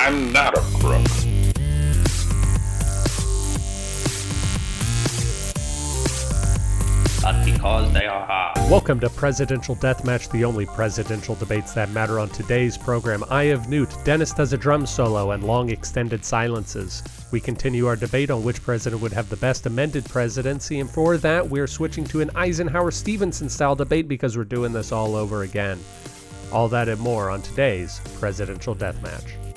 I'm 0.00 0.32
not 0.32 0.56
a 0.56 0.60
crook. 0.78 1.04
Because 7.44 7.92
they 7.92 8.06
are. 8.06 8.52
Welcome 8.70 9.00
to 9.00 9.10
Presidential 9.10 9.74
Deathmatch, 9.74 10.30
the 10.30 10.44
only 10.44 10.66
presidential 10.66 11.34
debates 11.34 11.72
that 11.74 11.90
matter 11.90 12.20
on 12.20 12.28
today's 12.28 12.78
program. 12.78 13.24
I 13.28 13.44
have 13.44 13.68
Newt, 13.68 13.92
Dennis 14.04 14.32
does 14.32 14.52
a 14.52 14.56
drum 14.56 14.86
solo, 14.86 15.32
and 15.32 15.42
long 15.42 15.70
extended 15.70 16.24
silences. 16.24 17.02
We 17.32 17.40
continue 17.40 17.86
our 17.86 17.96
debate 17.96 18.30
on 18.30 18.44
which 18.44 18.62
president 18.62 19.02
would 19.02 19.12
have 19.12 19.28
the 19.28 19.36
best 19.36 19.66
amended 19.66 20.04
presidency, 20.04 20.78
and 20.78 20.88
for 20.88 21.18
that, 21.18 21.48
we're 21.48 21.66
switching 21.66 22.04
to 22.04 22.20
an 22.20 22.30
Eisenhower 22.36 22.92
Stevenson 22.92 23.48
style 23.48 23.74
debate 23.74 24.06
because 24.06 24.36
we're 24.36 24.44
doing 24.44 24.72
this 24.72 24.92
all 24.92 25.16
over 25.16 25.42
again. 25.42 25.78
All 26.52 26.68
that 26.68 26.88
and 26.88 27.00
more 27.00 27.30
on 27.30 27.42
today's 27.42 28.00
Presidential 28.18 28.76
Deathmatch. 28.76 29.47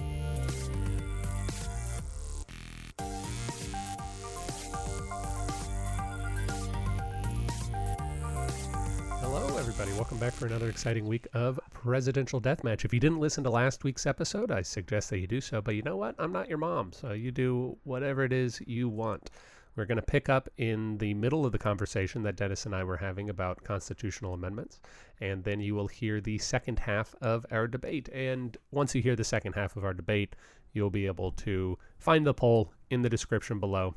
Back 10.21 10.33
for 10.33 10.45
another 10.45 10.69
exciting 10.69 11.07
week 11.07 11.27
of 11.33 11.59
Presidential 11.73 12.39
Deathmatch. 12.39 12.85
If 12.85 12.93
you 12.93 12.99
didn't 12.99 13.19
listen 13.19 13.43
to 13.43 13.49
last 13.49 13.83
week's 13.83 14.05
episode, 14.05 14.51
I 14.51 14.61
suggest 14.61 15.09
that 15.09 15.17
you 15.17 15.25
do 15.25 15.41
so. 15.41 15.63
But 15.63 15.73
you 15.73 15.81
know 15.81 15.97
what? 15.97 16.13
I'm 16.19 16.31
not 16.31 16.47
your 16.47 16.59
mom, 16.59 16.93
so 16.93 17.13
you 17.13 17.31
do 17.31 17.75
whatever 17.85 18.23
it 18.23 18.31
is 18.31 18.61
you 18.67 18.87
want. 18.87 19.31
We're 19.75 19.87
going 19.87 19.95
to 19.95 20.03
pick 20.03 20.29
up 20.29 20.47
in 20.57 20.99
the 20.99 21.15
middle 21.15 21.43
of 21.43 21.53
the 21.53 21.57
conversation 21.57 22.21
that 22.21 22.35
Dennis 22.35 22.67
and 22.67 22.75
I 22.75 22.83
were 22.83 22.97
having 22.97 23.31
about 23.31 23.63
constitutional 23.63 24.35
amendments, 24.35 24.79
and 25.21 25.43
then 25.43 25.59
you 25.59 25.73
will 25.73 25.87
hear 25.87 26.21
the 26.21 26.37
second 26.37 26.77
half 26.77 27.15
of 27.19 27.43
our 27.49 27.65
debate. 27.65 28.07
And 28.13 28.55
once 28.69 28.93
you 28.93 29.01
hear 29.01 29.15
the 29.15 29.23
second 29.23 29.53
half 29.53 29.75
of 29.75 29.83
our 29.83 29.95
debate, 29.95 30.35
you'll 30.73 30.91
be 30.91 31.07
able 31.07 31.31
to 31.31 31.79
find 31.97 32.27
the 32.27 32.33
poll 32.35 32.71
in 32.91 33.01
the 33.01 33.09
description 33.09 33.59
below 33.59 33.95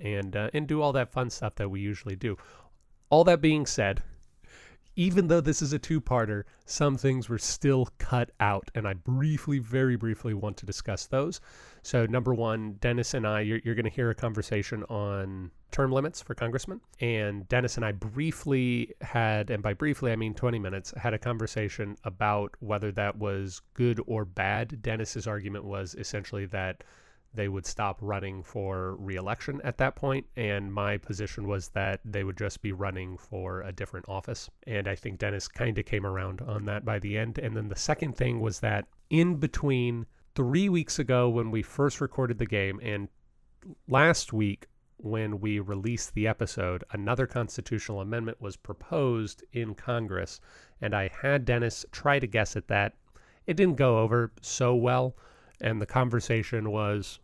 and 0.00 0.34
uh, 0.34 0.50
and 0.52 0.66
do 0.66 0.82
all 0.82 0.92
that 0.94 1.12
fun 1.12 1.30
stuff 1.30 1.54
that 1.54 1.68
we 1.68 1.78
usually 1.78 2.16
do. 2.16 2.36
All 3.08 3.22
that 3.22 3.40
being 3.40 3.66
said, 3.66 4.02
even 4.96 5.28
though 5.28 5.40
this 5.40 5.62
is 5.62 5.72
a 5.72 5.78
two-parter, 5.78 6.44
some 6.66 6.96
things 6.96 7.28
were 7.28 7.38
still 7.38 7.88
cut 7.98 8.30
out, 8.40 8.70
and 8.74 8.86
I 8.86 8.94
briefly, 8.94 9.58
very 9.58 9.96
briefly, 9.96 10.34
want 10.34 10.56
to 10.58 10.66
discuss 10.66 11.06
those. 11.06 11.40
So, 11.82 12.06
number 12.06 12.34
one, 12.34 12.74
Dennis 12.74 13.14
and 13.14 13.26
I, 13.26 13.40
you're, 13.40 13.60
you're 13.64 13.74
going 13.74 13.84
to 13.84 13.90
hear 13.90 14.10
a 14.10 14.14
conversation 14.14 14.84
on 14.84 15.50
term 15.70 15.90
limits 15.90 16.20
for 16.20 16.34
congressmen, 16.34 16.80
and 17.00 17.48
Dennis 17.48 17.76
and 17.76 17.84
I 17.84 17.92
briefly 17.92 18.92
had, 19.00 19.50
and 19.50 19.62
by 19.62 19.72
briefly 19.72 20.12
I 20.12 20.16
mean 20.16 20.34
20 20.34 20.58
minutes, 20.58 20.92
had 20.96 21.14
a 21.14 21.18
conversation 21.18 21.96
about 22.04 22.54
whether 22.60 22.92
that 22.92 23.16
was 23.16 23.62
good 23.74 24.00
or 24.06 24.24
bad. 24.24 24.82
Dennis's 24.82 25.26
argument 25.26 25.64
was 25.64 25.94
essentially 25.94 26.46
that 26.46 26.84
they 27.34 27.48
would 27.48 27.64
stop 27.66 27.98
running 28.00 28.42
for 28.42 28.96
reelection 28.96 29.60
at 29.64 29.78
that 29.78 29.96
point, 29.96 30.26
and 30.36 30.72
my 30.72 30.98
position 30.98 31.46
was 31.46 31.68
that 31.68 32.00
they 32.04 32.24
would 32.24 32.36
just 32.36 32.60
be 32.60 32.72
running 32.72 33.16
for 33.16 33.62
a 33.62 33.72
different 33.72 34.08
office. 34.08 34.50
And 34.66 34.86
I 34.86 34.94
think 34.94 35.18
Dennis 35.18 35.48
kind 35.48 35.78
of 35.78 35.86
came 35.86 36.04
around 36.04 36.42
on 36.42 36.66
that 36.66 36.84
by 36.84 36.98
the 36.98 37.16
end. 37.16 37.38
And 37.38 37.56
then 37.56 37.68
the 37.68 37.76
second 37.76 38.16
thing 38.16 38.40
was 38.40 38.60
that 38.60 38.86
in 39.08 39.36
between 39.36 40.06
three 40.34 40.68
weeks 40.68 40.98
ago 40.98 41.28
when 41.28 41.50
we 41.50 41.62
first 41.62 42.00
recorded 42.00 42.38
the 42.38 42.46
game 42.46 42.80
and 42.82 43.08
last 43.88 44.32
week 44.32 44.66
when 44.98 45.40
we 45.40 45.58
released 45.58 46.14
the 46.14 46.28
episode, 46.28 46.84
another 46.92 47.26
constitutional 47.26 48.00
amendment 48.00 48.40
was 48.40 48.56
proposed 48.56 49.42
in 49.52 49.74
Congress, 49.74 50.40
and 50.80 50.94
I 50.94 51.10
had 51.22 51.44
Dennis 51.44 51.84
try 51.90 52.18
to 52.18 52.26
guess 52.26 52.56
at 52.56 52.68
that. 52.68 52.94
It 53.46 53.56
didn't 53.56 53.76
go 53.76 53.98
over 53.98 54.32
so 54.40 54.74
well 54.74 55.16
and 55.62 55.80
the 55.80 55.86
conversation 55.86 56.70
was 56.70 57.20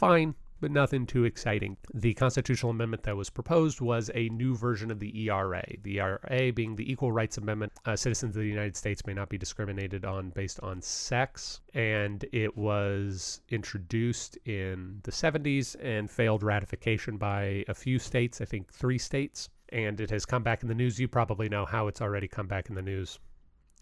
fine, 0.00 0.34
but 0.62 0.70
nothing 0.70 1.04
too 1.04 1.24
exciting. 1.24 1.76
The 1.92 2.14
constitutional 2.14 2.70
amendment 2.70 3.02
that 3.02 3.18
was 3.18 3.28
proposed 3.28 3.82
was 3.82 4.10
a 4.14 4.30
new 4.30 4.56
version 4.56 4.90
of 4.90 4.98
the 4.98 5.26
ERA. 5.26 5.62
The 5.82 6.00
ERA 6.00 6.52
being 6.54 6.74
the 6.74 6.90
Equal 6.90 7.12
Rights 7.12 7.36
Amendment. 7.36 7.74
Uh, 7.84 7.96
citizens 7.96 8.34
of 8.34 8.40
the 8.40 8.48
United 8.48 8.78
States 8.78 9.04
may 9.06 9.12
not 9.12 9.28
be 9.28 9.36
discriminated 9.36 10.06
on 10.06 10.30
based 10.30 10.58
on 10.60 10.80
sex, 10.80 11.60
and 11.74 12.24
it 12.32 12.56
was 12.56 13.42
introduced 13.50 14.38
in 14.46 15.00
the 15.02 15.12
70s 15.12 15.76
and 15.82 16.10
failed 16.10 16.42
ratification 16.42 17.18
by 17.18 17.62
a 17.68 17.74
few 17.74 17.98
states, 17.98 18.40
I 18.40 18.46
think 18.46 18.72
three 18.72 18.98
states. 18.98 19.50
And 19.68 20.00
it 20.00 20.10
has 20.10 20.24
come 20.24 20.42
back 20.42 20.62
in 20.62 20.68
the 20.68 20.74
news. 20.74 20.98
You 20.98 21.08
probably 21.08 21.50
know 21.50 21.66
how 21.66 21.88
it's 21.88 22.00
already 22.00 22.26
come 22.26 22.46
back 22.46 22.70
in 22.70 22.74
the 22.74 22.82
news 22.82 23.18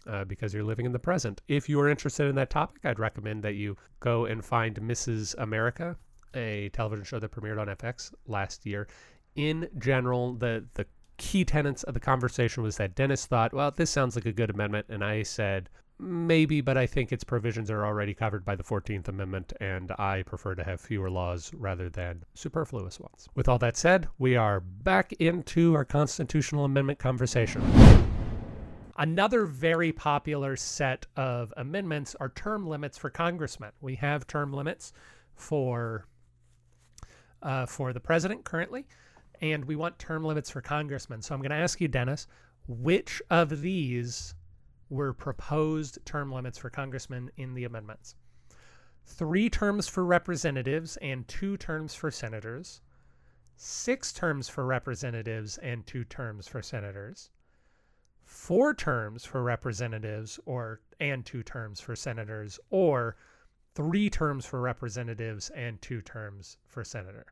uh, 0.07 0.25
because 0.25 0.53
you're 0.53 0.63
living 0.63 0.85
in 0.85 0.91
the 0.91 0.99
present. 0.99 1.41
If 1.47 1.69
you 1.69 1.79
are 1.79 1.89
interested 1.89 2.27
in 2.27 2.35
that 2.35 2.49
topic, 2.49 2.85
I'd 2.85 2.99
recommend 2.99 3.43
that 3.43 3.55
you 3.55 3.77
go 3.99 4.25
and 4.25 4.43
find 4.43 4.75
Mrs. 4.75 5.35
America, 5.37 5.97
a 6.33 6.69
television 6.69 7.05
show 7.05 7.19
that 7.19 7.31
premiered 7.31 7.59
on 7.59 7.67
FX 7.67 8.13
last 8.27 8.65
year. 8.65 8.87
In 9.35 9.69
general, 9.77 10.33
the 10.33 10.65
the 10.73 10.85
key 11.17 11.43
tenets 11.43 11.83
of 11.83 11.93
the 11.93 11.99
conversation 11.99 12.63
was 12.63 12.77
that 12.77 12.95
Dennis 12.95 13.25
thought, 13.25 13.53
well, 13.53 13.71
this 13.71 13.89
sounds 13.89 14.15
like 14.15 14.25
a 14.25 14.31
good 14.31 14.49
amendment, 14.49 14.87
and 14.89 15.03
I 15.03 15.23
said. 15.23 15.69
Maybe, 16.01 16.61
but 16.61 16.77
I 16.77 16.85
think 16.85 17.11
its 17.11 17.25
provisions 17.25 17.69
are 17.69 17.85
already 17.85 18.13
covered 18.13 18.45
by 18.45 18.55
the 18.55 18.63
14th 18.63 19.09
Amendment, 19.09 19.51
and 19.59 19.91
I 19.99 20.23
prefer 20.23 20.55
to 20.55 20.63
have 20.63 20.79
fewer 20.79 21.09
laws 21.09 21.53
rather 21.53 21.89
than 21.89 22.23
superfluous 22.35 23.01
ones. 23.01 23.27
With 23.35 23.49
all 23.49 23.59
that 23.59 23.75
said, 23.75 24.07
we 24.17 24.37
are 24.37 24.61
back 24.61 25.11
into 25.19 25.75
our 25.75 25.83
constitutional 25.83 26.63
amendment 26.63 26.99
conversation. 26.99 27.61
Another 28.97 29.45
very 29.45 29.91
popular 29.93 30.57
set 30.57 31.05
of 31.15 31.53
amendments 31.55 32.15
are 32.19 32.29
term 32.29 32.67
limits 32.67 32.97
for 32.97 33.09
congressmen. 33.09 33.71
We 33.79 33.95
have 33.95 34.27
term 34.27 34.51
limits 34.51 34.91
for 35.35 36.05
uh, 37.41 37.65
for 37.65 37.93
the 37.93 37.99
president 37.99 38.43
currently, 38.43 38.85
and 39.41 39.65
we 39.65 39.75
want 39.75 39.99
term 39.99 40.23
limits 40.23 40.49
for 40.49 40.61
congressmen. 40.61 41.21
So 41.21 41.33
I'm 41.33 41.41
going 41.41 41.51
to 41.51 41.55
ask 41.55 41.79
you, 41.79 41.87
Dennis, 41.87 42.27
which 42.67 43.21
of 43.29 43.61
these 43.61 44.35
were 44.89 45.13
proposed 45.13 45.99
term 46.05 46.31
limits 46.31 46.57
for 46.57 46.69
congressmen 46.69 47.31
in 47.37 47.53
the 47.53 47.65
amendments? 47.65 48.15
Three 49.05 49.49
terms 49.49 49.87
for 49.87 50.05
representatives 50.05 50.97
and 50.97 51.27
two 51.27 51.57
terms 51.57 51.95
for 51.95 52.11
senators, 52.11 52.81
six 53.55 54.13
terms 54.13 54.49
for 54.49 54.65
representatives 54.65 55.57
and 55.57 55.85
two 55.85 56.03
terms 56.03 56.47
for 56.47 56.61
senators 56.61 57.29
four 58.29 58.75
terms 58.75 59.25
for 59.25 59.41
representatives 59.41 60.39
or 60.45 60.79
and 60.99 61.25
two 61.25 61.41
terms 61.41 61.81
for 61.81 61.95
senators 61.95 62.59
or 62.69 63.15
three 63.75 64.09
terms 64.09 64.45
for 64.45 64.61
representatives 64.61 65.49
and 65.51 65.81
two 65.81 66.01
terms 66.01 66.57
for 66.67 66.83
senator. 66.83 67.25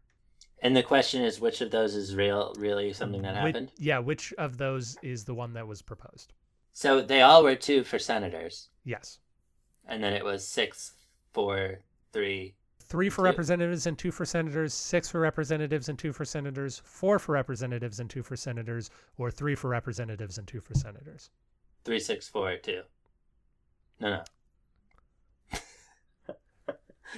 And 0.59 0.75
the 0.75 0.83
question 0.83 1.21
is, 1.21 1.39
which 1.39 1.61
of 1.61 1.69
those 1.69 1.93
is 1.93 2.15
real, 2.15 2.53
really 2.57 2.91
something 2.93 3.21
that 3.21 3.35
happened? 3.35 3.71
Which, 3.71 3.79
yeah, 3.85 3.99
which 3.99 4.33
of 4.33 4.57
those 4.57 4.97
is 5.03 5.23
the 5.23 5.35
one 5.35 5.53
that 5.53 5.67
was 5.67 5.81
proposed? 5.81 6.33
So 6.73 7.01
they 7.01 7.21
all 7.21 7.43
were 7.43 7.55
two 7.55 7.83
for 7.83 7.99
senators. 7.99 8.69
Yes. 8.83 9.19
And 9.87 10.03
then 10.03 10.13
it 10.13 10.23
was 10.25 10.47
six, 10.47 10.93
four, 11.33 11.79
three. 12.11 12.55
Three 12.79 13.09
for 13.09 13.17
two. 13.17 13.23
representatives 13.23 13.85
and 13.85 13.97
two 13.97 14.11
for 14.11 14.25
senators, 14.25 14.73
six 14.73 15.09
for 15.09 15.19
representatives 15.19 15.89
and 15.89 15.99
two 15.99 16.13
for 16.13 16.25
senators, 16.25 16.81
four 16.85 17.19
for 17.19 17.33
representatives 17.33 17.99
and 17.99 18.09
two 18.09 18.23
for 18.23 18.35
senators, 18.35 18.89
or 19.17 19.29
three 19.29 19.55
for 19.55 19.69
representatives 19.69 20.37
and 20.37 20.47
two 20.47 20.61
for 20.61 20.73
senators. 20.73 21.29
Three, 21.83 21.99
six, 21.99 22.27
four, 22.27 22.55
two. 22.57 22.81
No, 23.99 24.09
no. 24.09 24.23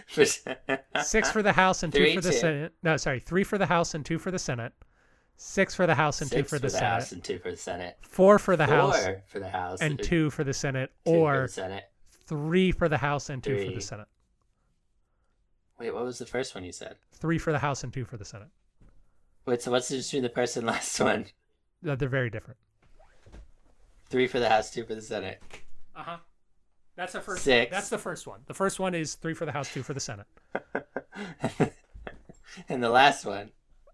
For 0.07 0.25
sen- 0.25 0.55
Six 1.03 1.31
for 1.31 1.41
the 1.41 1.53
House 1.53 1.83
and 1.83 1.91
two 1.93 2.13
for 2.13 2.21
the 2.21 2.31
two. 2.31 2.37
Senate. 2.37 2.73
No, 2.83 2.97
sorry, 2.97 3.19
three 3.19 3.43
for 3.43 3.57
the 3.57 3.65
House 3.65 3.93
and 3.93 4.05
two 4.05 4.19
for 4.19 4.31
the 4.31 4.39
Senate. 4.39 4.73
Six 5.37 5.73
for 5.73 5.87
the 5.87 5.95
House 5.95 6.21
and 6.21 6.29
two 6.29 6.37
Six 6.39 6.49
for 6.49 6.59
the, 6.59 6.69
Senate. 6.69 6.85
House 6.85 7.11
and 7.11 7.23
two 7.23 7.39
for 7.39 7.49
the 7.51 7.57
Senate. 7.57 7.97
Four 8.01 8.39
for 8.39 8.55
the 8.57 8.65
Four 8.67 8.75
House 8.75 9.07
for 9.27 9.39
the 9.39 9.49
House 9.49 9.81
and 9.81 9.99
uh, 9.99 10.03
two 10.03 10.29
for 10.29 10.43
the 10.43 10.53
Senate, 10.53 10.91
two 11.05 11.11
for 11.13 11.35
or 11.35 11.41
the 11.43 11.47
Senate. 11.47 11.83
three 12.25 12.71
for 12.71 12.89
the 12.89 12.97
House 12.97 13.29
and 13.29 13.43
two 13.43 13.65
for 13.65 13.71
the 13.73 13.81
Senate. 13.81 14.07
Wait, 15.79 15.93
what 15.93 16.03
was 16.03 16.17
the 16.19 16.25
first 16.25 16.53
one 16.55 16.63
you 16.65 16.73
said? 16.73 16.97
Three 17.13 17.37
for 17.37 17.53
the 17.53 17.59
House 17.59 17.83
and 17.85 17.93
two 17.93 18.03
for 18.03 18.17
the 18.17 18.25
Senate. 18.25 18.49
Wait, 19.45 19.61
so 19.61 19.71
what's 19.71 19.87
the 19.87 19.93
difference 19.95 20.07
between 20.07 20.23
the 20.23 20.29
first 20.29 20.57
and 20.57 20.67
last 20.67 20.99
one? 20.99 21.25
Uh, 21.87 21.95
They're 21.95 22.09
very 22.09 22.29
different. 22.29 22.59
Three 24.09 24.27
for 24.27 24.39
the 24.39 24.49
House, 24.49 24.69
two 24.71 24.83
for 24.83 24.93
the 24.93 25.01
Senate. 25.01 25.41
Uh 25.95 26.03
huh. 26.03 26.17
That's 26.99 27.13
the 27.13 27.21
first. 27.21 27.43
Six. 27.45 27.71
That's 27.71 27.87
the 27.87 27.97
first 27.97 28.27
one. 28.27 28.41
The 28.47 28.53
first 28.53 28.77
one 28.77 28.93
is 28.93 29.15
three 29.15 29.33
for 29.33 29.45
the 29.45 29.53
House, 29.53 29.73
two 29.73 29.83
for 29.83 29.93
the 29.93 30.01
Senate. 30.01 30.25
and 32.67 32.83
the 32.83 32.89
last 32.89 33.23
one. 33.25 33.51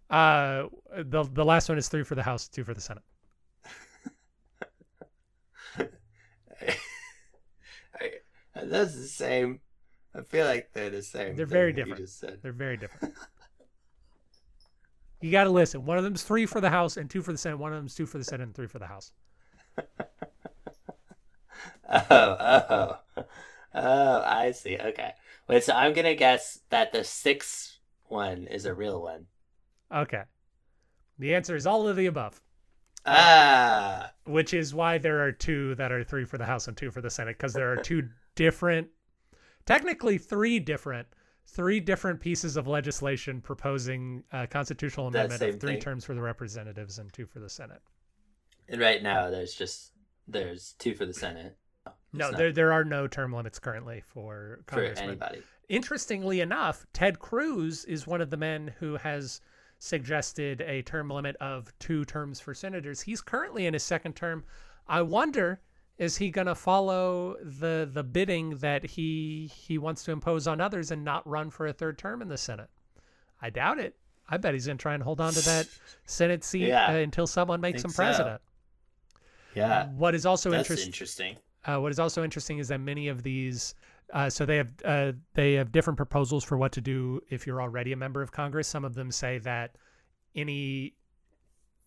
Uh, 0.10 0.64
the 0.92 1.22
the 1.32 1.46
last 1.46 1.70
one 1.70 1.78
is 1.78 1.88
three 1.88 2.02
for 2.04 2.16
the 2.16 2.24
House, 2.24 2.48
two 2.48 2.64
for 2.64 2.74
the 2.74 2.82
Senate. 2.82 3.04
That's 8.56 8.96
the 8.96 9.08
same. 9.08 9.60
I 10.16 10.22
feel 10.22 10.48
like 10.48 10.72
they're 10.74 10.90
the 10.90 11.04
same. 11.04 11.36
They're 11.36 11.46
very 11.46 11.74
different. 11.74 12.10
They're 12.42 12.54
very 12.54 12.78
different. 12.78 13.14
you 15.22 15.32
got 15.32 15.44
to 15.44 15.52
listen. 15.52 15.86
One 15.86 16.00
of 16.00 16.04
them's 16.04 16.24
three 16.24 16.48
for 16.48 16.60
the 16.60 16.72
House 16.72 16.98
and 16.98 17.08
two 17.08 17.22
for 17.22 17.32
the 17.32 17.38
Senate. 17.38 17.60
One 17.60 17.72
of 17.72 17.78
them's 17.78 17.94
two 17.94 18.08
for 18.08 18.18
the 18.18 18.24
Senate 18.24 18.46
and 18.46 18.56
three 18.56 18.66
for 18.66 18.80
the 18.80 18.88
House. 18.88 19.12
Oh, 21.90 22.00
oh. 22.10 23.24
Oh, 23.74 24.22
I 24.26 24.52
see. 24.52 24.78
Okay. 24.78 25.12
Wait, 25.48 25.64
so 25.64 25.74
I'm 25.74 25.94
gonna 25.94 26.16
guess 26.16 26.60
that 26.70 26.92
the 26.92 27.04
sixth 27.04 27.78
one 28.06 28.48
is 28.48 28.66
a 28.66 28.74
real 28.74 29.02
one. 29.02 29.28
Okay. 29.94 30.24
The 31.20 31.36
answer 31.36 31.56
is 31.56 31.68
all 31.68 31.88
of 31.88 31.96
the 31.96 32.06
above, 32.08 32.42
Ah, 33.06 34.12
which 34.26 34.54
is 34.54 34.74
why 34.74 34.98
there 34.98 35.22
are 35.22 35.32
two 35.32 35.76
that 35.76 35.92
are 35.92 36.04
three 36.04 36.26
for 36.26 36.38
the 36.38 36.46
House 36.46 36.68
and 36.68 36.76
two 36.76 36.90
for 36.92 37.02
the 37.02 37.10
Senate, 37.10 37.38
because 37.38 37.54
there 37.54 37.72
are 37.72 37.78
two 37.78 38.10
different, 38.36 38.88
technically 39.66 40.18
three 40.18 40.60
different, 40.60 41.08
three 41.46 41.80
different 41.80 42.20
pieces 42.20 42.58
of 42.58 42.68
legislation 42.68 43.42
proposing 43.42 44.24
a 44.32 44.48
constitutional 44.48 45.08
amendment 45.08 45.42
of 45.42 45.60
three 45.60 45.74
thing. 45.74 45.82
terms 45.82 46.04
for 46.06 46.14
the 46.16 46.22
representatives 46.22 46.98
and 47.00 47.14
two 47.14 47.26
for 47.26 47.40
the 47.40 47.50
Senate. 47.50 47.82
and 48.68 48.82
right 48.82 49.04
now 49.04 49.30
there's 49.30 49.54
just 49.54 49.92
there's 50.28 50.74
two 50.80 50.96
for 50.96 51.06
the 51.06 51.14
Senate. 51.14 51.56
No, 52.18 52.30
not 52.32 52.38
there 52.38 52.52
there 52.52 52.72
are 52.72 52.84
no 52.84 53.08
term 53.08 53.34
limits 53.34 53.60
currently 53.60 54.02
for 54.06 54.60
for 54.68 54.76
congressmen. 54.76 55.10
anybody. 55.10 55.44
Interestingly 55.70 56.42
enough, 56.42 56.86
Ted 56.94 57.20
Cruz 57.20 57.86
is 57.86 58.06
one 58.06 58.22
of 58.22 58.30
the 58.30 58.38
men 58.38 58.74
who 58.80 58.98
has 58.98 59.42
suggested 59.80 60.62
a 60.62 60.82
term 60.84 61.10
limit 61.10 61.36
of 61.38 61.72
two 61.80 62.06
terms 62.06 62.40
for 62.40 62.54
senators. 62.54 63.02
He's 63.02 63.22
currently 63.22 63.66
in 63.66 63.74
his 63.74 63.84
second 63.84 64.16
term. 64.16 64.44
I 64.88 65.02
wonder 65.02 65.62
is 65.98 66.18
he 66.18 66.30
going 66.30 66.48
to 66.48 66.56
follow 66.56 67.38
the 67.42 67.90
the 67.92 68.04
bidding 68.04 68.58
that 68.58 68.84
he 68.86 69.50
he 69.54 69.78
wants 69.78 70.04
to 70.04 70.12
impose 70.12 70.46
on 70.48 70.60
others 70.60 70.92
and 70.92 71.04
not 71.04 71.26
run 71.28 71.50
for 71.50 71.68
a 71.68 71.74
third 71.74 71.98
term 71.98 72.22
in 72.22 72.28
the 72.28 72.38
Senate? 72.38 72.70
I 73.42 73.50
doubt 73.50 73.80
it. 73.80 73.96
I 74.28 74.38
bet 74.38 74.54
he's 74.54 74.66
going 74.66 74.78
to 74.78 74.82
try 74.82 74.94
and 74.96 75.04
hold 75.04 75.22
on 75.22 75.34
to 75.34 75.42
that 75.42 75.68
Senate 76.06 76.44
seat 76.44 76.68
Yeah, 76.68 76.88
uh, 76.88 76.96
until 76.96 77.28
someone 77.28 77.62
makes 77.62 77.84
him 77.84 77.92
think 77.92 77.94
so. 77.94 78.04
president. 78.04 78.42
Yeah, 79.56 79.88
What 79.90 80.16
is 80.16 80.26
also 80.26 80.52
that's 80.52 80.70
interesting. 80.70 81.38
Uh, 81.66 81.78
what 81.78 81.92
is 81.92 82.00
also 82.00 82.24
interesting 82.24 82.60
is 82.60 82.68
that 82.68 82.80
many 82.80 83.08
of 83.08 83.24
these, 83.24 83.76
uh, 84.14 84.30
so 84.30 84.46
they 84.46 84.58
have 84.58 84.70
uh, 84.84 85.12
they 85.34 85.54
have 85.54 85.72
different 85.72 85.98
proposals 85.98 86.44
for 86.44 86.58
what 86.58 86.72
to 86.74 86.82
do 86.82 87.20
if 87.30 87.48
you're 87.48 87.62
already 87.62 87.92
a 87.92 87.98
member 87.98 88.22
of 88.22 88.32
Congress. 88.32 88.68
Some 88.68 88.86
of 88.86 88.94
them 88.94 89.12
say 89.12 89.40
that 89.40 89.76
any 90.36 90.94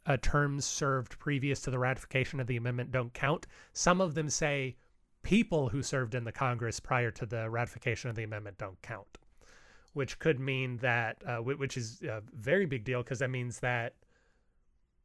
uh, 0.06 0.16
terms 0.20 0.64
served 0.64 1.18
previous 1.18 1.60
to 1.60 1.70
the 1.70 1.78
ratification 1.78 2.40
of 2.40 2.46
the 2.46 2.56
amendment 2.56 2.90
don't 2.90 3.12
count. 3.14 3.46
Some 3.72 4.00
of 4.00 4.14
them 4.14 4.28
say 4.28 4.76
people 5.22 5.68
who 5.68 5.82
served 5.82 6.14
in 6.14 6.24
the 6.24 6.32
Congress 6.32 6.80
prior 6.80 7.10
to 7.12 7.26
the 7.26 7.48
ratification 7.50 8.10
of 8.10 8.16
the 8.16 8.24
amendment 8.24 8.58
don't 8.58 8.80
count, 8.82 9.18
which 9.92 10.18
could 10.18 10.40
mean 10.40 10.78
that, 10.78 11.22
uh, 11.26 11.36
which 11.36 11.76
is 11.76 12.02
a 12.02 12.22
very 12.34 12.66
big 12.66 12.84
deal 12.84 13.02
because 13.02 13.18
that 13.18 13.30
means 13.30 13.60
that, 13.60 13.94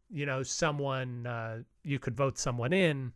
you 0.09 0.25
know, 0.25 0.41
someone, 0.41 1.27
uh, 1.27 1.59
you 1.83 1.99
could 1.99 2.15
vote 2.15 2.37
someone 2.37 2.71
in 2.71 3.11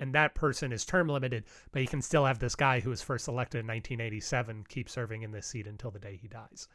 and 0.00 0.14
that 0.14 0.34
person 0.34 0.72
is 0.72 0.84
term 0.84 1.08
limited, 1.08 1.44
but 1.70 1.82
you 1.82 1.88
can 1.88 2.02
still 2.02 2.24
have 2.24 2.38
this 2.38 2.56
guy 2.56 2.80
who 2.80 2.90
was 2.90 3.02
first 3.02 3.28
elected 3.28 3.60
in 3.60 3.66
1987 3.66 4.64
keep 4.68 4.88
serving 4.88 5.22
in 5.22 5.30
this 5.30 5.46
seat 5.46 5.66
until 5.66 5.90
the 5.90 5.98
day 5.98 6.18
he 6.20 6.26
dies, 6.26 6.66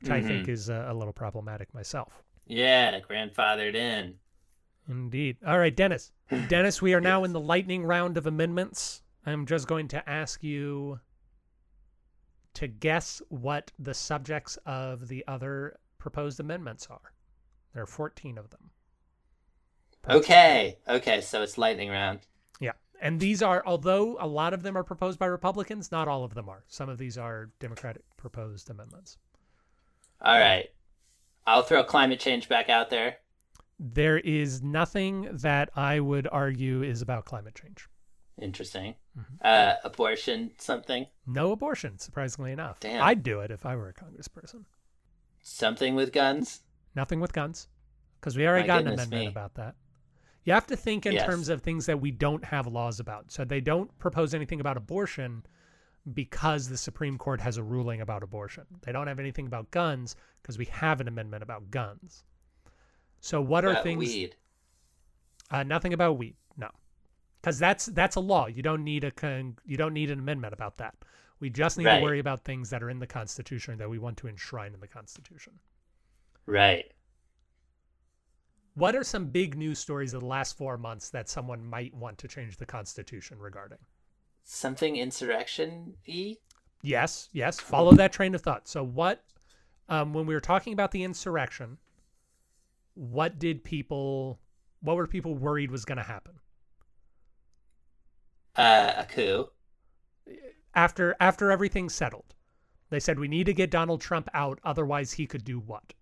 which 0.00 0.10
I 0.10 0.22
think 0.22 0.48
is 0.48 0.68
uh, 0.68 0.86
a 0.88 0.94
little 0.94 1.12
problematic 1.12 1.72
myself. 1.74 2.24
Yeah, 2.46 2.98
grandfathered 3.00 3.74
in. 3.74 4.14
Indeed. 4.88 5.36
All 5.46 5.58
right, 5.58 5.74
Dennis. 5.74 6.10
Dennis, 6.48 6.82
we 6.82 6.94
are 6.94 7.00
now 7.00 7.22
in 7.22 7.32
the 7.32 7.40
lightning 7.40 7.84
round 7.84 8.16
of 8.16 8.26
amendments. 8.26 9.02
I'm 9.24 9.46
just 9.46 9.68
going 9.68 9.86
to 9.88 10.08
ask 10.08 10.42
you 10.42 10.98
to 12.54 12.66
guess 12.66 13.22
what 13.28 13.70
the 13.78 13.94
subjects 13.94 14.58
of 14.66 15.08
the 15.08 15.24
other 15.28 15.78
proposed 15.98 16.40
amendments 16.40 16.88
are. 16.90 17.12
There 17.72 17.82
are 17.82 17.86
14 17.86 18.38
of 18.38 18.50
them. 18.50 18.70
Okay, 20.08 20.78
okay, 20.88 21.20
so 21.20 21.42
it's 21.42 21.56
lightning 21.56 21.88
round. 21.88 22.20
And 23.02 23.18
these 23.18 23.42
are, 23.42 23.64
although 23.66 24.16
a 24.20 24.26
lot 24.28 24.54
of 24.54 24.62
them 24.62 24.76
are 24.78 24.84
proposed 24.84 25.18
by 25.18 25.26
Republicans, 25.26 25.90
not 25.90 26.06
all 26.06 26.22
of 26.22 26.34
them 26.34 26.48
are. 26.48 26.62
Some 26.68 26.88
of 26.88 26.98
these 26.98 27.18
are 27.18 27.50
Democratic 27.58 28.02
proposed 28.16 28.70
amendments. 28.70 29.18
All 30.20 30.38
right, 30.38 30.68
I'll 31.44 31.62
throw 31.64 31.82
climate 31.82 32.20
change 32.20 32.48
back 32.48 32.68
out 32.68 32.90
there. 32.90 33.16
There 33.80 34.18
is 34.18 34.62
nothing 34.62 35.28
that 35.32 35.70
I 35.74 35.98
would 35.98 36.28
argue 36.30 36.82
is 36.84 37.02
about 37.02 37.24
climate 37.24 37.56
change. 37.56 37.88
Interesting. 38.40 38.94
Mhm. 39.18 39.24
Uh, 39.44 39.74
abortion, 39.82 40.52
something, 40.58 41.06
No 41.26 41.50
abortion, 41.50 41.98
surprisingly 41.98 42.52
enough. 42.52 42.78
Damn. 42.78 43.02
I'd 43.02 43.24
do 43.24 43.40
it 43.40 43.50
if 43.50 43.66
I 43.66 43.74
were 43.74 43.88
a 43.88 43.92
congressperson. 43.94 44.64
something 45.42 45.96
with 45.96 46.12
guns. 46.12 46.60
Nothing 46.94 47.18
with 47.18 47.32
guns, 47.32 47.66
because 48.20 48.36
we 48.36 48.46
already 48.46 48.62
My 48.62 48.66
got 48.68 48.80
an 48.82 48.92
amendment 48.92 49.22
me. 49.24 49.26
about 49.26 49.54
that. 49.54 49.74
You 50.44 50.52
have 50.52 50.66
to 50.68 50.76
think 50.76 51.06
in 51.06 51.14
Yes. 51.14 51.24
terms 51.26 51.48
of 51.48 51.62
things 51.62 51.86
that 51.86 52.00
we 52.00 52.10
don't 52.10 52.44
have 52.46 52.66
laws 52.66 52.98
about. 52.98 53.30
So 53.30 53.44
they 53.44 53.60
don't 53.60 53.96
propose 53.98 54.34
anything 54.34 54.60
about 54.60 54.76
abortion 54.76 55.44
because 56.12 56.68
the 56.68 56.76
Supreme 56.76 57.16
Court 57.16 57.40
has 57.40 57.56
a 57.56 57.62
ruling 57.62 58.00
about 58.00 58.22
abortion. 58.24 58.66
They 58.82 58.90
don't 58.90 59.06
have 59.06 59.20
anything 59.20 59.46
about 59.46 59.70
guns 59.70 60.16
because 60.42 60.58
we 60.58 60.64
have 60.66 61.00
an 61.00 61.06
amendment 61.06 61.44
about 61.44 61.70
guns. 61.70 62.24
So 63.20 63.40
what 63.40 63.64
are 63.64 63.82
things? 63.84 63.98
weed. 64.00 64.36
Uh, 65.50 65.62
nothing 65.62 65.92
about 65.92 66.18
weed. 66.18 66.34
No, 66.56 66.70
because 67.40 67.58
that's 67.58 67.86
that's 67.86 68.16
a 68.16 68.20
law. 68.20 68.46
You 68.46 68.62
don't 68.62 68.82
need 68.82 69.04
a 69.04 69.12
con 69.12 69.58
you 69.64 69.76
don't 69.76 69.92
need 69.94 70.10
an 70.10 70.18
amendment 70.18 70.54
about 70.54 70.78
that. 70.78 70.96
We 71.38 71.50
just 71.50 71.78
need 71.78 71.86
Right. 71.86 71.98
to 71.98 72.02
worry 72.02 72.18
about 72.18 72.44
things 72.44 72.70
that 72.70 72.82
are 72.82 72.90
in 72.90 72.98
the 72.98 73.06
Constitution 73.06 73.78
that 73.78 73.88
we 73.90 73.98
want 73.98 74.16
to 74.18 74.28
enshrine 74.28 74.74
in 74.74 74.80
the 74.80 74.88
Constitution. 74.88 75.60
Right. 76.46 76.92
What 78.74 78.94
are 78.94 79.02
some 79.04 79.30
big 79.30 79.56
news 79.56 79.78
stories 79.78 80.12
of 80.12 80.20
the 80.20 80.26
last 80.26 80.58
four 80.58 80.76
months 80.76 81.08
that 81.10 81.28
someone 81.30 81.64
might 81.64 81.94
want 81.94 82.18
to 82.18 82.28
change 82.28 82.58
the 82.58 82.66
Constitution 82.66 83.38
regarding? 83.38 83.78
Something 84.44 84.94
insurrection 84.96 85.96
y? 86.06 86.36
Yes, 86.82 87.28
yes. 87.32 87.58
Follow 87.60 87.92
that 87.94 88.12
train 88.12 88.34
of 88.34 88.42
thought. 88.42 88.68
So, 88.68 88.82
what, 88.84 89.24
um, 89.88 90.12
when 90.12 90.26
we 90.26 90.34
were 90.34 90.40
talking 90.40 90.72
about 90.72 90.90
the 90.92 91.02
insurrection, 91.04 91.78
what 92.94 93.38
did 93.38 93.64
people, 93.64 94.40
what 94.80 94.96
were 94.96 95.06
people 95.06 95.34
worried 95.34 95.70
was 95.70 95.84
going 95.84 95.98
to 95.98 96.02
happen 96.04 96.40
Uh, 98.56 98.94
a 98.96 99.04
coup. 99.04 99.50
after 100.74 101.16
after 101.18 101.50
everything 101.50 101.88
settled? 101.88 102.34
They 102.90 103.00
said 103.00 103.18
we 103.18 103.26
need 103.26 103.44
to 103.46 103.54
get 103.54 103.70
Donald 103.70 104.02
Trump 104.02 104.28
out, 104.34 104.58
otherwise 104.62 105.12
he 105.12 105.26
could 105.26 105.44
do 105.44 105.58
what? 105.58 105.94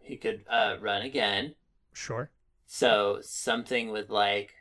He 0.00 0.18
could 0.18 0.44
uh 0.50 0.76
run 0.80 1.00
again. 1.00 1.54
Sure, 1.92 2.30
So 2.66 3.20
something 3.22 3.90
with 3.90 4.10
like 4.10 4.54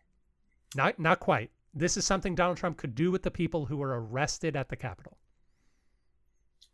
not 0.76 1.00
not 1.00 1.20
quite. 1.20 1.52
This 1.74 1.96
is 1.96 2.06
something 2.06 2.36
Donald 2.36 2.58
Trump 2.58 2.78
could 2.78 2.96
do 2.96 3.12
with 3.12 3.24
the 3.24 3.32
people 3.32 3.68
who 3.68 3.78
were 3.78 4.00
arrested 4.02 4.56
at 4.56 4.70
the 4.70 4.76
Capitol. 4.76 5.18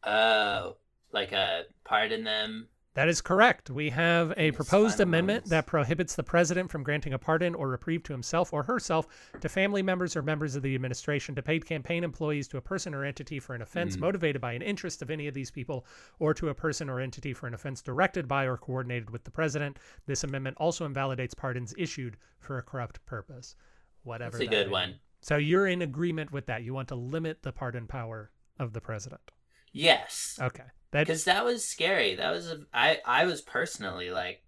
uh 0.03 0.72
like 1.12 1.31
a 1.31 1.65
pardon 1.84 2.24
them. 2.24 2.67
That 2.98 3.10
is 3.10 3.22
correct. 3.22 3.70
We 3.70 3.92
have 3.92 4.34
a 4.38 4.50
proposed 4.54 5.00
amendment 5.00 5.27
moments. 5.44 5.50
that 5.51 5.68
prohibits 5.68 6.16
the 6.16 6.24
president 6.24 6.72
from 6.72 6.82
granting 6.82 7.13
a 7.13 7.20
pardon 7.20 7.54
or 7.54 7.68
reprieve 7.68 8.01
to 8.06 8.12
himself 8.12 8.51
or 8.51 8.63
herself 8.63 9.08
to 9.39 9.48
family 9.48 9.84
members 9.84 10.16
or 10.16 10.24
members 10.24 10.56
of 10.56 10.63
the 10.63 10.74
administration, 10.74 11.36
to 11.36 11.44
paid 11.44 11.63
campaign 11.63 12.04
employees, 12.04 12.48
to 12.48 12.58
a 12.58 12.62
person 12.62 12.96
or 12.96 13.06
entity 13.06 13.39
for 13.39 13.54
an 13.54 13.62
offense 13.62 13.96
Mm. 13.98 14.00
motivated 14.00 14.42
by 14.42 14.54
an 14.54 14.63
interest 14.63 15.04
of 15.04 15.12
any 15.12 15.27
of 15.27 15.36
these 15.36 15.51
people, 15.51 15.86
or 16.18 16.34
to 16.34 16.50
a 16.50 16.56
person 16.56 16.89
or 16.89 17.00
entity 17.00 17.36
for 17.36 17.46
an 17.46 17.54
offense 17.54 17.84
directed 17.84 18.27
by 18.27 18.46
or 18.46 18.58
coordinated 18.58 19.12
with 19.12 19.25
the 19.25 19.32
president. 19.32 19.77
This 20.08 20.24
amendment 20.24 20.58
also 20.60 20.84
invalidates 20.84 21.36
pardons 21.36 21.75
issued 21.77 22.18
for 22.39 22.58
a 22.58 22.63
corrupt 22.63 23.06
purpose. 23.06 23.56
Whatever. 24.01 24.39
That's 24.39 24.42
a 24.42 24.50
that 24.50 24.56
good 24.56 24.68
may 24.70 24.72
one. 24.72 24.96
So 25.22 25.38
you're 25.38 25.68
in 25.68 25.84
agreement 25.84 26.32
with 26.32 26.48
that. 26.48 26.63
You 26.63 26.74
want 26.74 26.88
to 26.88 26.96
limit 26.96 27.44
the 27.44 27.51
pardon 27.51 27.86
power 27.86 28.32
of 28.58 28.74
the 28.74 28.82
president. 28.82 29.22
Yes. 29.71 30.39
Okay. 30.41 30.63
Because 30.91 31.25
that 31.25 31.45
was 31.45 31.67
scary. 31.67 32.15
That 32.15 32.31
was 32.31 32.50
a, 32.50 32.59
I 32.74 33.00
I 33.05 33.25
was 33.25 33.41
personally 33.41 34.09
like 34.09 34.41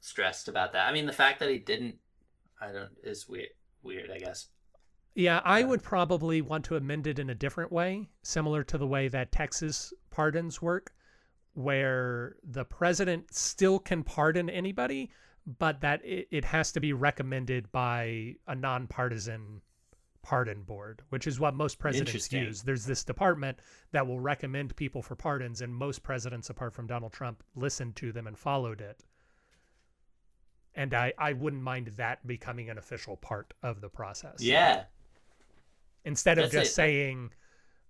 stressed 0.00 0.48
about 0.48 0.72
that. 0.72 0.88
I 0.88 0.92
mean, 0.92 1.06
the 1.06 1.12
fact 1.12 1.40
that 1.40 1.50
he 1.50 1.58
didn't, 1.58 1.96
I 2.60 2.72
don't, 2.72 2.92
is 3.02 3.28
weird. 3.28 3.48
Weird, 3.82 4.10
I 4.10 4.18
guess. 4.18 4.46
Yeah, 5.14 5.40
I 5.44 5.62
would 5.62 5.82
probably 5.82 6.40
want 6.40 6.64
to 6.66 6.76
amend 6.76 7.06
it 7.06 7.18
in 7.18 7.30
a 7.30 7.34
different 7.34 7.70
way, 7.70 8.08
similar 8.22 8.64
to 8.64 8.78
the 8.78 8.86
way 8.86 9.08
that 9.08 9.32
Texas 9.32 9.92
pardons 10.10 10.60
work, 10.62 10.92
where 11.52 12.36
the 12.42 12.64
president 12.64 13.32
still 13.32 13.78
can 13.78 14.02
pardon 14.02 14.50
anybody, 14.50 15.10
but 15.58 15.80
that 15.82 16.04
it, 16.04 16.26
it 16.30 16.44
has 16.44 16.72
to 16.72 16.80
be 16.80 16.92
recommended 16.92 17.70
by 17.70 18.34
a 18.48 18.54
nonpartisan 18.54 19.60
pardon 20.24 20.62
board, 20.62 21.02
which 21.10 21.26
is 21.26 21.38
what 21.38 21.54
most 21.54 21.78
presidents 21.78 22.32
use. 22.32 22.62
There's 22.62 22.86
this 22.86 23.04
department 23.04 23.58
that 23.92 24.06
will 24.06 24.18
recommend 24.20 24.74
people 24.74 25.02
for 25.02 25.14
pardons, 25.14 25.60
and 25.60 25.72
most 25.72 26.02
presidents, 26.02 26.48
apart 26.50 26.72
from 26.74 26.86
Donald 26.86 27.12
Trump, 27.12 27.42
listened 27.54 27.94
to 27.96 28.10
them 28.10 28.26
and 28.26 28.36
followed 28.38 28.80
it. 28.80 29.04
And 30.74 30.94
I, 30.94 31.12
I 31.18 31.34
wouldn't 31.34 31.62
mind 31.62 31.88
that 31.98 32.26
becoming 32.26 32.70
an 32.70 32.78
official 32.78 33.16
part 33.16 33.52
of 33.62 33.80
the 33.82 33.88
process 33.88 34.42
Yeah. 34.42 34.84
instead 36.04 36.38
of 36.38 36.44
That's 36.50 36.54
just 36.54 36.70
it. 36.72 36.74
saying 36.74 37.30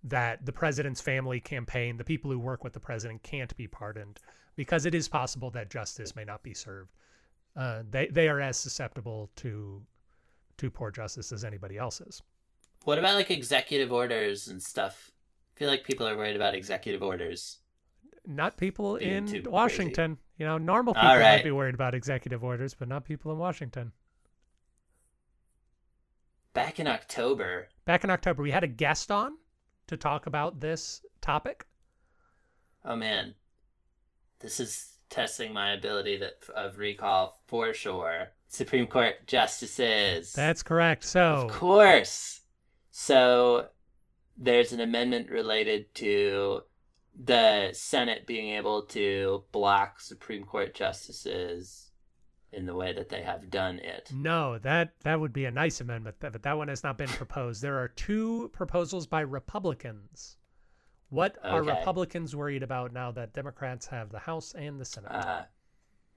that 0.02 0.44
the 0.44 0.52
president's 0.52 1.00
family 1.00 1.40
campaign, 1.40 1.96
the 1.96 2.04
people 2.04 2.30
who 2.30 2.38
work 2.38 2.62
with 2.64 2.72
the 2.74 2.80
president 2.80 3.22
can't 3.22 3.56
be 3.56 3.66
pardoned 3.68 4.18
because 4.56 4.84
it 4.86 4.94
is 4.94 5.08
possible 5.08 5.50
that 5.52 5.70
justice 5.70 6.14
may 6.14 6.24
not 6.24 6.42
be 6.42 6.52
served. 6.52 6.90
Uh, 7.56 7.84
they 7.88 8.08
they 8.08 8.28
are 8.28 8.40
as 8.40 8.56
susceptible 8.58 9.30
to 9.36 9.80
to 10.58 10.70
poor 10.70 10.90
justice 10.90 11.32
as 11.32 11.44
anybody 11.44 11.76
else's. 11.76 12.22
What 12.84 12.98
about 12.98 13.14
like 13.14 13.30
executive 13.30 13.92
orders 13.92 14.48
and 14.48 14.62
stuff? 14.62 15.10
I 15.54 15.58
feel 15.58 15.68
like 15.68 15.84
people 15.84 16.06
are 16.06 16.16
worried 16.16 16.36
about 16.36 16.54
executive 16.54 17.02
orders. 17.02 17.58
Not 18.26 18.56
people 18.56 18.96
Being 18.96 19.28
in 19.28 19.50
Washington. 19.50 20.18
You 20.38 20.46
know, 20.46 20.58
normal 20.58 20.94
people 20.94 21.08
All 21.08 21.18
might 21.18 21.44
be 21.44 21.50
worried 21.50 21.74
about 21.74 21.94
executive 21.94 22.42
orders, 22.42 22.74
but 22.74 22.88
not 22.88 23.04
people 23.04 23.30
in 23.30 23.38
Washington. 23.38 23.92
Back 26.54 26.78
in 26.80 26.86
October, 26.86 27.68
Back 27.84 28.04
in 28.04 28.10
October, 28.10 28.42
we 28.42 28.50
had 28.50 28.64
a 28.64 28.68
guest 28.68 29.10
on 29.10 29.36
to 29.88 29.96
talk 29.96 30.26
about 30.26 30.60
this 30.60 31.02
topic. 31.20 31.66
oh 32.84 32.96
man, 32.96 33.34
this 34.40 34.60
is 34.60 34.98
testing 35.10 35.52
my 35.52 35.72
ability 35.72 36.16
that 36.18 36.44
of 36.54 36.78
recall 36.78 37.40
for 37.46 37.74
sure. 37.74 38.28
Supreme 38.48 38.86
Court 38.86 39.26
justices. 39.26 40.32
That's 40.32 40.62
correct. 40.62 41.04
So, 41.04 41.20
Of 41.22 41.50
course. 41.50 42.40
So 42.90 43.68
there's 44.36 44.72
an 44.72 44.80
amendment 44.80 45.30
related 45.30 45.92
to 45.96 46.62
the 47.16 47.70
Senate 47.72 48.26
being 48.26 48.50
able 48.54 48.82
to 48.82 49.44
block 49.52 50.00
Supreme 50.00 50.44
Court 50.44 50.74
justices 50.74 51.90
in 52.52 52.66
the 52.66 52.74
way 52.74 52.92
that 52.92 53.08
they 53.08 53.22
have 53.22 53.50
done 53.50 53.80
it. 53.80 54.10
no, 54.14 54.58
that 54.58 54.92
that 55.02 55.18
would 55.18 55.32
be 55.32 55.44
a 55.44 55.50
nice 55.50 55.80
amendment, 55.80 56.16
but 56.20 56.40
that 56.40 56.56
one 56.56 56.68
has 56.68 56.84
not 56.84 56.96
been 56.96 57.08
proposed. 57.08 57.60
There 57.62 57.78
are 57.80 57.88
two 57.88 58.48
proposals 58.52 59.06
by 59.08 59.20
Republicans. 59.22 60.36
What 61.08 61.36
are 61.42 61.60
Okay. 61.62 61.76
Republicans 61.78 62.34
worried 62.36 62.62
about 62.62 62.92
now 62.92 63.10
that 63.12 63.32
Democrats 63.32 63.86
have 63.86 64.10
the 64.10 64.18
House 64.20 64.54
and 64.54 64.80
the 64.80 64.84
Senate? 64.84 65.10
Uh, 65.12 65.42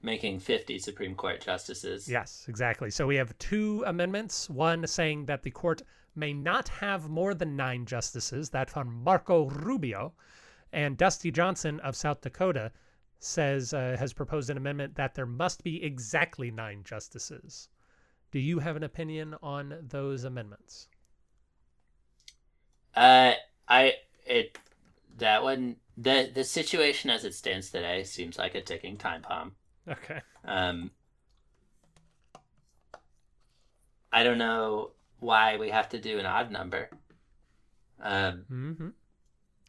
making 0.01 0.39
50 0.39 0.79
Supreme 0.79 1.15
Court 1.15 1.41
justices. 1.41 2.07
Yes, 2.07 2.45
exactly. 2.47 2.89
So 2.91 3.07
we 3.07 3.15
have 3.15 3.37
two 3.39 3.83
amendments. 3.85 4.49
One 4.49 4.85
saying 4.87 5.25
that 5.25 5.43
the 5.43 5.51
court 5.51 5.81
may 6.15 6.33
not 6.33 6.67
have 6.69 7.09
more 7.09 7.33
than 7.33 7.55
nine 7.55 7.85
justices. 7.85 8.49
That 8.49 8.69
from 8.69 9.03
Marco 9.03 9.45
Rubio. 9.49 10.13
And 10.71 10.97
Dusty 10.97 11.31
Johnson 11.31 11.79
of 11.79 11.95
South 11.95 12.21
Dakota 12.21 12.71
says 13.19 13.73
uh, 13.73 13.95
has 13.97 14.13
proposed 14.13 14.49
an 14.49 14.57
amendment 14.57 14.95
that 14.95 15.15
there 15.15 15.25
must 15.25 15.63
be 15.63 15.83
exactly 15.83 16.51
nine 16.51 16.83
justices. 16.83 17.69
Do 18.31 18.39
you 18.39 18.59
have 18.59 18.75
an 18.75 18.83
opinion 18.83 19.35
on 19.41 19.77
those 19.81 20.23
amendments? 20.23 20.87
Uh, 22.95 23.33
I 23.67 23.93
it 24.25 24.57
that 25.17 25.43
one 25.43 25.77
the 25.95 26.29
the 26.33 26.43
situation 26.43 27.09
as 27.09 27.23
it 27.23 27.33
stands 27.33 27.69
today 27.69 28.03
seems 28.03 28.37
like 28.37 28.55
a 28.55 28.61
ticking 28.61 28.97
time 28.97 29.21
bomb. 29.27 29.55
Okay. 29.88 30.22
Um, 30.46 30.91
I 34.12 34.24
don't 34.24 34.38
know 34.38 34.91
why 35.20 35.58
we 35.58 35.70
have 35.70 35.89
to 35.89 36.00
do 36.00 36.20
an 36.20 36.25
odd 36.25 36.51
number. 36.51 36.89
Um, 38.00 38.46
hmm 38.48 38.89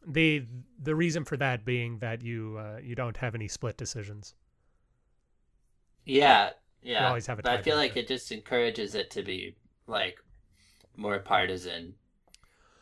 The 0.05 0.45
the 0.81 0.95
reason 0.95 1.25
for 1.25 1.37
that 1.37 1.65
being 1.65 1.99
that 1.99 2.21
you 2.21 2.57
uh, 2.59 2.79
you 2.81 2.95
don't 2.95 3.17
have 3.17 3.35
any 3.35 3.47
split 3.47 3.77
decisions. 3.77 4.35
yeah, 6.05 6.51
yeah. 6.81 7.07
always 7.07 7.27
have 7.27 7.39
a 7.39 7.41
but 7.43 7.51
I 7.51 7.61
feel 7.61 7.75
like 7.75 7.95
it 7.97 8.07
just 8.07 8.31
encourages 8.31 8.95
it 8.95 9.11
to 9.11 9.23
be 9.23 9.55
like 9.87 10.19
more 10.95 11.19
partisan 11.19 11.95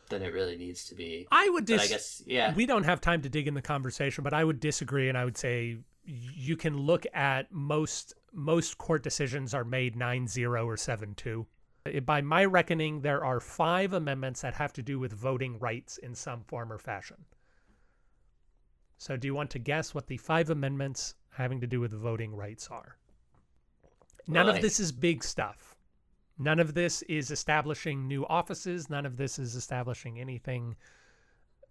than 0.08 0.22
it 0.22 0.32
really 0.32 0.56
needs 0.56 0.84
to 0.86 0.94
be. 0.94 1.26
I 1.30 1.48
would 1.50 1.66
But 1.66 1.80
I 1.80 1.86
guess 1.86 2.22
yeah. 2.26 2.54
we 2.54 2.66
don't 2.66 2.84
have 2.84 3.00
time 3.00 3.22
to 3.22 3.28
dig 3.28 3.46
in 3.46 3.54
the 3.54 3.62
conversation, 3.62 4.24
but 4.24 4.32
I 4.32 4.44
would 4.44 4.60
disagree, 4.60 5.08
and 5.08 5.18
I 5.18 5.24
would 5.24 5.36
say 5.36 5.78
you 6.08 6.56
can 6.56 6.76
look 6.76 7.04
at 7.12 7.52
most 7.52 8.14
most 8.32 8.78
court 8.78 9.02
decisions 9.02 9.52
are 9.54 9.64
made 9.64 9.96
9-0 9.96 10.64
or 10.64 10.76
7-2. 10.76 11.46
Uh, 11.86 12.00
By 12.00 12.20
my 12.20 12.44
reckoning, 12.44 13.00
there 13.00 13.24
are 13.24 13.40
five 13.40 13.92
amendments 13.92 14.42
that 14.42 14.54
have 14.54 14.72
to 14.74 14.82
do 14.82 14.98
with 14.98 15.12
voting 15.12 15.58
rights 15.58 15.98
in 15.98 16.14
some 16.14 16.44
form 16.44 16.72
or 16.72 16.78
fashion. 16.78 17.24
So, 18.96 19.16
do 19.16 19.28
you 19.28 19.34
want 19.34 19.50
to 19.50 19.58
guess 19.58 19.94
what 19.94 20.06
the 20.06 20.16
five 20.16 20.50
amendments 20.50 21.14
having 21.30 21.60
to 21.60 21.66
do 21.66 21.80
with 21.80 21.92
voting 21.92 22.34
rights 22.34 22.68
are? 22.68 22.96
None 24.26 24.48
of 24.48 24.60
this 24.60 24.80
is 24.80 24.92
big 24.92 25.24
stuff. 25.24 25.76
None 26.38 26.60
of 26.60 26.74
this 26.74 27.02
is 27.02 27.30
establishing 27.30 28.06
new 28.06 28.26
offices. 28.26 28.90
None 28.90 29.06
of 29.06 29.16
this 29.16 29.38
is 29.38 29.54
establishing 29.54 30.20
anything 30.20 30.76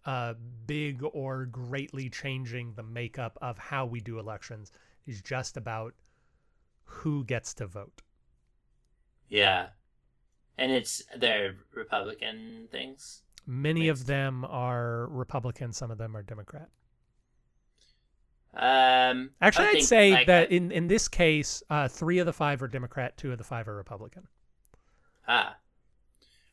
uh, 0.06 0.34
big 0.66 1.04
or 1.14 1.46
greatly 1.46 2.10
changing 2.10 2.74
the 2.76 2.84
makeup 2.84 3.38
of 3.42 3.58
how 3.58 3.86
we 3.86 4.00
do 4.00 4.20
elections. 4.20 4.72
It's 5.06 5.22
just 5.22 5.58
about 5.58 5.94
who 6.84 7.24
gets 7.24 7.54
to 7.56 7.68
vote. 7.68 8.02
Yeah. 9.30 9.68
And 10.58 10.72
it's 10.72 11.04
they're 11.16 11.56
Republican 11.74 12.68
things. 12.72 13.22
Many 13.46 13.88
of 13.88 14.06
them 14.06 14.44
are 14.46 15.08
Republican, 15.08 15.72
some 15.72 15.92
of 15.92 15.98
them 15.98 16.16
are 16.18 16.24
Democrat. 16.24 16.70
Um 18.54 19.32
Actually, 19.42 19.68
I'd 19.68 19.72
think, 19.74 19.86
say 19.86 20.12
like, 20.12 20.28
that 20.28 20.52
in, 20.52 20.72
in 20.72 20.88
this 20.88 21.08
case, 21.08 21.62
uh, 21.70 21.88
three 21.88 22.20
of 22.20 22.26
the 22.26 22.34
five 22.34 22.62
are 22.64 22.68
Democrat, 22.68 23.16
two 23.18 23.32
of 23.32 23.38
the 23.38 23.44
five 23.44 23.68
are 23.68 23.76
Republican. 23.76 24.28
Ah. 25.28 25.58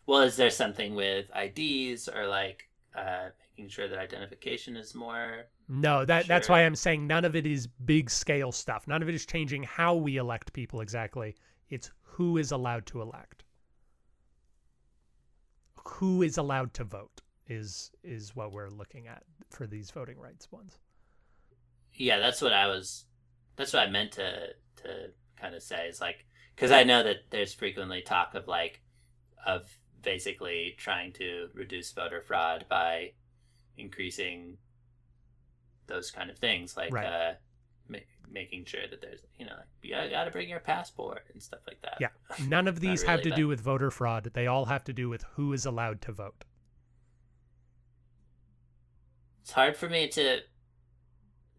Well, 0.07 0.21
is 0.21 0.37
there 0.37 0.51
something 0.51 0.95
with 0.95 1.31
IDs 1.35 2.09
or 2.09 2.27
like 2.27 2.69
uh, 2.97 3.29
making 3.57 3.71
sure 3.71 3.89
that 3.89 3.99
identification 3.99 4.77
is 4.77 4.95
more? 4.95 5.47
No, 5.69 6.05
that 6.05 6.27
that's 6.27 6.49
why 6.49 6.61
I'm 6.65 6.77
saying 6.77 7.07
none 7.07 7.25
of 7.25 7.35
it 7.35 7.47
is 7.47 7.67
big 7.67 8.11
scale 8.11 8.53
stuff. 8.53 8.87
None 8.87 9.03
of 9.03 9.09
it 9.09 9.15
is 9.15 9.27
changing 9.27 9.63
how 9.65 9.95
we 9.95 10.17
elect 10.17 10.53
people 10.53 10.81
exactly. 10.81 11.35
It's 11.71 11.91
who 12.03 12.37
is 12.37 12.53
allowed 12.53 12.87
to 12.87 13.01
elect. 13.01 13.45
Who 15.87 16.23
is 16.23 16.39
allowed 16.39 16.75
to 16.75 16.85
vote 16.85 17.23
is 17.47 17.91
is 18.03 18.35
what 18.35 18.53
we're 18.53 18.71
looking 18.71 19.07
at 19.07 19.23
for 19.51 19.67
these 19.67 19.91
voting 19.91 20.19
rights 20.19 20.51
ones. 20.51 20.79
Yeah, 21.93 22.19
that's 22.19 22.41
what 22.43 22.53
I 22.53 22.67
was. 22.67 23.07
That's 23.57 23.73
what 23.73 23.87
I 23.87 23.91
meant 23.91 24.13
to 24.13 24.49
to 24.83 25.11
kind 25.37 25.55
of 25.55 25.63
say. 25.63 25.89
Is 25.89 26.01
like 26.01 26.27
because 26.55 26.71
I 26.71 26.85
know 26.85 27.03
that 27.03 27.31
there's 27.31 27.55
frequently 27.55 28.03
talk 28.03 28.35
of 28.35 28.47
like 28.49 28.81
of 29.47 29.69
basically 30.05 30.75
trying 30.79 31.13
to 31.15 31.49
reduce 31.55 31.93
voter 31.93 32.21
fraud 32.21 32.67
by 32.69 33.13
increasing 33.77 34.57
those 35.87 36.11
kind 36.11 36.31
of 36.31 36.39
things, 36.39 36.77
like 36.77 36.93
Right. 36.93 37.07
uh, 37.07 37.35
ma- 37.89 37.99
making 38.31 38.65
sure 38.65 38.87
that 38.89 39.01
there's 39.01 39.21
you 39.39 39.47
know 39.47 39.59
you 39.83 39.95
got 39.95 40.25
to 40.25 40.31
bring 40.31 40.49
your 40.49 40.61
passport 40.61 41.23
and 41.33 41.43
stuff 41.43 41.61
like 41.67 41.81
that. 41.83 41.97
Yeah. 42.01 42.09
None 42.49 42.69
of 42.69 42.81
these 42.81 43.03
have 43.03 43.19
really, 43.21 43.31
to 43.31 43.37
do 43.37 43.49
with 43.49 43.61
voter 43.61 43.91
fraud. 43.91 44.31
They 44.35 44.47
all 44.47 44.67
have 44.67 44.85
to 44.85 44.93
do 44.93 45.09
with 45.09 45.25
who 45.35 45.53
is 45.53 45.67
allowed 45.67 46.01
to 46.03 46.13
vote. 46.13 46.45
It's 49.43 49.53
hard 49.53 49.77
for 49.77 49.89
me 49.89 50.09
to 50.09 50.41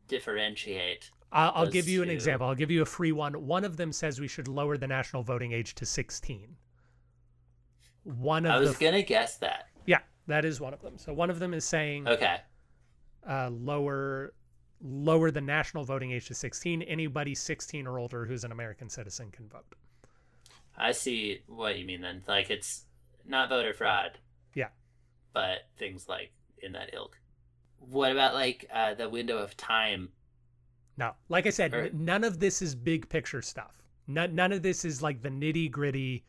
differentiate. 0.08 1.12
I'll, 1.32 1.52
I'll 1.54 1.68
give 1.70 1.88
you 1.88 2.02
an 2.02 2.08
two. 2.08 2.14
example. 2.14 2.48
I'll 2.48 2.56
give 2.56 2.72
you 2.72 2.82
a 2.82 2.86
free 2.86 3.12
one. 3.12 3.34
One 3.46 3.64
of 3.64 3.78
them 3.78 3.92
says 3.92 4.20
we 4.20 4.28
should 4.28 4.48
lower 4.48 4.78
the 4.78 4.88
national 4.88 5.22
voting 5.22 5.52
age 5.52 5.76
to 5.76 5.86
16. 5.86 6.56
One 8.06 8.46
of 8.46 8.52
I 8.52 8.60
was 8.60 8.78
the 8.78 8.86
gonna 8.86 9.02
guess 9.02 9.38
that. 9.38 9.68
yeah, 9.86 10.00
that 10.28 10.46
is 10.46 10.62
one 10.62 10.74
of 10.74 10.82
them. 10.82 10.98
So 10.98 11.12
one 11.14 11.30
of 11.30 11.40
them 11.40 11.54
is 11.54 11.66
saying 11.66 12.08
Okay. 12.08 12.38
uh, 13.28 13.50
lower 13.52 14.34
lower 14.82 15.32
the 15.32 15.42
national 15.42 15.84
voting 15.84 16.12
age 16.12 16.28
to 16.28 16.34
16. 16.36 16.82
Anybody 16.84 17.34
16 17.34 17.88
or 17.88 17.98
older 17.98 18.26
who's 18.26 18.44
an 18.44 18.52
American 18.52 18.90
citizen 18.90 19.32
can 19.32 19.48
vote. 19.50 19.66
I 20.78 20.92
see 20.92 21.42
what 21.48 21.78
you 21.80 21.86
mean 21.86 22.02
then. 22.02 22.22
Like 22.28 22.50
it's 22.50 22.86
not 23.26 23.50
voter 23.50 23.74
fraud. 23.74 24.20
Yeah. 24.54 24.70
But 25.34 25.68
things 25.78 26.08
like 26.08 26.32
in 26.62 26.74
that 26.74 26.92
ilk. 26.94 27.18
What 27.80 28.12
about 28.12 28.34
like 28.36 28.70
uh, 28.74 28.94
the 28.94 29.10
window 29.10 29.38
of 29.38 29.58
time? 29.58 30.10
No, 30.98 31.12
like 31.30 31.46
I 31.48 31.50
said, 31.50 31.74
Or- 31.74 31.90
none 31.92 32.24
of 32.24 32.40
this 32.40 32.62
is 32.62 32.76
big 32.76 33.10
picture 33.10 33.42
stuff. 33.42 33.82
None, 34.08 34.36
none 34.36 34.52
of 34.54 34.62
this 34.62 34.86
is 34.86 35.02
like 35.02 35.22
the 35.22 35.30
nitty 35.30 35.72
gritty. 35.72 36.24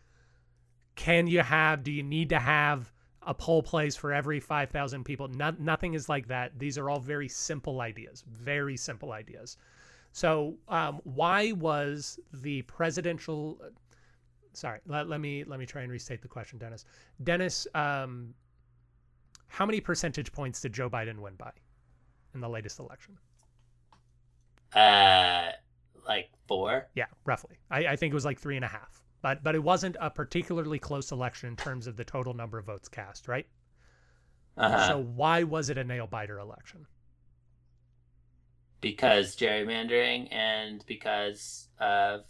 Can 0.96 1.26
you 1.26 1.40
have? 1.40 1.82
Do 1.82 1.92
you 1.92 2.02
need 2.02 2.30
to 2.30 2.38
have 2.38 2.92
a 3.22 3.34
poll 3.34 3.62
place 3.62 3.94
for 3.94 4.12
every 4.12 4.40
five 4.40 4.70
thousand 4.70 5.04
people? 5.04 5.28
Not, 5.28 5.60
nothing 5.60 5.94
is 5.94 6.08
like 6.08 6.28
that. 6.28 6.58
These 6.58 6.78
are 6.78 6.90
all 6.90 6.98
very 6.98 7.28
simple 7.28 7.80
ideas. 7.80 8.24
Very 8.28 8.76
simple 8.76 9.12
ideas. 9.12 9.56
So, 10.12 10.56
um, 10.68 11.00
why 11.04 11.52
was 11.52 12.18
the 12.32 12.62
presidential? 12.62 13.60
Sorry, 14.54 14.80
let, 14.86 15.08
let 15.08 15.20
me 15.20 15.44
let 15.44 15.58
me 15.60 15.66
try 15.66 15.82
and 15.82 15.92
restate 15.92 16.22
the 16.22 16.28
question, 16.28 16.58
Dennis. 16.58 16.86
Dennis, 17.22 17.66
um, 17.74 18.32
how 19.48 19.66
many 19.66 19.80
percentage 19.80 20.32
points 20.32 20.60
did 20.60 20.72
Joe 20.72 20.88
Biden 20.88 21.18
win 21.18 21.34
by 21.34 21.52
in 22.34 22.40
the 22.40 22.48
latest 22.48 22.78
election? 22.78 23.18
Uh, 24.72 25.50
like 26.08 26.30
four. 26.48 26.88
Yeah, 26.94 27.06
roughly. 27.26 27.58
I, 27.70 27.86
I 27.86 27.96
think 27.96 28.12
it 28.12 28.14
was 28.14 28.24
like 28.24 28.40
three 28.40 28.56
and 28.56 28.64
a 28.64 28.68
half. 28.68 29.02
But 29.26 29.42
but 29.42 29.56
it 29.56 29.64
wasn't 29.64 29.96
a 30.00 30.08
particularly 30.08 30.78
close 30.78 31.10
election 31.10 31.48
in 31.48 31.56
terms 31.56 31.88
of 31.88 31.96
the 31.96 32.04
total 32.04 32.32
number 32.32 32.58
of 32.58 32.66
votes 32.66 32.88
cast, 32.88 33.26
right? 33.26 33.44
Uh-huh. 34.56 34.86
So 34.86 34.98
why 35.02 35.42
was 35.42 35.68
it 35.68 35.76
a 35.76 35.82
nail 35.82 36.06
biter 36.06 36.38
election? 36.38 36.86
because 38.80 39.34
gerrymandering 39.34 40.32
and 40.32 40.84
because 40.86 41.66
of 41.80 42.20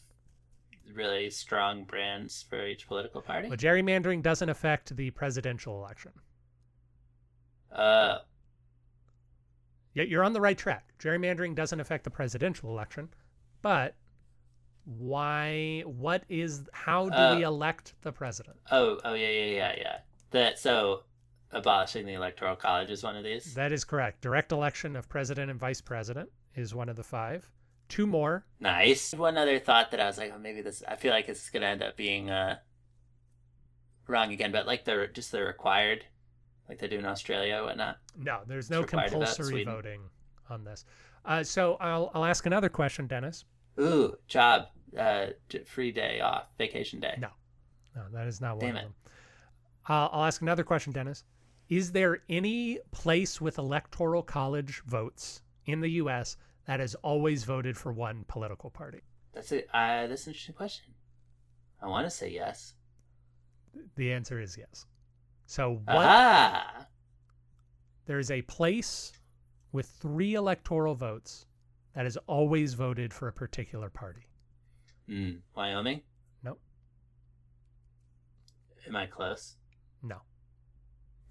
really 0.95 1.29
strong 1.29 1.85
brands 1.85 2.47
for 2.49 2.67
each 2.67 2.87
political 2.87 3.21
party. 3.21 3.49
Well, 3.49 3.59
gerrymandering 3.59 4.23
doesn't 4.23 4.49
affect 4.49 4.97
the 4.97 5.11
presidential 5.11 5.77
election. 5.77 6.13
Uh, 7.71 8.21
Yet 9.93 10.09
you're 10.09 10.25
on 10.25 10.33
the 10.33 10.41
right 10.41 10.57
track. 10.57 10.95
Gerrymandering 10.99 11.55
doesn't 11.55 11.79
affect 11.79 12.05
the 12.05 12.11
presidential 12.11 12.71
election, 12.71 13.11
but 13.61 13.97
why? 14.87 15.83
What 15.85 16.25
is? 16.29 16.63
How 16.73 17.09
do 17.09 17.17
Uh, 17.17 17.37
we 17.37 17.43
elect 17.43 17.95
the 18.03 18.13
president? 18.13 18.57
oh, 18.71 18.99
oh 19.05 19.15
yeah, 19.15 19.29
yeah, 19.29 19.45
yeah, 19.45 19.75
yeah. 19.77 19.99
That 20.31 20.59
so 20.59 21.03
abolishing 21.51 22.07
the 22.07 22.15
electoral 22.15 22.57
college 22.57 22.91
is 22.91 23.03
one 23.03 23.17
of 23.17 23.25
these. 23.25 23.55
That 23.55 23.73
is 23.73 23.85
correct. 23.85 24.21
Direct 24.23 24.53
election 24.53 24.97
of 24.97 25.09
president 25.09 25.51
and 25.51 25.59
vice 25.61 25.81
president 25.81 26.31
is 26.55 26.75
one 26.75 26.89
of 26.89 26.97
the 26.97 27.05
five. 27.05 27.51
Two 27.89 28.07
more. 28.07 28.45
Nice. 28.59 29.13
One 29.15 29.37
other 29.37 29.59
thought 29.59 29.91
that 29.91 30.01
I 30.01 30.07
was 30.07 30.19
like, 30.19 30.33
oh, 30.35 30.39
maybe 30.39 30.63
this. 30.63 30.83
I 30.89 30.97
feel 30.97 31.13
like 31.13 31.29
it's 31.29 31.51
gonna 31.51 31.67
end 31.67 31.83
up 31.83 31.97
being 31.97 32.31
uh 32.31 32.59
wrong 34.09 34.33
again, 34.33 34.53
but 34.53 34.67
like 34.67 34.85
the 34.85 35.09
just 35.13 35.33
the 35.33 35.43
required, 35.43 36.05
like 36.69 36.79
they 36.79 36.89
do 36.89 36.99
in 36.99 37.07
Australia, 37.07 37.57
or 37.57 37.65
whatnot. 37.65 37.99
No, 38.17 38.41
there's 38.47 38.71
no 38.71 38.83
compulsory 38.85 39.65
voting 39.65 40.01
on 40.49 40.65
this. 40.65 40.85
Uh, 41.25 41.43
so 41.43 41.77
I'll 41.81 42.11
I'll 42.15 42.25
ask 42.25 42.47
another 42.47 42.69
question, 42.69 43.07
Dennis. 43.07 43.45
Ooh, 43.81 44.17
job, 44.27 44.69
uh, 44.99 45.27
free 45.67 45.93
day 45.93 46.21
off, 46.21 46.45
vacation 46.59 47.01
day. 47.01 47.17
No. 47.19 47.29
No, 47.95 48.03
that 48.13 48.27
is 48.27 48.41
not 48.41 48.57
one 48.57 48.67
Damn 48.67 48.77
of 48.77 48.83
it. 48.83 48.85
them. 48.85 48.95
Uh, 49.89 50.09
I'll 50.13 50.25
ask 50.25 50.43
another 50.43 50.65
question, 50.65 50.93
Dennis. 50.93 51.25
Is 51.69 51.93
there 51.93 52.19
any 52.29 52.79
place 52.93 53.41
with 53.41 53.59
electoral 53.59 54.23
college 54.23 54.83
votes 54.87 55.43
in 55.65 55.81
the 55.81 55.89
U.S. 55.93 56.37
that 56.67 56.81
has 56.81 56.95
always 56.97 57.45
voted 57.45 57.77
for 57.77 57.93
one 57.93 58.25
political 58.29 58.71
party? 58.71 59.01
That's 59.33 59.51
it. 59.53 59.69
Uh, 59.73 60.07
that's 60.07 60.27
an 60.27 60.33
interesting 60.33 60.55
question. 60.55 60.95
I 61.83 61.87
want 61.89 62.07
to 62.07 62.11
say 62.11 62.31
yes. 62.31 62.75
The 63.97 64.13
answer 64.13 64.41
is 64.41 64.57
yes. 64.57 64.87
So 65.47 65.81
what? 65.85 65.97
Aha! 65.97 66.87
There 68.07 68.19
is 68.19 68.31
a 68.31 68.43
place 68.43 69.13
with 69.73 69.87
three 69.87 70.35
electoral 70.35 70.95
votes 70.95 71.47
that 71.95 72.05
has 72.05 72.17
always 72.27 72.75
voted 72.75 73.13
for 73.13 73.29
a 73.29 73.33
particular 73.33 73.91
party. 73.91 74.27
Hmm. 75.09 75.31
Wyoming. 75.55 76.01
Nope. 76.43 76.61
Am 78.87 78.97
I 78.97 79.07
close? 79.07 79.55
No. 80.03 80.21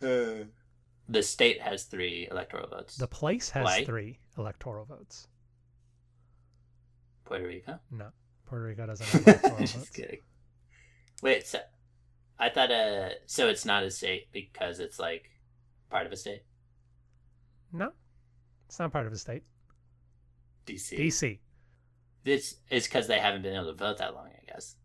the 0.00 1.22
state 1.22 1.60
has 1.60 1.84
three 1.84 2.28
electoral 2.30 2.68
votes. 2.68 2.96
The 2.96 3.06
place 3.06 3.50
has 3.50 3.64
Why? 3.64 3.84
three 3.84 4.18
electoral 4.38 4.84
votes. 4.84 5.28
Puerto 7.24 7.46
Rico. 7.46 7.78
No, 7.90 8.08
Puerto 8.46 8.64
Rico 8.64 8.86
doesn't 8.86 9.06
have 9.06 9.26
electoral 9.26 9.58
Just 9.58 9.76
votes. 9.76 9.90
kidding. 9.90 10.18
Wait, 11.22 11.46
so 11.46 11.60
I 12.38 12.48
thought 12.48 12.70
uh 12.70 13.10
so 13.26 13.48
it's 13.48 13.64
not 13.64 13.82
a 13.84 13.90
state 13.90 14.28
because 14.32 14.80
it's 14.80 14.98
like 14.98 15.30
part 15.90 16.06
of 16.06 16.12
a 16.12 16.16
state? 16.16 16.42
No, 17.72 17.92
it's 18.66 18.78
not 18.78 18.92
part 18.92 19.06
of 19.06 19.12
a 19.12 19.18
state. 19.18 19.44
DC. 20.66 20.98
DC. 20.98 21.38
This 22.24 22.56
is 22.70 22.84
because 22.84 23.06
they 23.06 23.18
haven't 23.18 23.42
been 23.42 23.54
able 23.54 23.66
to 23.66 23.72
vote 23.72 23.98
that 23.98 24.14
long, 24.14 24.28
I 24.28 24.52
guess. 24.52 24.76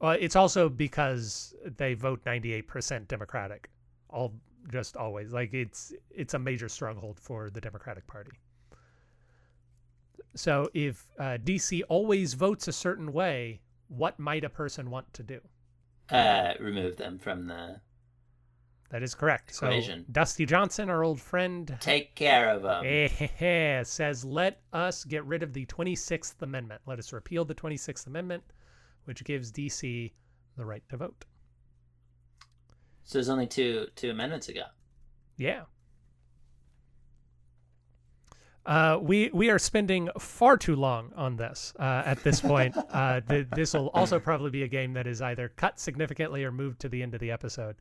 Well, 0.00 0.16
it's 0.20 0.36
also 0.36 0.68
because 0.68 1.54
they 1.78 1.94
vote 1.94 2.24
98% 2.24 3.08
Democratic. 3.08 3.70
All 4.10 4.34
just 4.70 4.96
always 4.96 5.32
like 5.32 5.54
it's 5.54 5.92
it's 6.10 6.34
a 6.34 6.38
major 6.38 6.68
stronghold 6.68 7.20
for 7.20 7.50
the 7.50 7.60
Democratic 7.60 8.06
Party. 8.06 8.32
So 10.34 10.68
if 10.74 11.06
uh, 11.18 11.38
DC 11.42 11.82
always 11.88 12.34
votes 12.34 12.68
a 12.68 12.72
certain 12.72 13.12
way, 13.12 13.60
what 13.88 14.18
might 14.18 14.44
a 14.44 14.48
person 14.48 14.90
want 14.90 15.12
to 15.14 15.22
do? 15.22 15.40
Uh 16.10 16.52
remove 16.60 16.96
them 16.96 17.18
from 17.18 17.46
the 17.46 17.80
That 18.96 19.02
is 19.02 19.14
correct. 19.14 19.50
Equation. 19.50 20.06
So 20.06 20.12
Dusty 20.12 20.46
Johnson, 20.46 20.88
our 20.88 21.04
old 21.04 21.20
friend, 21.20 21.76
take 21.80 22.14
care 22.14 22.48
of 22.48 22.62
them. 22.62 22.82
eh, 22.86 23.82
says, 23.82 24.24
"Let 24.24 24.62
us 24.72 25.04
get 25.04 25.22
rid 25.26 25.42
of 25.42 25.52
the 25.52 25.66
26th 25.66 26.40
Amendment. 26.40 26.80
Let 26.86 26.98
us 26.98 27.12
repeal 27.12 27.44
the 27.44 27.54
26th 27.54 28.06
Amendment, 28.06 28.42
which 29.04 29.22
gives 29.22 29.52
DC 29.52 30.14
the 30.56 30.64
right 30.64 30.82
to 30.88 30.96
vote." 30.96 31.26
So 33.04 33.18
there's 33.18 33.28
only 33.28 33.46
two 33.46 33.88
two 33.96 34.08
amendments 34.08 34.48
ago. 34.48 34.64
Yeah. 35.36 35.64
Uh, 38.64 38.98
we 39.02 39.28
we 39.34 39.50
are 39.50 39.58
spending 39.58 40.08
far 40.18 40.56
too 40.56 40.74
long 40.74 41.12
on 41.16 41.36
this 41.36 41.74
uh, 41.78 42.02
at 42.06 42.24
this 42.24 42.40
point. 42.40 42.74
uh, 42.92 43.20
th 43.20 43.46
this 43.50 43.74
will 43.74 43.90
also 43.90 44.18
probably 44.18 44.48
be 44.48 44.62
a 44.62 44.68
game 44.68 44.94
that 44.94 45.06
is 45.06 45.20
either 45.20 45.50
cut 45.50 45.78
significantly 45.78 46.44
or 46.44 46.50
moved 46.50 46.80
to 46.80 46.88
the 46.88 47.02
end 47.02 47.12
of 47.12 47.20
the 47.20 47.30
episode. 47.30 47.76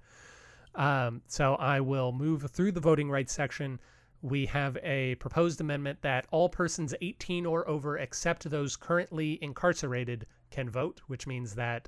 Um, 0.76 1.22
so 1.28 1.56
I 1.56 1.80
will 1.80 2.12
move 2.12 2.50
through 2.52 2.74
the 2.74 2.80
voting 2.80 3.10
rights 3.10 3.34
section. 3.34 3.80
We 4.22 4.46
have 4.48 4.78
a 4.84 5.16
proposed 5.16 5.62
amendment 5.62 6.02
that 6.02 6.28
all 6.32 6.50
persons 6.50 6.94
18 7.02 7.46
or 7.46 7.68
over, 7.68 7.98
except 7.98 8.50
those 8.50 8.76
currently 8.76 9.40
incarcerated, 9.42 10.26
can 10.52 10.70
vote, 10.70 11.02
which 11.08 11.28
means 11.28 11.56
that 11.56 11.88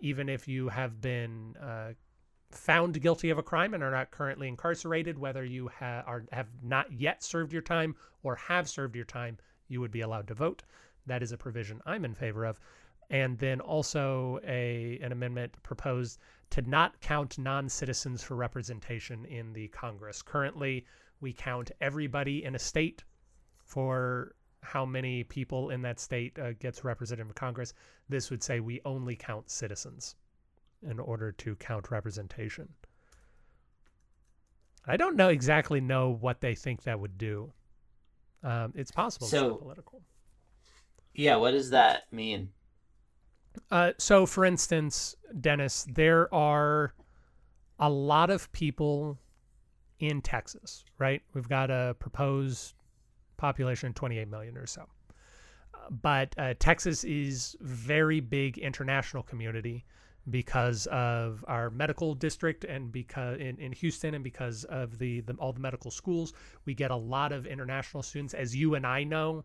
even 0.00 0.28
if 0.28 0.48
you 0.48 0.68
have 0.68 1.00
been 1.00 1.56
uh, 1.56 1.92
found 2.50 3.00
guilty 3.00 3.30
of 3.30 3.38
a 3.38 3.42
crime 3.42 3.74
and 3.74 3.82
are 3.82 3.90
not 3.90 4.10
currently 4.10 4.48
incarcerated, 4.48 5.18
whether 5.18 5.44
you 5.44 5.68
ha 5.68 6.02
are, 6.06 6.24
have 6.32 6.48
not 6.62 6.92
yet 6.92 7.22
served 7.22 7.52
your 7.52 7.62
time 7.62 7.94
or 8.22 8.34
have 8.36 8.68
served 8.68 8.96
your 8.96 9.04
time, 9.04 9.38
you 9.68 9.80
would 9.80 9.90
be 9.90 10.00
allowed 10.00 10.28
to 10.28 10.34
vote. 10.34 10.62
That 11.06 11.22
is 11.22 11.32
a 11.32 11.38
provision 11.38 11.80
I'm 11.86 12.04
in 12.04 12.14
favor 12.14 12.44
of. 12.44 12.60
And 13.10 13.38
then 13.38 13.60
also 13.60 14.38
a 14.46 14.98
an 15.02 15.12
amendment 15.12 15.54
proposed 15.62 16.18
to 16.52 16.60
not 16.68 17.00
count 17.00 17.38
non-citizens 17.38 18.22
for 18.22 18.36
representation 18.36 19.24
in 19.24 19.54
the 19.54 19.68
Congress. 19.68 20.20
Currently, 20.20 20.84
we 21.22 21.32
count 21.32 21.70
everybody 21.80 22.44
in 22.44 22.54
a 22.54 22.58
state 22.58 23.04
for 23.64 24.34
how 24.60 24.84
many 24.84 25.24
people 25.24 25.70
in 25.70 25.80
that 25.80 25.98
state 25.98 26.38
uh, 26.38 26.52
gets 26.52 26.84
represented 26.84 27.26
in 27.26 27.32
Congress. 27.32 27.72
This 28.10 28.30
would 28.30 28.42
say 28.42 28.60
we 28.60 28.82
only 28.84 29.16
count 29.16 29.50
citizens 29.50 30.14
in 30.82 31.00
order 31.00 31.32
to 31.32 31.56
count 31.56 31.90
representation. 31.90 32.68
I 34.86 34.98
don't 34.98 35.16
know 35.16 35.28
exactly 35.28 35.80
know 35.80 36.10
what 36.10 36.42
they 36.42 36.54
think 36.54 36.82
that 36.82 37.00
would 37.00 37.16
do. 37.16 37.50
Um, 38.42 38.74
it's 38.76 38.90
possible 38.90 39.26
So- 39.26 39.54
political. 39.54 40.02
Yeah, 41.14 41.36
what 41.36 41.52
does 41.52 41.70
that 41.70 42.12
mean? 42.12 42.50
Uh, 43.70 43.92
so, 43.98 44.26
for 44.26 44.44
instance, 44.44 45.16
Dennis, 45.40 45.86
there 45.90 46.32
are 46.34 46.94
a 47.78 47.90
lot 47.90 48.30
of 48.30 48.50
people 48.52 49.18
in 49.98 50.20
Texas, 50.20 50.84
right? 50.98 51.22
We've 51.34 51.48
got 51.48 51.70
a 51.70 51.96
proposed 51.98 52.74
population 53.36 53.88
of 53.88 53.94
28 53.94 54.28
million 54.28 54.56
or 54.56 54.66
so. 54.66 54.86
But 55.90 56.34
uh, 56.38 56.54
Texas 56.58 57.04
is 57.04 57.56
very 57.60 58.20
big 58.20 58.58
international 58.58 59.22
community 59.22 59.84
because 60.30 60.86
of 60.86 61.44
our 61.48 61.70
medical 61.70 62.14
district 62.14 62.64
and 62.64 62.92
because 62.92 63.38
in, 63.40 63.58
in 63.58 63.72
Houston 63.72 64.14
and 64.14 64.22
because 64.22 64.64
of 64.64 64.98
the, 64.98 65.20
the 65.22 65.34
all 65.34 65.52
the 65.52 65.60
medical 65.60 65.90
schools, 65.90 66.32
we 66.64 66.74
get 66.74 66.90
a 66.90 66.96
lot 66.96 67.32
of 67.32 67.46
international 67.46 68.02
students. 68.02 68.34
As 68.34 68.54
you 68.54 68.76
and 68.76 68.86
I 68.86 69.02
know, 69.02 69.44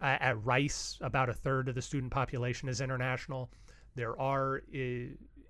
uh, 0.00 0.16
at 0.20 0.44
Rice, 0.44 0.98
about 1.00 1.28
a 1.28 1.34
third 1.34 1.68
of 1.68 1.74
the 1.74 1.82
student 1.82 2.12
population 2.12 2.68
is 2.68 2.80
international. 2.80 3.50
There 3.94 4.18
are 4.20 4.62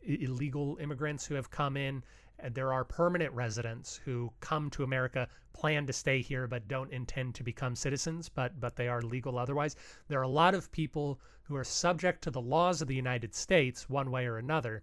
illegal 0.02 0.78
immigrants 0.80 1.26
who 1.26 1.34
have 1.34 1.50
come 1.50 1.76
in, 1.76 2.02
and 2.38 2.54
there 2.54 2.72
are 2.72 2.84
permanent 2.84 3.32
residents 3.34 4.00
who 4.04 4.32
come 4.40 4.70
to 4.70 4.82
America, 4.82 5.28
plan 5.52 5.86
to 5.86 5.92
stay 5.92 6.22
here, 6.22 6.46
but 6.46 6.68
don't 6.68 6.92
intend 6.92 7.34
to 7.34 7.42
become 7.44 7.76
citizens, 7.76 8.28
but 8.28 8.58
but 8.58 8.76
they 8.76 8.88
are 8.88 9.02
legal 9.02 9.38
otherwise. 9.38 9.76
There 10.08 10.18
are 10.18 10.22
a 10.22 10.28
lot 10.28 10.54
of 10.54 10.72
people 10.72 11.20
who 11.42 11.56
are 11.56 11.64
subject 11.64 12.22
to 12.22 12.30
the 12.30 12.40
laws 12.40 12.80
of 12.80 12.88
the 12.88 12.94
United 12.94 13.34
States, 13.34 13.90
one 13.90 14.10
way 14.10 14.26
or 14.26 14.38
another, 14.38 14.82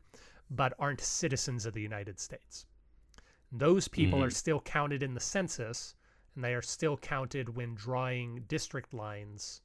but 0.49 0.73
aren't 0.77 1.01
citizens 1.01 1.65
of 1.65 1.73
the 1.73 1.81
United 1.81 2.19
States. 2.19 2.65
Those 3.51 3.87
people 3.87 4.21
are 4.21 4.29
still 4.29 4.59
counted 4.59 5.01
in 5.01 5.13
the 5.13 5.19
census, 5.19 5.95
and 6.37 6.43
they 6.45 6.53
are 6.53 6.61
still 6.61 6.97
counted 6.97 7.49
when 7.55 7.73
drawing 7.75 8.43
district 8.47 8.93
lines 8.93 9.61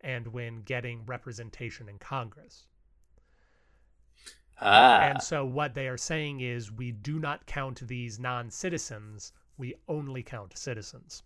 and 0.00 0.26
when 0.28 0.62
getting 0.62 1.06
representation 1.06 1.88
in 1.88 1.98
Congress. 2.00 2.66
Ah, 4.60 5.00
And 5.02 5.22
so 5.22 5.44
what 5.46 5.74
they 5.74 5.86
are 5.88 5.96
saying 5.96 6.40
is 6.40 6.72
we 6.72 6.90
do 6.92 7.18
not 7.20 7.46
count 7.46 7.86
these 7.86 8.18
non-citizens, 8.18 9.32
we 9.56 9.74
only 9.88 10.22
count 10.24 10.58
citizens. 10.58 11.22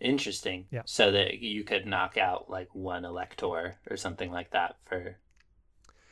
interesting. 0.00 0.66
Yeah. 0.70 0.82
So 0.84 1.10
that 1.12 1.38
you 1.40 1.64
could 1.64 1.86
knock 1.86 2.16
out 2.18 2.50
like 2.50 2.74
one 2.74 3.04
elector 3.04 3.78
or 3.90 3.96
something 3.96 4.30
like 4.30 4.50
that 4.50 4.76
for 4.84 5.16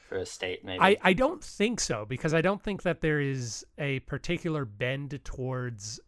for 0.09 0.19
a 0.19 0.27
state, 0.27 0.65
maybe. 0.65 0.81
I, 0.81 0.97
I 1.03 1.13
don't 1.15 1.43
think 1.43 1.81
so 1.81 2.05
because 2.05 2.35
I 2.35 2.41
don't 2.43 2.63
think 2.63 2.83
that 2.83 3.01
there 3.01 3.21
is 3.21 3.65
a 3.79 4.01
particular 4.01 4.65
bend 4.65 5.19
towards 5.25 6.01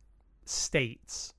states 0.48 1.35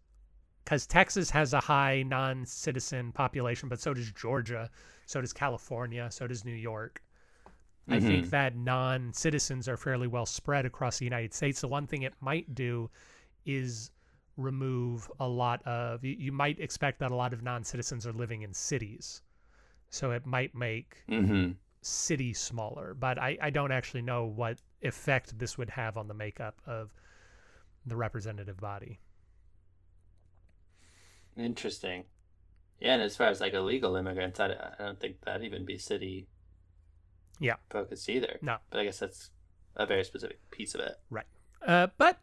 because 0.64 0.86
Texas 0.86 1.30
has 1.32 1.54
a 1.54 1.62
high 1.62 2.04
non-citizen 2.04 3.12
population, 3.14 3.70
but 3.70 3.80
so 3.80 3.94
does 3.94 4.12
Georgia, 4.12 4.70
so 5.06 5.22
does 5.22 5.34
California, 5.34 6.10
so 6.12 6.28
does 6.28 6.44
New 6.44 6.54
York. 6.56 7.02
I 7.90 8.00
think 8.00 8.28
Mhm. 8.28 8.30
that 8.32 8.56
non-citizens 8.56 9.68
are 9.70 9.78
fairly 9.78 10.08
well 10.08 10.26
spread 10.26 10.66
across 10.66 11.00
the 11.00 11.06
United 11.06 11.34
States. 11.34 11.62
The 11.62 11.68
one 11.70 11.88
thing 11.88 12.02
it 12.04 12.16
might 12.22 12.54
do 12.54 12.90
is 13.46 13.92
remove 14.36 15.10
a 15.20 15.28
lot 15.28 15.62
of. 15.66 16.04
You, 16.04 16.16
you 16.20 16.32
might 16.34 16.60
expect 16.60 17.00
that 17.00 17.12
a 17.12 17.16
lot 17.16 17.34
of 17.34 17.44
non-citizens 17.44 18.06
are 18.06 18.14
living 18.14 18.42
in 18.42 18.54
cities, 18.54 19.22
so 19.90 20.12
it 20.12 20.26
might 20.26 20.54
make 20.56 21.06
Mm-hmm. 21.10 21.52
cities 21.82 22.40
smaller. 22.40 22.94
But 22.94 23.18
I, 23.20 23.38
I 23.42 23.50
don't 23.50 23.72
actually 23.72 24.02
know 24.02 24.26
what 24.26 24.62
effect 24.82 25.38
this 25.40 25.58
would 25.58 25.70
have 25.72 25.98
on 25.98 26.08
the 26.08 26.14
makeup 26.14 26.62
of 26.66 26.94
the 27.88 27.96
representative 27.96 28.58
body. 28.60 29.00
Interesting. 31.38 32.04
Yeah, 32.80 32.94
and 32.94 33.02
as 33.02 33.16
far 33.16 33.28
as 33.28 33.40
like 33.42 33.54
illegal 33.54 33.96
immigrants, 33.96 34.40
I, 34.40 34.48
I 34.48 34.84
don't 34.84 35.00
think 35.00 35.22
that'd 35.22 35.44
even 35.44 35.66
be 35.66 35.78
city 35.78 36.28
Yeah. 37.40 37.56
focused 37.70 38.10
either. 38.10 38.38
No. 38.42 38.58
But 38.70 38.80
I 38.80 38.84
guess 38.86 39.00
that's 39.00 39.30
a 39.76 39.86
very 39.86 40.04
specific 40.04 40.40
piece 40.52 40.76
of 40.76 40.82
it. 40.82 40.94
Right. 41.10 41.26
Uh, 41.66 41.88
but 41.98 42.20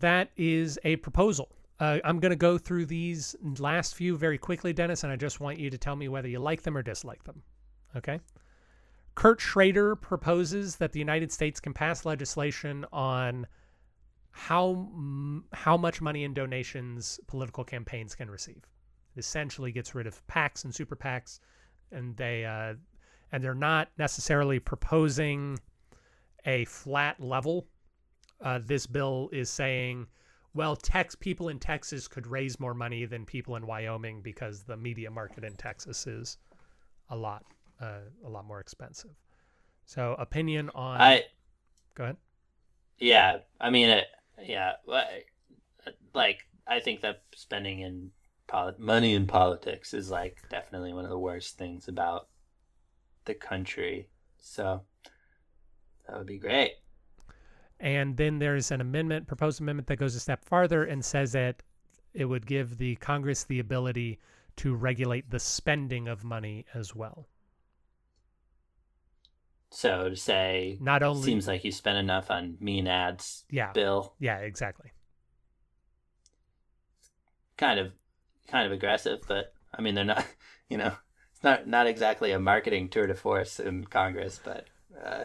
that 0.00 0.30
is 0.36 0.78
a 0.84 0.96
proposal. 0.96 1.48
Uh, 1.78 1.98
I'm 2.04 2.20
going 2.20 2.30
to 2.30 2.36
go 2.36 2.56
through 2.56 2.86
these 2.86 3.36
last 3.58 3.94
few 3.94 4.16
very 4.16 4.38
quickly, 4.38 4.72
Dennis, 4.72 5.04
and 5.04 5.12
I 5.12 5.16
just 5.16 5.40
want 5.40 5.58
you 5.58 5.70
to 5.70 5.78
tell 5.78 5.94
me 5.96 6.08
whether 6.08 6.28
you 6.28 6.38
like 6.38 6.62
them 6.62 6.76
or 6.76 6.82
dislike 6.82 7.22
them. 7.24 7.42
Okay? 7.94 8.20
Kurt 9.14 9.40
Schrader 9.40 9.94
proposes 9.96 10.76
that 10.76 10.92
the 10.92 10.98
United 10.98 11.32
States 11.32 11.60
can 11.60 11.72
pass 11.72 12.04
legislation 12.04 12.84
on 12.92 13.46
how 14.36 14.70
m- 14.70 15.44
how 15.52 15.76
much 15.76 16.00
money 16.00 16.24
in 16.24 16.34
donations 16.34 17.18
political 17.26 17.64
campaigns 17.64 18.14
can 18.14 18.30
receive. 18.30 18.62
It 19.14 19.20
essentially 19.20 19.72
gets 19.72 19.94
rid 19.94 20.06
of 20.06 20.24
PACs 20.26 20.64
and 20.64 20.74
super 20.74 20.94
PACs, 20.96 21.40
and 21.90 22.16
they 22.16 22.44
uh, 22.44 22.74
and 23.32 23.42
they're 23.42 23.54
not 23.54 23.88
necessarily 23.98 24.58
proposing 24.58 25.58
a 26.44 26.64
flat 26.66 27.18
level 27.18 27.66
uh, 28.40 28.60
this 28.62 28.86
bill 28.86 29.28
is 29.32 29.48
saying, 29.48 30.06
well, 30.54 30.76
Tex 30.76 31.14
people 31.14 31.48
in 31.48 31.58
Texas 31.58 32.08
could 32.08 32.26
raise 32.26 32.60
more 32.60 32.74
money 32.74 33.04
than 33.04 33.24
people 33.24 33.56
in 33.56 33.66
Wyoming 33.66 34.20
because 34.22 34.62
the 34.62 34.76
media 34.76 35.10
market 35.10 35.44
in 35.44 35.54
Texas 35.56 36.06
is 36.06 36.38
a 37.10 37.16
lot, 37.16 37.44
uh, 37.80 38.00
a 38.24 38.28
lot 38.28 38.44
more 38.44 38.60
expensive. 38.60 39.12
So, 39.86 40.14
opinion 40.18 40.70
on? 40.74 41.00
I 41.00 41.24
go 41.94 42.04
ahead. 42.04 42.16
yeah, 42.98 43.38
I 43.60 43.70
mean 43.70 43.88
it. 43.88 44.06
Yeah, 44.42 44.72
like 46.12 46.46
I 46.66 46.80
think 46.80 47.00
that 47.02 47.22
spending 47.34 47.80
in 47.80 48.10
polit- 48.46 48.78
money 48.78 49.14
in 49.14 49.26
politics 49.26 49.94
is 49.94 50.10
like 50.10 50.38
definitely 50.50 50.92
one 50.92 51.04
of 51.04 51.10
the 51.10 51.18
worst 51.18 51.58
things 51.58 51.88
about 51.88 52.28
the 53.24 53.34
country. 53.34 54.08
So 54.38 54.82
that 56.06 56.16
would 56.16 56.26
be 56.26 56.38
great. 56.38 56.72
And 57.78 58.16
then 58.16 58.38
there's 58.38 58.70
an 58.70 58.80
amendment, 58.80 59.26
proposed 59.26 59.60
amendment 59.60 59.88
that 59.88 59.96
goes 59.96 60.14
a 60.14 60.20
step 60.20 60.44
farther 60.44 60.84
and 60.84 61.04
says 61.04 61.32
that 61.32 61.62
it 62.14 62.24
would 62.24 62.46
give 62.46 62.78
the 62.78 62.96
Congress 62.96 63.44
the 63.44 63.58
ability 63.58 64.18
to 64.56 64.74
regulate 64.74 65.30
the 65.30 65.38
spending 65.38 66.08
of 66.08 66.24
money 66.24 66.64
as 66.72 66.94
well. 66.94 67.28
So 69.70 70.10
to 70.10 70.16
say, 70.16 70.78
Not 70.80 71.02
only, 71.02 71.22
seems 71.22 71.46
like 71.46 71.64
you 71.64 71.72
spent 71.72 71.98
enough 71.98 72.30
on 72.30 72.56
mean 72.60 72.86
ads, 72.86 73.44
yeah, 73.50 73.72
Bill. 73.72 74.14
yeah, 74.18 74.38
exactly. 74.38 74.92
kind 77.56 77.80
of 77.80 77.92
kind 78.48 78.66
of 78.66 78.72
aggressive, 78.72 79.20
but 79.26 79.52
I 79.74 79.82
mean 79.82 79.94
they're 79.94 80.04
not 80.04 80.26
you 80.68 80.78
know 80.78 80.92
it's 81.32 81.42
not 81.42 81.66
not 81.66 81.86
exactly 81.86 82.32
a 82.32 82.38
marketing 82.38 82.88
tour 82.88 83.06
de 83.06 83.14
force 83.14 83.58
in 83.60 83.84
Congress, 83.84 84.40
but 84.42 84.66
uh, 85.02 85.24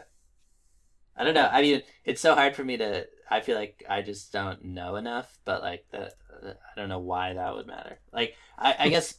I 1.15 1.23
don't 1.23 1.33
know. 1.33 1.49
I 1.51 1.61
mean 1.61 1.81
it's 2.03 2.21
so 2.21 2.35
hard 2.35 2.55
for 2.55 2.63
me 2.63 2.77
to. 2.77 3.07
I 3.29 3.39
feel 3.39 3.55
like 3.57 3.83
I 3.89 4.01
just 4.01 4.33
don't 4.33 4.63
know 4.65 4.97
enough, 4.97 5.37
but 5.45 5.61
like 5.61 5.85
the, 5.91 6.11
the 6.41 6.51
I 6.51 6.79
don't 6.79 6.89
know 6.89 6.99
why 6.99 7.33
that 7.33 7.53
would 7.55 7.67
matter. 7.67 7.99
Like 8.11 8.35
I, 8.57 8.75
I 8.79 8.89
guess 8.95 9.15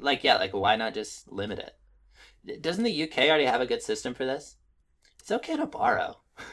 like 0.00 0.22
yeah, 0.24 0.36
like 0.36 0.52
why 0.52 0.76
not 0.76 0.94
just 0.94 1.30
limit 1.30 1.58
it? 1.58 1.74
Doesn't 2.60 2.84
the 2.84 3.02
UK 3.02 3.18
already 3.18 3.44
have 3.44 3.60
a 3.60 3.66
good 3.66 3.82
system 3.82 4.14
for 4.14 4.24
this? 4.24 4.56
It's 5.20 5.30
okay 5.30 5.56
to 5.56 5.66
borrow. 5.66 6.16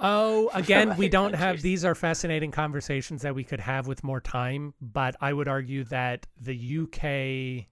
Oh, 0.00 0.50
again, 0.54 0.96
we 0.96 1.08
don't 1.08 1.34
have 1.34 1.62
these 1.62 1.84
are 1.84 1.94
fascinating 1.94 2.50
conversations 2.50 3.22
that 3.22 3.34
we 3.34 3.44
could 3.44 3.60
have 3.60 3.86
with 3.86 4.02
more 4.02 4.20
time, 4.20 4.74
but 4.80 5.16
I 5.20 5.32
would 5.32 5.48
argue 5.48 5.84
that 5.84 6.26
the 6.40 6.80
UK 6.82 7.66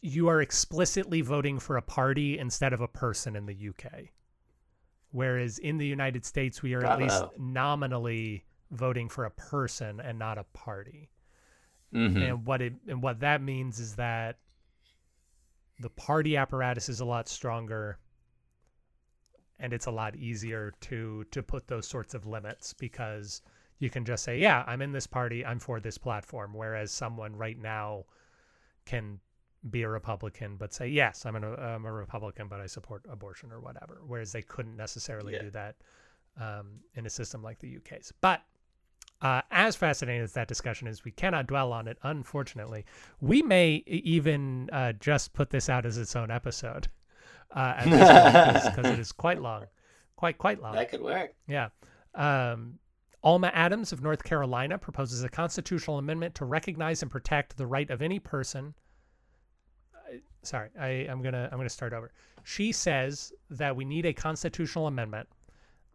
you 0.00 0.28
are 0.28 0.40
explicitly 0.40 1.20
voting 1.20 1.58
for 1.58 1.76
a 1.76 1.82
party 1.82 2.38
instead 2.38 2.72
of 2.72 2.80
a 2.80 2.88
person 2.88 3.36
in 3.36 3.44
the 3.44 3.68
UK. 3.68 4.04
Whereas 5.10 5.58
in 5.58 5.76
the 5.76 5.86
United 5.86 6.24
States 6.24 6.62
we 6.62 6.74
are 6.74 6.84
at 6.84 6.98
least 6.98 7.22
nominally 7.38 8.44
voting 8.70 9.08
for 9.08 9.26
a 9.26 9.30
person 9.30 10.00
and 10.00 10.18
not 10.18 10.38
a 10.38 10.44
party. 10.54 11.10
Mm-hmm. 11.94 12.22
And 12.22 12.46
what 12.46 12.62
it 12.62 12.72
and 12.88 13.02
what 13.02 13.20
that 13.20 13.42
means 13.42 13.78
is 13.78 13.96
that 13.96 14.38
the 15.80 15.90
party 15.90 16.36
apparatus 16.36 16.88
is 16.88 17.00
a 17.00 17.04
lot 17.04 17.28
stronger 17.28 17.98
and 19.58 19.72
it's 19.72 19.86
a 19.86 19.90
lot 19.90 20.16
easier 20.16 20.72
to 20.80 21.24
to 21.30 21.42
put 21.42 21.66
those 21.66 21.86
sorts 21.86 22.14
of 22.14 22.26
limits 22.26 22.72
because 22.74 23.42
you 23.78 23.90
can 23.90 24.04
just 24.04 24.24
say, 24.24 24.38
"Yeah, 24.38 24.64
I'm 24.66 24.80
in 24.82 24.92
this 24.92 25.06
party, 25.06 25.44
I'm 25.44 25.58
for 25.58 25.80
this 25.80 25.98
platform," 25.98 26.54
whereas 26.54 26.90
someone 26.92 27.36
right 27.36 27.58
now 27.58 28.04
can 28.84 29.20
be 29.70 29.82
a 29.82 29.88
Republican 29.88 30.56
but 30.56 30.72
say, 30.72 30.88
"Yes, 30.88 31.24
I'm, 31.26 31.36
an, 31.36 31.44
I'm 31.44 31.84
a 31.86 31.92
Republican, 31.92 32.48
but 32.48 32.60
I 32.60 32.66
support 32.66 33.04
abortion 33.08 33.50
or 33.52 33.60
whatever," 33.60 34.00
whereas 34.06 34.32
they 34.32 34.42
couldn't 34.42 34.76
necessarily 34.76 35.34
Yeah. 35.34 35.42
do 35.42 35.50
that 35.50 35.76
um, 36.36 36.80
in 36.94 37.06
a 37.06 37.10
system 37.10 37.42
like 37.42 37.58
the 37.60 37.76
UK's. 37.76 38.12
But 38.20 38.42
uh, 39.22 39.42
as 39.50 39.76
fascinating 39.76 40.22
as 40.22 40.32
that 40.32 40.48
discussion 40.48 40.86
is, 40.86 41.04
we 41.04 41.10
cannot 41.10 41.46
dwell 41.46 41.72
on 41.72 41.88
it. 41.88 41.98
Unfortunately, 42.02 42.84
we 43.20 43.42
may 43.42 43.82
even 43.86 44.68
uh, 44.70 44.92
just 44.92 45.32
put 45.32 45.50
this 45.50 45.68
out 45.68 45.86
as 45.86 45.96
its 45.98 46.14
own 46.14 46.30
episode 46.30 46.88
uh, 47.54 47.74
at 47.78 47.84
this 47.90 48.62
point 48.62 48.76
because 48.76 48.92
it 48.92 48.98
is 48.98 49.12
quite 49.12 49.40
long, 49.40 49.64
quite 50.16 50.38
quite 50.38 50.60
long. 50.60 50.74
That 50.74 50.90
could 50.90 51.02
work. 51.02 51.34
Yeah. 51.48 51.68
Um, 52.14 52.78
Alma 53.22 53.50
Adams 53.54 53.92
of 53.92 54.02
North 54.02 54.22
Carolina 54.22 54.76
proposes 54.76 55.24
a 55.24 55.28
constitutional 55.30 55.98
amendment 55.98 56.34
to 56.36 56.44
recognize 56.44 57.00
and 57.00 57.10
protect 57.10 57.56
the 57.56 57.66
right 57.66 57.88
of 57.90 58.02
any 58.02 58.18
person. 58.18 58.74
Sorry, 60.42 60.68
I, 60.78 60.88
I'm 61.10 61.22
gonna 61.22 61.48
I'm 61.50 61.58
gonna 61.58 61.70
start 61.70 61.94
over. 61.94 62.12
She 62.42 62.70
says 62.70 63.32
that 63.48 63.74
we 63.74 63.86
need 63.86 64.04
a 64.04 64.12
constitutional 64.12 64.86
amendment 64.86 65.26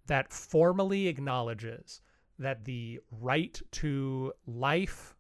that 0.08 0.34
formally 0.34 1.08
acknowledges 1.08 2.01
that 2.39 2.65
the 2.65 2.99
right 3.12 3.62
to 3.71 4.34
life, 4.47 5.15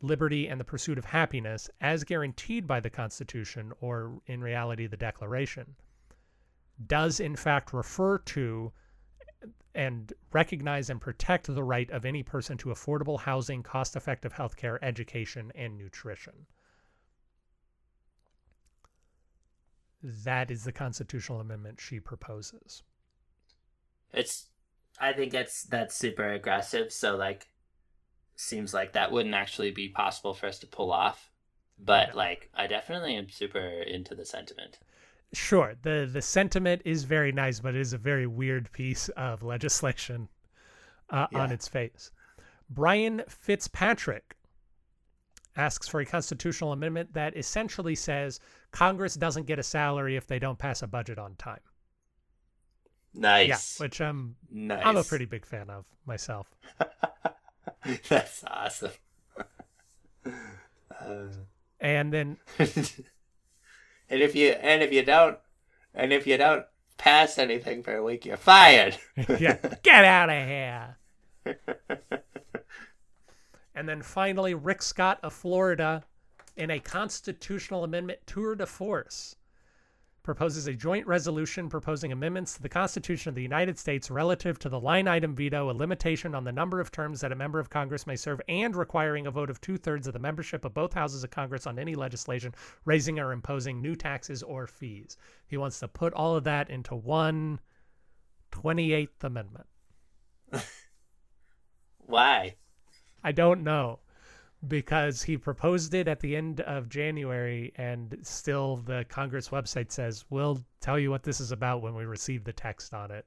liberty, 0.00 0.48
and 0.48 0.58
the 0.58 0.64
pursuit 0.64 0.98
of 0.98 1.04
happiness, 1.04 1.68
as 1.80 2.02
guaranteed 2.02 2.66
by 2.66 2.80
the 2.80 2.90
Constitution, 2.90 3.72
or 3.80 4.20
in 4.26 4.40
reality 4.40 4.86
the 4.86 4.96
Declaration, 4.96 5.76
does 6.86 7.20
in 7.20 7.36
fact 7.36 7.72
refer 7.72 8.18
to 8.18 8.72
and 9.74 10.12
recognize 10.32 10.90
and 10.90 11.00
protect 11.00 11.46
the 11.46 11.62
right 11.62 11.90
of 11.90 12.04
any 12.04 12.22
person 12.22 12.56
to 12.58 12.70
affordable 12.70 13.20
housing, 13.20 13.62
cost 13.62 13.94
effective 13.94 14.32
healthcare, 14.32 14.78
education, 14.82 15.52
and 15.54 15.78
nutrition. 15.78 16.46
That 20.02 20.50
is 20.50 20.64
the 20.64 20.72
constitutional 20.72 21.40
amendment 21.40 21.80
she 21.80 22.00
proposes. 22.00 22.82
It's 24.12 24.48
I 25.00 25.12
think 25.12 25.32
that's 25.32 25.64
that's 25.64 25.94
super 25.94 26.32
aggressive, 26.32 26.92
so 26.92 27.16
like 27.16 27.48
seems 28.36 28.72
like 28.72 28.92
that 28.92 29.10
wouldn't 29.12 29.34
actually 29.34 29.70
be 29.70 29.88
possible 29.88 30.34
for 30.34 30.46
us 30.46 30.58
to 30.60 30.66
pull 30.66 30.92
off. 30.92 31.30
But 31.78 32.10
No. 32.10 32.16
like 32.16 32.50
I 32.54 32.66
definitely 32.66 33.14
am 33.16 33.28
super 33.28 33.58
into 33.58 34.14
the 34.14 34.24
sentiment. 34.24 34.78
Sure, 35.32 35.74
the 35.82 36.08
the 36.10 36.22
sentiment 36.22 36.82
is 36.84 37.04
very 37.04 37.32
nice, 37.32 37.60
but 37.60 37.74
it 37.74 37.80
is 37.80 37.92
a 37.92 37.98
very 37.98 38.26
weird 38.26 38.70
piece 38.72 39.08
of 39.10 39.42
legislation 39.42 40.28
uh, 41.10 41.26
on 41.34 41.52
its 41.52 41.68
face. 41.68 42.10
Brian 42.70 43.22
Fitzpatrick 43.28 44.36
asks 45.56 45.88
for 45.88 46.00
a 46.00 46.06
constitutional 46.06 46.72
amendment 46.72 47.12
that 47.12 47.36
essentially 47.36 47.94
says 47.94 48.40
Congress 48.70 49.14
doesn't 49.14 49.46
get 49.46 49.58
a 49.58 49.62
salary 49.62 50.16
if 50.16 50.26
they 50.26 50.38
don't 50.38 50.58
pass 50.58 50.82
a 50.82 50.86
budget 50.86 51.18
on 51.18 51.34
time. 51.36 51.60
Nice. 53.14 53.48
Yeah, 53.78 53.84
which 53.84 54.00
I'm 54.00 54.36
nice. 54.50 54.82
I'm 54.84 54.96
a 54.96 55.04
pretty 55.04 55.24
big 55.24 55.44
fan 55.46 55.70
of 55.70 55.84
myself. 56.06 56.46
That's 58.08 58.44
awesome. 58.46 58.92
Uh, 61.00 61.28
And 61.80 62.12
then 62.12 62.36
and 62.58 62.66
if 64.10 64.34
you 64.34 64.48
and 64.48 64.82
if 64.82 64.92
you 64.92 65.04
don't 65.04 65.38
and 65.94 66.12
if 66.12 66.26
you 66.26 66.36
don't 66.36 66.66
pass 66.96 67.38
anything 67.38 67.84
for 67.84 67.94
a 67.94 68.02
week, 68.02 68.26
you're 68.26 68.36
fired. 68.36 68.98
yeah, 69.16 69.58
get 69.84 70.04
out 70.04 70.28
of 70.28 70.46
here. 70.48 70.96
And 73.74 73.88
then 73.88 74.02
finally, 74.02 74.54
Rick 74.54 74.82
Scott 74.82 75.20
of 75.22 75.32
Florida, 75.32 76.02
in 76.56 76.70
a 76.70 76.80
constitutional 76.80 77.84
amendment 77.84 78.18
tour 78.26 78.56
de 78.56 78.66
force, 78.66 79.36
proposes 80.28 80.66
a 80.66 80.74
joint 80.74 81.06
resolution 81.06 81.70
proposing 81.70 82.12
amendments 82.12 82.52
to 82.52 82.60
the 82.60 82.68
Constitution 82.68 83.30
of 83.30 83.34
the 83.34 83.40
United 83.40 83.78
States 83.78 84.10
relative 84.10 84.58
to 84.58 84.68
the 84.68 84.78
line 84.78 85.08
item 85.08 85.34
veto, 85.34 85.70
a 85.70 85.72
limitation 85.72 86.34
on 86.34 86.44
the 86.44 86.52
number 86.52 86.80
of 86.80 86.92
terms 86.92 87.22
that 87.22 87.32
a 87.32 87.34
member 87.34 87.58
of 87.58 87.70
Congress 87.70 88.06
may 88.06 88.14
serve, 88.14 88.38
and 88.46 88.76
requiring 88.76 89.26
a 89.26 89.30
vote 89.30 89.48
of 89.48 89.58
two 89.62 89.78
thirds 89.78 90.06
of 90.06 90.12
the 90.12 90.18
membership 90.18 90.66
of 90.66 90.74
both 90.74 90.92
houses 90.92 91.24
of 91.24 91.30
Congress 91.30 91.66
on 91.66 91.78
any 91.78 91.94
legislation 91.94 92.54
raising 92.84 93.18
or 93.18 93.32
imposing 93.32 93.80
new 93.80 93.96
taxes 93.96 94.42
or 94.42 94.66
fees. 94.66 95.16
He 95.46 95.56
wants 95.56 95.80
to 95.80 95.88
put 95.88 96.12
all 96.12 96.36
of 96.36 96.44
that 96.44 96.68
into 96.68 96.94
one 96.94 97.58
28th 98.52 99.24
Amendment. 99.24 99.66
Why? 102.00 102.56
I 103.24 103.32
don't 103.32 103.64
know 103.64 104.00
because 104.66 105.22
he 105.22 105.36
proposed 105.36 105.94
it 105.94 106.08
at 106.08 106.20
the 106.20 106.34
end 106.34 106.60
of 106.62 106.88
January, 106.88 107.72
and 107.76 108.18
still 108.22 108.76
the 108.76 109.04
Congress 109.08 109.50
website 109.50 109.92
says, 109.92 110.24
We'll 110.30 110.64
tell 110.80 110.98
you 110.98 111.10
what 111.10 111.22
this 111.22 111.40
is 111.40 111.52
about 111.52 111.82
when 111.82 111.94
we 111.94 112.04
receive 112.04 112.44
the 112.44 112.52
text 112.52 112.92
on 112.92 113.10
it. 113.10 113.26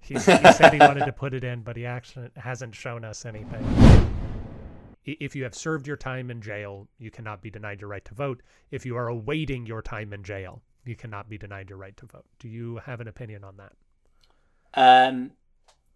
He, 0.00 0.14
he 0.14 0.20
said 0.20 0.72
he 0.72 0.78
wanted 0.78 1.06
to 1.06 1.12
put 1.12 1.34
it 1.34 1.44
in, 1.44 1.62
but 1.62 1.76
he 1.76 1.86
actually 1.86 2.30
hasn't 2.36 2.74
shown 2.74 3.04
us 3.04 3.24
anything. 3.24 3.64
If 5.04 5.36
you 5.36 5.44
have 5.44 5.54
served 5.54 5.86
your 5.86 5.96
time 5.96 6.30
in 6.30 6.40
jail, 6.40 6.88
you 6.98 7.12
cannot 7.12 7.40
be 7.40 7.50
denied 7.50 7.80
your 7.80 7.90
right 7.90 8.04
to 8.04 8.14
vote. 8.14 8.42
If 8.72 8.84
you 8.84 8.96
are 8.96 9.06
awaiting 9.06 9.66
your 9.66 9.82
time 9.82 10.12
in 10.12 10.24
jail, 10.24 10.62
you 10.84 10.96
cannot 10.96 11.28
be 11.28 11.38
denied 11.38 11.70
your 11.70 11.78
right 11.78 11.96
to 11.98 12.06
vote. 12.06 12.26
Do 12.40 12.48
you 12.48 12.78
have 12.84 13.00
an 13.00 13.06
opinion 13.06 13.44
on 13.44 13.56
that? 13.56 13.72
Um, 14.74 15.30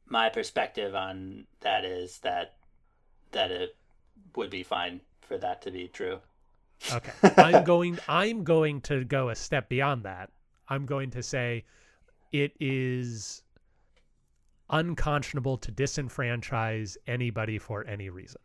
my 0.07 0.29
perspective 0.29 0.95
on 0.95 1.47
that 1.61 1.85
is 1.85 2.19
that 2.21 2.55
that 3.33 3.51
it 3.51 3.77
would 4.37 4.51
be 4.51 4.63
fine 4.63 5.01
for 5.21 5.39
that 5.39 5.63
to 5.63 5.71
be 5.71 5.89
true. 5.89 6.19
Okay. 6.93 7.13
I'm 7.37 7.65
going 7.75 7.99
I'm 8.09 8.45
going 8.45 8.81
to 8.83 9.05
go 9.05 9.29
a 9.29 9.35
step 9.35 9.69
beyond 9.69 10.05
that. 10.05 10.31
I'm 10.69 10.87
going 10.87 11.11
to 11.11 11.23
say 11.23 11.65
it 12.33 12.53
is 12.61 13.43
unconscionable 14.71 15.59
to 15.59 15.73
disenfranchise 15.73 16.97
anybody 17.07 17.59
for 17.59 17.87
any 17.87 18.09
reason. 18.09 18.41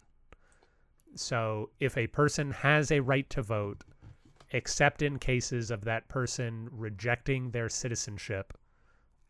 So 1.15 1.69
if 1.79 1.97
a 1.97 2.07
person 2.07 2.51
has 2.51 2.91
a 2.91 2.99
right 2.99 3.29
to 3.29 3.41
vote, 3.41 3.83
except 4.51 5.01
in 5.01 5.19
cases 5.19 5.71
of 5.71 5.85
that 5.85 6.07
person 6.07 6.67
rejecting 6.71 7.51
their 7.51 7.69
citizenship, 7.69 8.57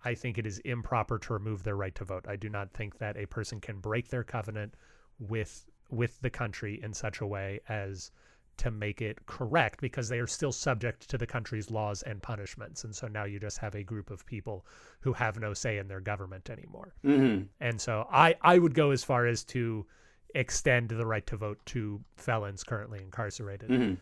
I 0.03 0.13
think 0.15 0.37
it 0.37 0.45
is 0.45 0.59
improper 0.59 1.17
to 1.19 1.33
remove 1.33 1.63
their 1.63 1.75
right 1.75 1.93
to 1.95 2.05
vote. 2.05 2.25
I 2.27 2.35
do 2.35 2.49
not 2.49 2.71
think 2.73 2.97
that 2.99 3.17
a 3.17 3.25
person 3.25 3.59
can 3.59 3.79
break 3.79 4.09
their 4.09 4.23
covenant 4.23 4.75
with 5.19 5.65
with 5.89 6.19
the 6.21 6.29
country 6.29 6.79
in 6.83 6.93
such 6.93 7.21
a 7.21 7.25
way 7.25 7.59
as 7.69 8.11
to 8.57 8.71
make 8.71 9.01
it 9.01 9.25
correct 9.25 9.81
because 9.81 10.07
they 10.09 10.19
are 10.19 10.27
still 10.27 10.51
subject 10.51 11.09
to 11.09 11.17
the 11.17 11.27
country's 11.27 11.69
laws 11.69 12.01
and 12.03 12.21
punishments. 12.21 12.83
And 12.83 12.95
so 12.95 13.07
now 13.07 13.25
you 13.25 13.39
just 13.39 13.57
have 13.57 13.75
a 13.75 13.83
group 13.83 14.09
of 14.09 14.25
people 14.25 14.65
who 15.01 15.13
have 15.13 15.39
no 15.39 15.53
say 15.53 15.77
in 15.77 15.87
their 15.87 15.99
government 15.99 16.49
anymore. 16.49 16.93
Mm 17.03 17.19
-hmm. 17.19 17.47
And 17.59 17.81
so 17.81 18.07
I, 18.11 18.35
I 18.41 18.59
would 18.59 18.73
go 18.73 18.91
as 18.91 19.03
far 19.03 19.27
as 19.27 19.43
to 19.45 19.85
extend 20.33 20.89
the 20.89 21.05
right 21.05 21.25
to 21.27 21.37
vote 21.37 21.59
to 21.65 22.01
felons 22.15 22.63
currently 22.63 23.01
incarcerated. 23.01 23.69
Mm 23.69 23.81
-hmm. 23.81 23.97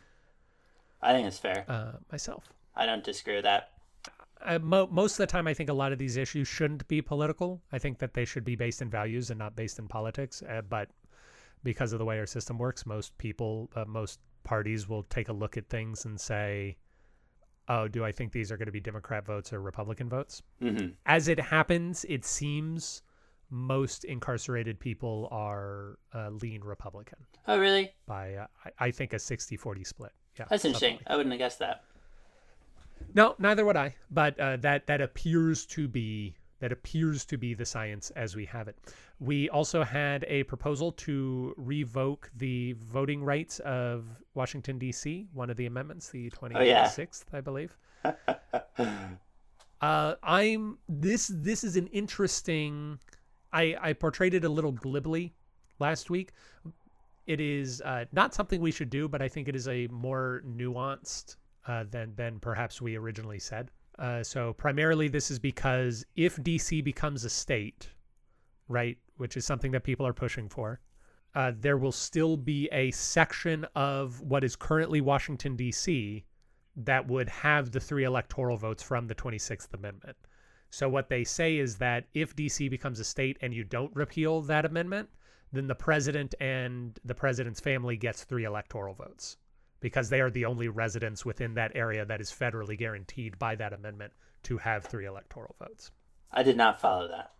I 1.02 1.14
think 1.14 1.28
it's 1.28 1.40
fair. 1.40 1.66
Uh, 1.68 1.94
myself. 2.12 2.44
I 2.76 2.86
don't 2.86 3.06
disagree 3.06 3.36
with 3.36 3.46
that. 3.46 3.70
Uh, 4.46 4.60
mo 4.60 4.88
most 4.88 5.14
of 5.14 5.28
the 5.28 5.38
time, 5.38 5.48
I 5.52 5.54
think 5.54 5.70
a 5.70 5.74
lot 5.74 5.92
of 5.94 6.00
these 6.00 6.22
issues 6.22 6.48
shouldn't 6.48 6.88
be 6.88 7.02
political. 7.02 7.62
I 7.72 7.80
think 7.80 8.00
that 8.00 8.14
they 8.14 8.26
should 8.26 8.44
be 8.44 8.56
based 8.56 8.82
in 8.82 8.90
values 8.90 9.30
and 9.30 9.40
not 9.40 9.56
based 9.56 9.80
in 9.80 9.88
politics. 9.88 10.42
Uh, 10.42 10.62
but 10.62 10.90
because 11.64 11.94
of 11.94 12.00
the 12.00 12.06
way 12.06 12.20
our 12.20 12.26
system 12.26 12.58
works, 12.58 12.86
most 12.86 13.18
people, 13.18 13.70
uh, 13.76 13.86
most 13.86 14.20
parties 14.44 14.88
will 14.88 15.04
take 15.04 15.30
a 15.30 15.34
look 15.34 15.58
at 15.58 15.70
things 15.70 16.06
and 16.06 16.20
say, 16.20 16.78
oh, 17.70 17.88
do 17.88 18.04
I 18.04 18.12
think 18.12 18.32
these 18.32 18.52
are 18.52 18.58
going 18.58 18.68
to 18.68 18.72
be 18.72 18.82
Democrat 18.82 19.26
votes 19.26 19.54
or 19.54 19.62
Republican 19.62 20.10
votes? 20.10 20.42
Mm 20.62 20.76
-hmm. 20.76 20.94
As 21.06 21.28
it 21.28 21.40
happens, 21.40 22.06
it 22.06 22.26
seems 22.26 23.04
most 23.50 24.04
incarcerated 24.04 24.80
people 24.80 25.28
are 25.32 26.00
uh, 26.14 26.30
lean 26.42 26.64
Republican. 26.64 27.20
Oh, 27.48 27.60
really? 27.60 27.94
By, 28.06 28.36
uh, 28.36 28.48
I, 28.66 28.88
I, 28.88 28.92
think, 28.92 29.14
a 29.14 29.20
60 29.20 29.58
40 29.58 29.84
split. 29.84 30.12
Yeah. 30.40 30.48
That's 30.50 30.66
interesting. 30.66 31.00
I 31.08 31.16
wouldn't 31.16 31.34
have 31.34 31.40
guessed 31.40 31.60
that. 31.60 31.84
No, 33.14 33.36
neither 33.38 33.64
would 33.64 33.78
I. 33.78 33.96
But 34.10 34.40
uh, 34.40 34.58
that, 34.58 34.88
that 34.88 35.02
appears 35.02 35.66
to 35.68 35.88
be 35.88 36.36
that 36.64 36.72
appears 36.72 37.26
to 37.26 37.38
be 37.38 37.54
the 37.54 37.66
science 37.66 38.10
as 38.12 38.38
we 38.38 38.46
have 38.46 38.70
it. 38.70 38.78
We 39.20 39.50
also 39.50 39.84
had 39.84 40.24
a 40.30 40.44
proposal 40.44 40.94
to 40.94 41.54
revoke 41.58 42.32
the 42.38 42.72
voting 42.80 43.22
rights 43.22 43.60
of 43.60 44.06
Washington, 44.34 44.80
D.C., 44.80 45.28
one 45.34 45.50
of 45.50 45.58
the 45.58 45.66
amendments, 45.66 46.08
the 46.08 46.30
26th, 46.30 46.56
oh, 46.56 46.62
yeah. 46.64 47.38
I 47.38 47.42
believe. 47.42 47.78
uh, 49.82 50.16
I'm 50.24 50.78
this 50.88 51.30
this 51.36 51.66
is 51.66 51.76
an 51.76 51.88
interesting 51.88 52.98
I, 53.52 53.76
I 53.82 53.92
portrayed 53.92 54.34
it 54.34 54.46
a 54.46 54.50
little 54.50 54.72
glibly 54.72 55.34
last 55.80 56.10
week. 56.10 56.32
It 57.28 57.42
is 57.42 57.82
uh, 57.82 58.06
not 58.14 58.34
something 58.34 58.62
we 58.62 58.72
should 58.72 58.90
do, 58.90 59.10
but 59.10 59.22
I 59.22 59.28
think 59.28 59.50
it 59.50 59.56
is 59.58 59.68
a 59.68 59.88
more 59.88 60.42
nuanced 60.48 61.36
uh, 61.68 61.84
than 61.92 62.16
than 62.16 62.40
perhaps 62.40 62.82
we 62.82 62.96
originally 62.96 63.40
said. 63.40 63.70
Uh, 64.00 64.24
so 64.24 64.54
primarily 64.54 65.08
this 65.08 65.30
is 65.30 65.40
because 65.40 66.06
if 66.16 66.38
DC 66.38 66.84
becomes 66.84 67.24
a 67.24 67.30
state, 67.30 67.90
right, 68.68 68.98
which 69.18 69.38
is 69.38 69.46
something 69.46 69.72
that 69.72 69.84
people 69.84 70.06
are 70.06 70.14
pushing 70.14 70.50
for, 70.50 70.80
uh, 71.36 71.52
there 71.60 71.78
will 71.78 71.92
still 71.92 72.38
be 72.38 72.68
a 72.72 72.92
section 72.92 73.66
of 73.76 74.22
what 74.22 74.44
is 74.44 74.56
currently 74.56 75.02
Washington, 75.02 75.56
D.C. 75.56 76.24
that 76.76 77.08
would 77.08 77.30
have 77.30 77.72
the 77.72 77.80
three 77.80 78.04
electoral 78.04 78.58
votes 78.58 78.84
from 78.84 79.08
the 79.08 79.16
26th 79.16 79.74
Amendment. 79.74 80.18
So 80.70 80.90
what 80.90 81.10
they 81.10 81.24
say 81.24 81.58
is 81.58 81.78
that 81.78 82.06
if 82.14 82.36
DC 82.36 82.70
becomes 82.70 83.00
a 83.00 83.04
state 83.04 83.38
and 83.42 83.54
you 83.54 83.64
don't 83.64 83.96
repeal 83.96 84.42
that 84.42 84.66
amendment, 84.66 85.10
then 85.52 85.68
the 85.68 85.76
president 85.76 86.34
and 86.40 87.00
the 87.06 87.14
president's 87.14 87.60
family 87.60 87.96
gets 87.96 88.24
three 88.24 88.44
electoral 88.44 88.96
votes 88.96 89.38
because 89.84 90.10
they 90.10 90.22
are 90.22 90.32
the 90.32 90.46
only 90.46 90.70
residents 90.70 91.26
within 91.26 91.56
that 91.56 91.74
area 91.76 92.06
that 92.06 92.22
is 92.22 92.32
federally 92.32 92.78
guaranteed 92.78 93.38
by 93.38 93.54
that 93.54 93.74
amendment 93.74 94.14
to 94.42 94.58
have 94.58 94.86
three 94.86 95.06
electoral 95.06 95.54
votes. 95.60 95.92
I 96.32 96.42
did 96.42 96.56
not 96.56 96.80
follow 96.80 97.10
that. 97.10 97.34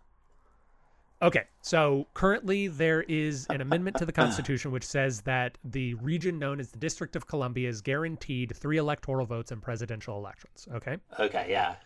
Okay, 1.22 1.44
so 1.62 2.06
currently 2.12 2.68
there 2.68 3.00
is 3.04 3.46
an 3.48 3.62
amendment 3.62 3.96
to 3.96 4.04
the 4.04 4.12
Constitution 4.12 4.72
which 4.72 4.84
says 4.84 5.22
that 5.22 5.56
the 5.64 5.94
region 5.94 6.38
known 6.38 6.60
as 6.60 6.70
the 6.70 6.78
District 6.78 7.16
of 7.16 7.26
Columbia 7.26 7.66
is 7.66 7.80
guaranteed 7.80 8.54
three 8.54 8.76
electoral 8.76 9.24
votes 9.24 9.50
in 9.50 9.62
presidential 9.62 10.18
elections. 10.18 10.68
Okay. 10.74 10.98
Okay, 11.18 11.46
yeah. 11.48 11.76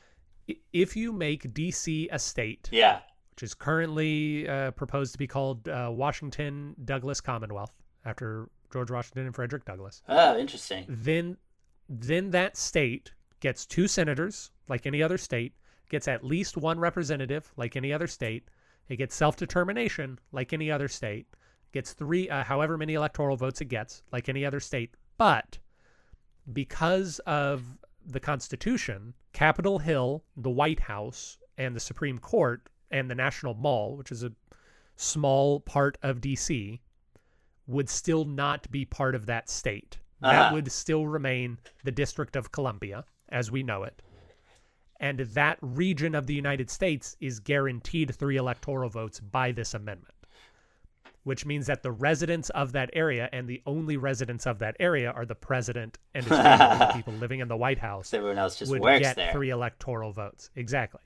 If 0.73 0.97
you 0.97 1.13
make 1.13 1.55
D.C. 1.55 2.09
a 2.11 2.19
state, 2.19 2.69
yeah, 2.73 2.99
which 3.31 3.45
is 3.45 3.55
currently 3.55 4.49
uh, 4.49 4.73
proposed 4.73 5.13
to 5.13 5.19
be 5.19 5.29
called 5.29 5.69
uh, 5.69 5.89
Washington 5.93 6.75
Douglass 6.85 7.21
Commonwealth 7.21 7.71
after 8.05 8.49
George 8.73 8.91
Washington 8.91 9.27
and 9.27 9.35
Frederick 9.35 9.65
Douglass. 9.65 10.03
Oh, 10.09 10.39
interesting. 10.39 10.85
Then, 10.89 11.37
then 11.89 12.31
that 12.31 12.57
state 12.57 13.13
gets 13.41 13.67
two 13.67 13.89
senators, 13.89 14.51
like 14.69 14.87
any 14.87 15.03
other 15.03 15.19
state, 15.19 15.55
gets 15.89 16.09
at 16.09 16.25
least 16.25 16.57
one 16.57 16.79
representative, 16.79 17.53
like 17.57 17.77
any 17.77 17.93
other 17.93 18.07
state. 18.07 18.49
It 18.89 18.97
gets 18.97 19.15
self-determination, 19.15 20.19
like 20.33 20.53
any 20.53 20.71
other 20.71 20.89
state. 20.89 21.27
Gets 21.73 21.93
three, 21.93 22.29
uh, 22.31 22.45
however 22.45 22.79
many 22.79 22.95
electoral 22.95 23.37
votes 23.37 23.61
it 23.61 23.67
gets, 23.67 24.03
like 24.11 24.29
any 24.29 24.45
other 24.45 24.61
state. 24.61 24.95
But 25.19 25.59
because 26.53 27.19
of 27.21 27.65
the 28.07 28.21
Constitution, 28.21 29.15
Capitol 29.33 29.79
Hill, 29.79 30.25
the 30.37 30.51
White 30.51 30.81
House, 30.81 31.39
and 31.59 31.77
the 31.77 31.81
Supreme 31.81 32.19
Court, 32.19 32.69
and 32.91 33.11
the 33.11 33.15
National 33.15 33.53
Mall, 33.53 33.97
which 33.97 34.11
is 34.11 34.23
a 34.25 34.33
small 34.97 35.61
part 35.61 35.99
of 36.03 36.21
D.C., 36.23 36.81
would 37.69 37.89
still 37.89 38.25
not 38.25 38.69
be 38.71 38.85
part 38.85 39.15
of 39.15 39.27
that 39.27 39.49
state. 39.49 39.99
That 40.21 40.35
uh 40.35 40.49
-huh. 40.49 40.53
would 40.55 40.73
still 40.73 41.07
remain 41.07 41.59
the 41.85 41.93
District 41.93 42.35
of 42.35 42.51
Columbia 42.51 43.05
as 43.29 43.53
we 43.53 43.63
know 43.63 43.85
it. 43.85 44.03
And 45.01 45.21
that 45.21 45.59
region 45.61 46.15
of 46.15 46.27
the 46.27 46.35
United 46.35 46.71
States 46.71 47.17
is 47.21 47.39
guaranteed 47.39 48.15
three 48.15 48.37
electoral 48.37 48.91
votes 48.91 49.21
by 49.21 49.53
this 49.53 49.75
amendment, 49.75 50.15
which 51.23 51.47
means 51.47 51.67
that 51.67 51.83
the 51.83 51.93
residents 51.93 52.51
of 52.51 52.73
that 52.73 52.91
area 52.93 53.29
and 53.33 53.47
the 53.47 53.63
only 53.65 53.97
residents 53.97 54.47
of 54.47 54.59
that 54.59 54.77
area 54.81 55.13
are 55.13 55.25
the 55.25 55.37
president 55.37 55.99
and 56.15 56.25
his 56.25 56.37
family, 56.37 56.79
the 56.79 56.93
people 56.97 57.13
living 57.13 57.39
in 57.39 57.49
the 57.49 57.57
White 57.57 57.79
House. 57.79 58.13
Everyone 58.13 58.39
else 58.39 58.59
just 58.59 58.73
would 58.73 58.81
works 58.81 59.01
get 59.01 59.17
there. 59.17 59.33
three 59.33 59.51
electoral 59.51 60.11
votes. 60.11 60.51
Exactly. 60.57 61.01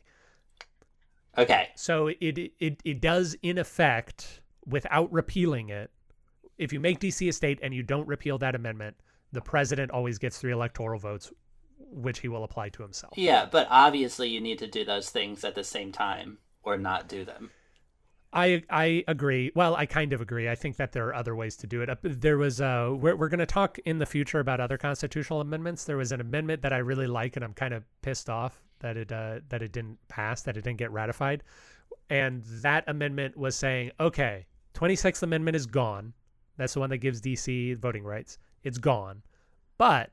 Okay. 1.36 1.68
So 1.74 2.08
it, 2.08 2.52
it, 2.60 2.80
it 2.84 3.00
does, 3.00 3.36
in 3.42 3.58
effect, 3.58 4.40
without 4.66 5.12
repealing 5.12 5.68
it, 5.68 5.90
if 6.62 6.72
you 6.72 6.80
make 6.80 7.00
DC 7.00 7.28
a 7.28 7.32
state 7.32 7.58
and 7.62 7.74
you 7.74 7.82
don't 7.82 8.06
repeal 8.06 8.38
that 8.38 8.54
amendment, 8.54 8.96
the 9.32 9.40
president 9.40 9.90
always 9.90 10.18
gets 10.18 10.38
three 10.38 10.52
electoral 10.52 10.98
votes, 10.98 11.32
which 11.78 12.20
he 12.20 12.28
will 12.28 12.44
apply 12.44 12.68
to 12.70 12.82
himself. 12.82 13.14
Yeah, 13.16 13.46
but 13.50 13.66
obviously 13.70 14.28
you 14.28 14.40
need 14.40 14.58
to 14.60 14.68
do 14.68 14.84
those 14.84 15.10
things 15.10 15.44
at 15.44 15.54
the 15.54 15.64
same 15.64 15.90
time 15.90 16.38
or 16.62 16.78
not 16.78 17.08
do 17.08 17.24
them. 17.24 17.50
I 18.32 18.62
I 18.70 19.04
agree. 19.08 19.50
Well, 19.54 19.74
I 19.76 19.84
kind 19.84 20.12
of 20.12 20.20
agree. 20.22 20.48
I 20.48 20.54
think 20.54 20.76
that 20.76 20.92
there 20.92 21.06
are 21.08 21.14
other 21.14 21.36
ways 21.36 21.56
to 21.58 21.66
do 21.66 21.82
it. 21.82 21.90
Uh, 21.90 21.96
there 22.02 22.38
was 22.38 22.62
uh 22.62 22.90
we're 22.94 23.14
we're 23.14 23.28
going 23.28 23.40
to 23.40 23.46
talk 23.46 23.78
in 23.84 23.98
the 23.98 24.06
future 24.06 24.40
about 24.40 24.58
other 24.58 24.78
constitutional 24.78 25.42
amendments. 25.42 25.84
There 25.84 25.98
was 25.98 26.12
an 26.12 26.20
amendment 26.20 26.62
that 26.62 26.72
I 26.72 26.78
really 26.78 27.06
like 27.06 27.36
and 27.36 27.44
I'm 27.44 27.52
kind 27.52 27.74
of 27.74 27.84
pissed 28.00 28.30
off 28.30 28.62
that 28.78 28.96
it 28.96 29.12
uh 29.12 29.40
that 29.50 29.60
it 29.60 29.72
didn't 29.72 29.98
pass, 30.08 30.42
that 30.42 30.56
it 30.56 30.64
didn't 30.64 30.78
get 30.78 30.92
ratified. 30.92 31.42
And 32.08 32.42
that 32.62 32.84
amendment 32.86 33.36
was 33.36 33.54
saying, 33.54 33.90
"Okay, 34.00 34.46
26th 34.74 35.22
amendment 35.22 35.56
is 35.56 35.66
gone. 35.66 36.14
That's 36.56 36.74
the 36.74 36.80
one 36.80 36.90
that 36.90 36.98
gives 36.98 37.20
DC 37.20 37.76
voting 37.78 38.04
rights. 38.04 38.38
It's 38.62 38.78
gone. 38.78 39.22
But 39.78 40.10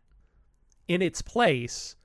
in 0.87 1.01
its 1.01 1.21
place, 1.21 1.95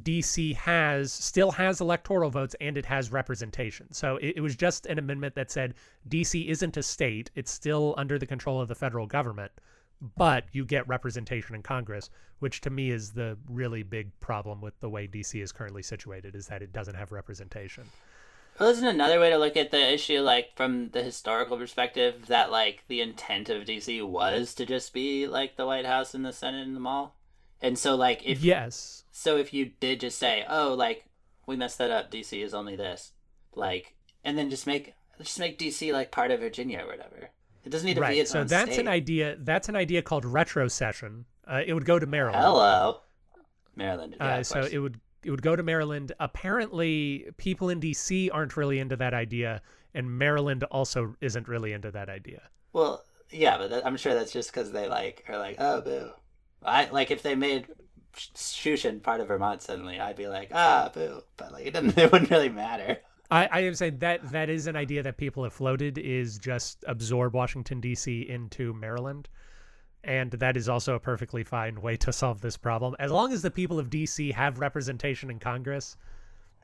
DC 0.00 0.54
has 0.56 1.12
still 1.12 1.50
has 1.52 1.80
electoral 1.80 2.30
votes 2.30 2.56
and 2.60 2.78
it 2.78 2.86
has 2.86 3.12
representation. 3.12 3.92
So 3.92 4.16
it, 4.16 4.34
it, 4.36 4.40
was 4.40 4.56
just 4.56 4.86
an 4.86 4.98
amendment 4.98 5.34
that 5.34 5.50
said 5.50 5.74
DC 6.08 6.48
isn't 6.48 6.76
a 6.76 6.82
state; 6.82 7.30
it's 7.34 7.50
still 7.50 7.94
under 7.98 8.18
the 8.18 8.26
control 8.26 8.60
of 8.60 8.68
the 8.68 8.74
federal 8.74 9.06
government, 9.06 9.52
but 10.16 10.44
you 10.52 10.64
get 10.64 10.88
representation 10.88 11.54
in 11.54 11.62
Congress, 11.62 12.08
which 12.38 12.60
to 12.62 12.70
me 12.70 12.90
is 12.90 13.12
the 13.12 13.36
really 13.48 13.82
big 13.82 14.18
problem 14.20 14.60
with 14.60 14.78
the 14.80 14.88
way 14.88 15.06
DC 15.06 15.42
is 15.42 15.52
currently 15.52 15.82
situated 15.82 16.34
is 16.34 16.46
that 16.46 16.62
it 16.62 16.72
doesn't 16.72 16.94
have 16.94 17.12
representation. 17.12 17.84
Well, 18.58 18.68
isn't 18.68 18.86
another 18.86 19.18
way 19.18 19.30
to 19.30 19.38
look 19.38 19.56
at 19.56 19.70
the 19.70 19.92
issue, 19.92 20.20
like 20.20 20.56
from 20.56 20.90
the 20.90 21.02
historical 21.02 21.56
perspective, 21.56 22.26
that 22.26 22.50
like 22.50 22.84
the 22.88 23.00
intent 23.00 23.48
of 23.48 23.64
DC 23.64 24.06
was 24.06 24.54
to 24.54 24.66
just 24.66 24.92
be 24.92 25.26
like 25.26 25.56
the 25.56 25.66
White 25.66 25.86
House 25.86 26.14
and 26.14 26.24
the 26.24 26.32
Senate 26.32 26.66
and 26.66 26.76
the 26.76 26.80
mall? 26.80 27.16
And 27.60 27.78
so, 27.78 27.94
like, 27.94 28.22
if 28.24 28.42
yes, 28.42 29.04
so 29.10 29.36
if 29.36 29.54
you 29.54 29.70
did 29.80 30.00
just 30.00 30.18
say, 30.18 30.44
"Oh, 30.48 30.74
like 30.74 31.06
we 31.46 31.56
messed 31.56 31.78
that 31.78 31.90
up. 31.90 32.10
DC 32.10 32.42
is 32.42 32.54
only 32.54 32.76
this," 32.76 33.12
like, 33.54 33.94
and 34.24 34.36
then 34.36 34.50
just 34.50 34.66
make 34.66 34.94
just 35.18 35.38
make 35.38 35.58
DC 35.58 35.92
like 35.92 36.10
part 36.10 36.30
of 36.30 36.40
Virginia 36.40 36.80
or 36.84 36.86
whatever. 36.86 37.30
It 37.64 37.70
doesn't 37.70 37.86
need 37.86 37.94
to 37.94 38.00
right. 38.00 38.14
be 38.14 38.20
its 38.20 38.32
so 38.32 38.40
own 38.40 38.48
that's 38.48 38.72
state. 38.72 38.80
an 38.80 38.88
idea. 38.88 39.36
That's 39.38 39.68
an 39.68 39.76
idea 39.76 40.02
called 40.02 40.24
retrocession. 40.24 41.24
Uh, 41.46 41.62
it 41.64 41.72
would 41.72 41.84
go 41.84 41.98
to 41.98 42.06
Maryland. 42.06 42.42
Hello, 42.42 43.00
Maryland. 43.76 44.16
Yeah, 44.18 44.36
uh, 44.36 44.42
so 44.42 44.62
it 44.62 44.78
would 44.78 45.00
it 45.24 45.30
would 45.30 45.42
go 45.42 45.56
to 45.56 45.62
Maryland. 45.62 46.12
Apparently, 46.20 47.26
people 47.36 47.68
in 47.68 47.80
DC 47.80 48.28
aren't 48.32 48.56
really 48.56 48.78
into 48.78 48.96
that 48.96 49.14
idea, 49.14 49.62
and 49.94 50.18
Maryland 50.18 50.64
also 50.64 51.16
isn't 51.20 51.48
really 51.48 51.72
into 51.72 51.90
that 51.90 52.08
idea. 52.08 52.42
Well, 52.72 53.04
yeah, 53.30 53.58
but 53.58 53.70
that, 53.70 53.86
I'm 53.86 53.96
sure 53.96 54.14
that's 54.14 54.32
just 54.32 54.52
because 54.52 54.72
they 54.72 54.88
like 54.88 55.24
are 55.28 55.38
like, 55.38 55.56
oh, 55.58 55.80
boo. 55.80 56.10
I 56.64 56.88
like 56.90 57.10
if 57.10 57.22
they 57.22 57.34
made 57.34 57.66
Shushan 58.14 59.02
part 59.02 59.20
of 59.20 59.28
Vermont 59.28 59.62
suddenly, 59.62 59.98
I'd 59.98 60.16
be 60.16 60.28
like, 60.28 60.50
ah, 60.52 60.90
boo. 60.92 61.22
But 61.36 61.52
like, 61.52 61.66
it 61.66 61.74
doesn't. 61.74 61.96
It 61.98 62.12
wouldn't 62.12 62.30
really 62.30 62.48
matter. 62.48 62.98
I, 63.30 63.48
I 63.50 63.60
am 63.60 63.74
saying 63.74 63.98
that 63.98 64.30
that 64.32 64.50
is 64.50 64.66
an 64.66 64.76
idea 64.76 65.02
that 65.02 65.16
people 65.16 65.44
have 65.44 65.54
floated 65.54 65.96
is 65.96 66.36
just 66.36 66.84
absorb 66.86 67.34
Washington 67.34 67.80
D.C. 67.80 68.28
into 68.28 68.74
Maryland, 68.74 69.28
and 70.04 70.32
that 70.32 70.56
is 70.56 70.68
also 70.68 70.94
a 70.94 71.00
perfectly 71.00 71.44
fine 71.44 71.80
way 71.80 71.96
to 71.98 72.12
solve 72.12 72.40
this 72.40 72.56
problem 72.56 72.96
as 72.98 73.10
long 73.10 73.32
as 73.32 73.42
the 73.42 73.50
people 73.50 73.78
of 73.78 73.90
D.C. 73.90 74.32
have 74.32 74.58
representation 74.58 75.30
in 75.30 75.38
Congress. 75.38 75.96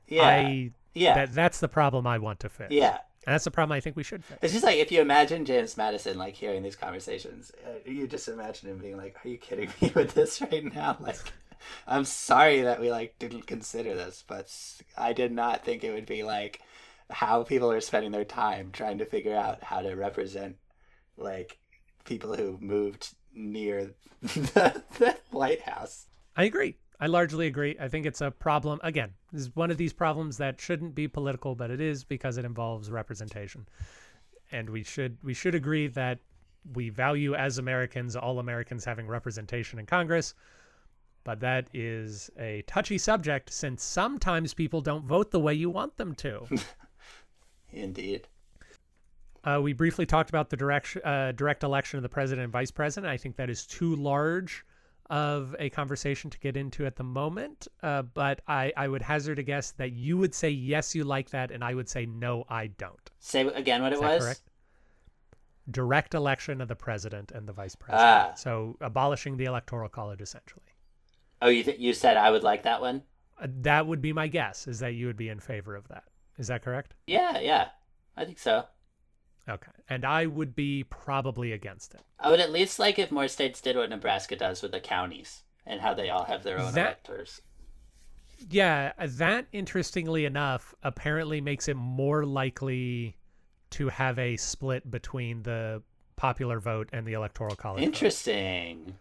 Yeah, 0.09 0.27
I, 0.27 0.71
yeah. 0.95 1.15
That, 1.15 1.35
that's 1.35 1.61
the 1.61 1.69
problem 1.69 2.07
I 2.07 2.19
want 2.19 2.41
to 2.41 2.49
fix. 2.49 2.73
Yeah, 2.73 2.99
and 3.27 3.35
that's 3.35 3.45
the 3.45 3.51
problem 3.51 3.77
I 3.77 3.81
think 3.81 3.97
we 3.97 4.03
should 4.03 4.25
fix. 4.25 4.41
It's 4.43 4.53
just 4.53 4.65
like 4.65 4.79
if 4.79 4.91
you 4.91 5.01
imagine 5.01 5.45
James 5.45 5.77
Madison 5.77 6.19
like 6.19 6.35
hearing 6.35 6.63
these 6.63 6.77
conversations, 6.77 7.53
uh, 7.67 7.89
you 7.89 8.07
just 8.07 8.29
imagine 8.29 8.71
him 8.71 8.79
being 8.79 8.97
like, 8.97 9.17
"Are 9.25 9.29
you 9.29 9.39
kidding 9.39 9.71
me 9.81 9.93
with 9.95 10.15
this 10.15 10.41
right 10.41 10.75
now?" 10.75 10.97
Like, 11.03 11.19
I'm 11.87 12.05
sorry 12.05 12.63
that 12.63 12.81
we 12.81 12.91
like 12.91 13.19
didn't 13.19 13.47
consider 13.47 13.95
this, 13.95 14.25
but 14.27 14.53
I 14.97 15.13
did 15.13 15.33
not 15.33 15.65
think 15.65 15.85
it 15.85 15.93
would 15.93 16.07
be 16.07 16.23
like 16.23 16.61
how 17.11 17.43
people 17.43 17.71
are 17.71 17.81
spending 17.81 18.13
their 18.13 18.25
time 18.25 18.71
trying 18.73 18.99
to 18.99 19.05
figure 19.05 19.35
out 19.35 19.63
how 19.63 19.81
to 19.81 19.95
represent 19.95 20.57
like 21.17 21.59
people 22.05 22.35
who 22.35 22.59
moved 22.61 23.15
near 23.39 23.95
the, 24.23 24.83
the 24.99 25.17
White 25.31 25.63
House. 25.63 26.07
I 26.37 26.45
agree. 26.45 26.77
I 27.01 27.07
largely 27.07 27.47
agree. 27.47 27.77
I 27.81 27.89
think 27.89 28.07
it's 28.07 28.21
a 28.21 28.31
problem. 28.31 28.81
Again, 28.83 29.13
this 29.33 29.43
is 29.43 29.57
one 29.57 29.71
of 29.71 29.77
these 29.77 29.93
problems 29.93 30.37
that 30.39 30.61
shouldn't 30.61 30.95
be 30.95 31.07
political, 31.07 31.55
but 31.55 31.71
it 31.71 31.81
is 31.81 32.03
because 32.03 32.39
it 32.39 32.45
involves 32.45 32.91
representation. 32.91 33.69
And 34.51 34.69
we 34.71 34.83
should 34.83 35.19
we 35.23 35.35
should 35.35 35.55
agree 35.55 35.87
that 35.89 36.19
we 36.75 36.89
value 36.89 37.35
as 37.35 37.59
Americans 37.59 38.17
all 38.17 38.41
Americans 38.41 38.85
having 38.85 39.07
representation 39.07 39.79
in 39.79 39.87
Congress. 39.87 40.35
But 41.23 41.41
that 41.41 41.69
is 41.75 42.31
a 42.39 42.63
touchy 42.67 42.99
subject 42.99 43.53
since 43.53 43.83
sometimes 43.85 44.55
people 44.55 44.81
don't 44.81 45.05
vote 45.05 45.31
the 45.31 45.41
way 45.41 45.55
you 45.55 45.71
want 45.71 45.97
them 45.97 46.15
to. 46.17 46.47
Indeed. 47.71 48.27
Uh, 49.45 49.61
we 49.63 49.73
briefly 49.73 50.05
talked 50.05 50.31
about 50.31 50.51
the 50.51 50.57
direct, 50.57 50.97
uh, 51.05 51.33
direct 51.33 51.63
election 51.63 51.97
of 51.97 52.03
the 52.03 52.09
president 52.09 52.45
and 52.45 52.53
vice 52.53 52.71
president. 52.71 53.11
I 53.11 53.17
think 53.17 53.37
that 53.37 53.49
is 53.49 53.67
too 53.67 53.95
large 53.97 54.65
of 55.11 55.57
a 55.59 55.71
conversation 55.71 56.29
to 56.29 56.39
get 56.39 56.57
into 56.57 56.85
at 56.85 56.97
the 56.97 57.05
moment, 57.05 57.67
uh, 57.83 58.03
but 58.03 58.43
I, 58.47 58.73
I 58.77 58.89
would 58.89 59.01
hazard 59.01 59.39
a 59.39 59.43
guess 59.43 59.71
that 59.73 59.93
you 59.93 60.19
would 60.19 60.35
say 60.35 60.51
yes, 60.51 60.95
you 60.95 61.05
like 61.05 61.31
that, 61.31 61.51
and 61.51 61.65
I 61.65 61.75
would 61.75 61.89
say 61.89 62.05
no, 62.05 62.45
I 62.49 62.67
don't. 62.67 63.11
Say 63.19 63.47
again 63.47 63.81
what 63.81 63.93
Is 63.95 64.01
it 64.01 64.05
was. 64.05 64.23
correct? 64.23 64.43
Direct 65.71 66.15
election 66.15 66.61
of 66.61 66.69
the 66.69 66.77
president 66.77 67.33
and 67.33 67.47
the 67.47 67.53
vice 67.55 67.75
president. 67.75 68.07
Ah. 68.07 68.35
So 68.35 68.77
abolishing 68.81 69.37
the 69.37 69.45
electoral 69.45 69.89
college, 69.89 70.21
essentially. 70.21 70.65
Oh, 71.41 71.49
you 71.49 71.63
th- 71.63 71.79
you 71.79 71.95
said 71.95 72.17
I 72.17 72.31
would 72.31 72.43
like 72.43 72.65
that 72.65 72.81
one. 72.81 73.03
Uh, 73.41 73.47
that 73.61 73.87
would 73.87 74.03
be 74.03 74.13
my 74.13 74.29
guess. 74.29 74.67
Is 74.67 74.81
that 74.81 74.93
you 74.93 75.07
would 75.07 75.17
be 75.17 75.29
in 75.29 75.41
favor 75.41 75.75
of 75.77 75.89
that? 75.89 76.05
Is 76.37 76.49
that 76.49 76.63
correct? 76.63 76.95
Yeah, 77.07 77.39
yeah, 77.39 77.69
I 78.17 78.25
think 78.25 78.39
so. 78.39 78.65
Okay, 79.49 79.71
and 79.89 80.05
I 80.05 80.27
would 80.27 80.55
be 80.55 80.85
probably 80.85 81.53
against 81.53 81.95
it. 81.95 82.01
I 82.21 82.31
would 82.31 82.41
at 82.41 82.53
least 82.53 82.79
like 82.79 82.99
if 82.99 83.11
more 83.11 83.29
states 83.29 83.61
did 83.61 83.77
what 83.77 83.89
Nebraska 83.91 84.37
does 84.37 84.61
with 84.63 84.73
the 84.73 84.81
counties 84.81 85.43
and 85.65 85.81
how 85.81 85.95
they 85.95 86.11
all 86.11 86.25
have 86.25 86.43
their 86.43 86.59
own 86.59 86.73
That- 86.75 87.01
electors. 87.09 87.41
Yeah, 88.51 88.93
that 88.99 89.47
interestingly 89.53 90.25
enough 90.25 90.75
apparently 90.83 91.41
makes 91.41 91.67
it 91.67 91.75
more 91.75 92.25
likely 92.25 93.17
to 93.71 93.89
have 93.89 94.19
a 94.19 94.37
split 94.37 94.89
between 94.91 95.43
the 95.43 95.83
popular 96.17 96.61
vote 96.61 96.89
and 96.93 97.05
the 97.07 97.15
electoral 97.15 97.57
college. 97.57 97.81
vote. 97.81 97.87
Interesting. 97.87 98.97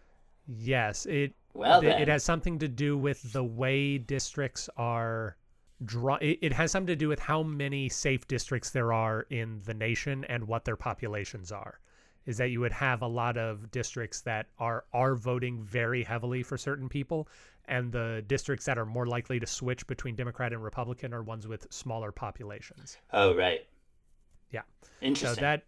Yes, 0.46 1.06
it 1.06 1.34
Well, 1.54 1.82
it 1.84 2.08
has 2.08 2.24
something 2.24 2.58
to 2.58 2.68
do 2.68 2.96
with 2.98 3.32
the 3.32 3.44
way 3.44 3.96
districts 3.98 4.68
are 4.76 5.36
draw 5.84 6.16
it, 6.16 6.38
it 6.42 6.52
has 6.52 6.72
something 6.72 6.88
to 6.88 6.96
do 6.96 7.08
with 7.08 7.20
how 7.20 7.42
many 7.42 7.88
safe 7.88 8.26
districts 8.26 8.70
there 8.70 8.92
are 8.92 9.26
in 9.30 9.60
the 9.64 9.74
nation 9.74 10.24
and 10.24 10.46
what 10.46 10.64
their 10.64 10.76
populations 10.76 11.52
are 11.52 11.78
is 12.26 12.36
that 12.36 12.50
you 12.50 12.60
would 12.60 12.72
have 12.72 13.00
a 13.00 13.06
lot 13.06 13.38
of 13.38 13.70
districts 13.70 14.20
that 14.22 14.46
are 14.58 14.84
are 14.92 15.14
voting 15.14 15.62
very 15.62 16.02
heavily 16.02 16.42
for 16.42 16.58
certain 16.58 16.88
people 16.88 17.28
and 17.66 17.92
the 17.92 18.24
districts 18.26 18.64
that 18.64 18.78
are 18.78 18.86
more 18.86 19.06
likely 19.06 19.38
to 19.38 19.46
switch 19.46 19.86
between 19.86 20.16
democrat 20.16 20.52
and 20.52 20.64
republican 20.64 21.14
are 21.14 21.22
ones 21.22 21.46
with 21.46 21.66
smaller 21.70 22.10
populations 22.10 22.98
Oh, 23.12 23.34
right. 23.34 23.66
Yeah. 24.50 24.62
Interesting. 25.00 25.36
so 25.36 25.40
that 25.40 25.62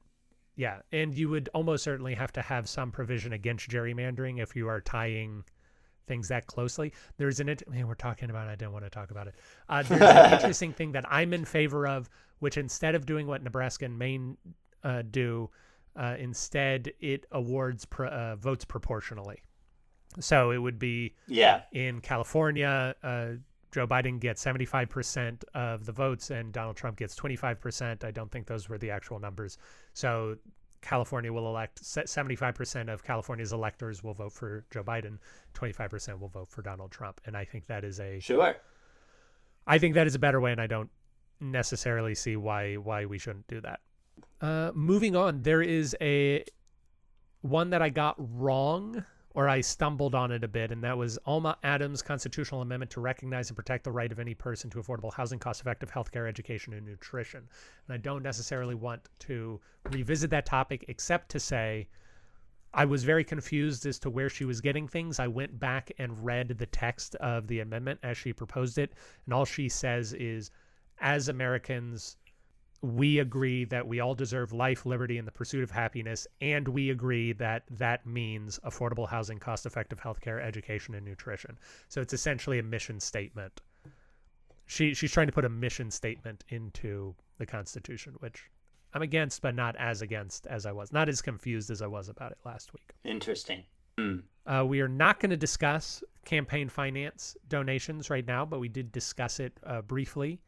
yeah 0.56 0.80
and 0.90 1.14
you 1.14 1.28
would 1.28 1.48
almost 1.54 1.84
certainly 1.84 2.14
have 2.14 2.32
to 2.32 2.42
have 2.42 2.68
some 2.68 2.90
provision 2.90 3.32
against 3.32 3.68
gerrymandering 3.68 4.42
if 4.42 4.56
you 4.56 4.66
are 4.68 4.80
tying 4.80 5.44
things 6.10 6.28
that 6.28 6.46
closely 6.46 6.92
there's 7.16 7.40
an 7.40 7.48
int- 7.48 7.68
man 7.68 7.86
we're 7.86 7.94
talking 7.94 8.30
about 8.30 8.48
it, 8.48 8.50
i 8.50 8.54
don't 8.56 8.72
want 8.72 8.84
to 8.84 8.90
talk 8.90 9.10
about 9.10 9.26
it 9.26 9.34
uh, 9.68 9.82
there's 9.82 10.02
an 10.02 10.32
interesting 10.38 10.72
thing 10.72 10.92
that 10.92 11.04
i'm 11.08 11.32
in 11.32 11.44
favor 11.44 11.86
of 11.86 12.10
which 12.40 12.56
instead 12.56 12.94
of 12.94 13.06
doing 13.06 13.26
what 13.26 13.42
nebraska 13.42 13.84
and 13.84 13.98
maine 13.98 14.36
uh, 14.84 15.02
do 15.10 15.48
uh, 15.96 16.16
instead 16.18 16.92
it 17.00 17.26
awards 17.32 17.84
pr 17.84 18.04
uh, 18.06 18.36
votes 18.36 18.64
proportionally 18.64 19.40
so 20.18 20.50
it 20.50 20.58
would 20.58 20.78
be 20.78 21.14
yeah. 21.28 21.62
in 21.72 22.00
California, 22.00 22.94
uh, 23.02 23.28
Joe 23.70 23.86
Biden 23.86 24.18
gets 24.18 24.44
75% 24.44 25.44
of 25.54 25.86
the 25.86 25.92
votes 25.92 26.30
and 26.30 26.52
Donald 26.52 26.76
Trump 26.76 26.96
gets 26.96 27.14
25%. 27.14 28.02
I 28.02 28.10
don't 28.10 28.30
think 28.30 28.46
those 28.46 28.68
were 28.68 28.78
the 28.78 28.90
actual 28.90 29.20
numbers. 29.20 29.58
So 29.92 30.36
California 30.82 31.32
will 31.32 31.46
elect 31.46 31.82
75% 31.82 32.92
of 32.92 33.04
California's 33.04 33.52
electors 33.52 34.02
will 34.02 34.14
vote 34.14 34.32
for 34.32 34.64
Joe 34.70 34.82
Biden, 34.82 35.18
25% 35.54 36.18
will 36.18 36.28
vote 36.28 36.48
for 36.48 36.62
Donald 36.62 36.90
Trump. 36.90 37.20
And 37.26 37.36
I 37.36 37.44
think 37.44 37.66
that 37.66 37.84
is 37.84 38.00
a 38.00 38.18
Sure. 38.20 38.56
I 39.66 39.78
think 39.78 39.94
that 39.94 40.06
is 40.06 40.14
a 40.14 40.18
better 40.18 40.40
way 40.40 40.52
and 40.52 40.60
I 40.60 40.66
don't 40.66 40.90
necessarily 41.40 42.14
see 42.14 42.36
why 42.36 42.74
why 42.76 43.06
we 43.06 43.18
shouldn't 43.18 43.46
do 43.46 43.60
that. 43.60 43.80
Uh, 44.40 44.72
moving 44.74 45.16
on, 45.16 45.42
there 45.42 45.62
is 45.62 45.96
a 46.00 46.44
one 47.42 47.70
that 47.70 47.82
I 47.82 47.88
got 47.88 48.16
wrong 48.18 49.04
or 49.34 49.48
I 49.48 49.60
stumbled 49.60 50.14
on 50.14 50.32
it 50.32 50.42
a 50.42 50.48
bit, 50.48 50.72
and 50.72 50.82
that 50.82 50.98
was 50.98 51.18
Alma 51.24 51.56
Adams' 51.62 52.02
constitutional 52.02 52.62
amendment 52.62 52.90
to 52.92 53.00
recognize 53.00 53.48
and 53.48 53.56
protect 53.56 53.84
the 53.84 53.92
right 53.92 54.10
of 54.10 54.18
any 54.18 54.34
person 54.34 54.70
to 54.70 54.78
affordable 54.78 55.12
housing, 55.12 55.38
cost 55.38 55.60
effective 55.60 55.90
healthcare, 55.90 56.28
education, 56.28 56.72
and 56.72 56.84
nutrition. 56.84 57.48
And 57.86 57.94
I 57.94 57.98
don't 57.98 58.22
necessarily 58.22 58.74
want 58.74 59.08
to 59.20 59.60
revisit 59.90 60.30
that 60.30 60.46
topic 60.46 60.84
except 60.88 61.28
to 61.30 61.40
say 61.40 61.88
I 62.72 62.84
was 62.84 63.04
very 63.04 63.24
confused 63.24 63.86
as 63.86 63.98
to 64.00 64.10
where 64.10 64.28
she 64.28 64.44
was 64.44 64.60
getting 64.60 64.86
things. 64.86 65.18
I 65.18 65.26
went 65.26 65.58
back 65.58 65.92
and 65.98 66.24
read 66.24 66.48
the 66.48 66.66
text 66.66 67.14
of 67.16 67.46
the 67.46 67.60
amendment 67.60 68.00
as 68.02 68.16
she 68.16 68.32
proposed 68.32 68.78
it, 68.78 68.92
and 69.24 69.34
all 69.34 69.44
she 69.44 69.68
says 69.68 70.12
is 70.12 70.50
as 71.00 71.28
Americans 71.28 72.16
we 72.82 73.18
agree 73.18 73.64
that 73.66 73.86
we 73.86 74.00
all 74.00 74.14
deserve 74.14 74.52
life, 74.52 74.86
liberty, 74.86 75.18
and 75.18 75.28
the 75.28 75.32
pursuit 75.32 75.62
of 75.62 75.70
happiness, 75.70 76.26
and 76.40 76.66
we 76.66 76.90
agree 76.90 77.32
that 77.34 77.64
that 77.70 78.06
means 78.06 78.58
affordable 78.64 79.08
housing, 79.08 79.38
cost-effective 79.38 80.00
healthcare, 80.00 80.42
education, 80.42 80.94
and 80.94 81.04
nutrition. 81.04 81.58
So 81.88 82.00
it's 82.00 82.14
essentially 82.14 82.58
a 82.58 82.62
mission 82.62 82.98
statement. 82.98 83.60
She 84.66 84.94
she's 84.94 85.12
trying 85.12 85.26
to 85.26 85.32
put 85.32 85.44
a 85.44 85.48
mission 85.48 85.90
statement 85.90 86.44
into 86.48 87.14
the 87.38 87.46
Constitution, 87.46 88.14
which 88.20 88.50
I'm 88.94 89.02
against, 89.02 89.42
but 89.42 89.54
not 89.54 89.76
as 89.76 90.00
against 90.00 90.46
as 90.46 90.64
I 90.64 90.72
was, 90.72 90.92
not 90.92 91.08
as 91.08 91.20
confused 91.20 91.70
as 91.70 91.82
I 91.82 91.86
was 91.86 92.08
about 92.08 92.32
it 92.32 92.38
last 92.44 92.72
week. 92.72 92.92
Interesting. 93.04 93.64
Mm. 93.98 94.22
Uh, 94.46 94.64
we 94.66 94.80
are 94.80 94.88
not 94.88 95.20
going 95.20 95.30
to 95.30 95.36
discuss 95.36 96.02
campaign 96.24 96.68
finance 96.68 97.36
donations 97.48 98.08
right 98.08 98.26
now, 98.26 98.46
but 98.46 98.58
we 98.58 98.68
did 98.68 98.90
discuss 98.90 99.38
it 99.38 99.58
uh, 99.64 99.82
briefly 99.82 100.40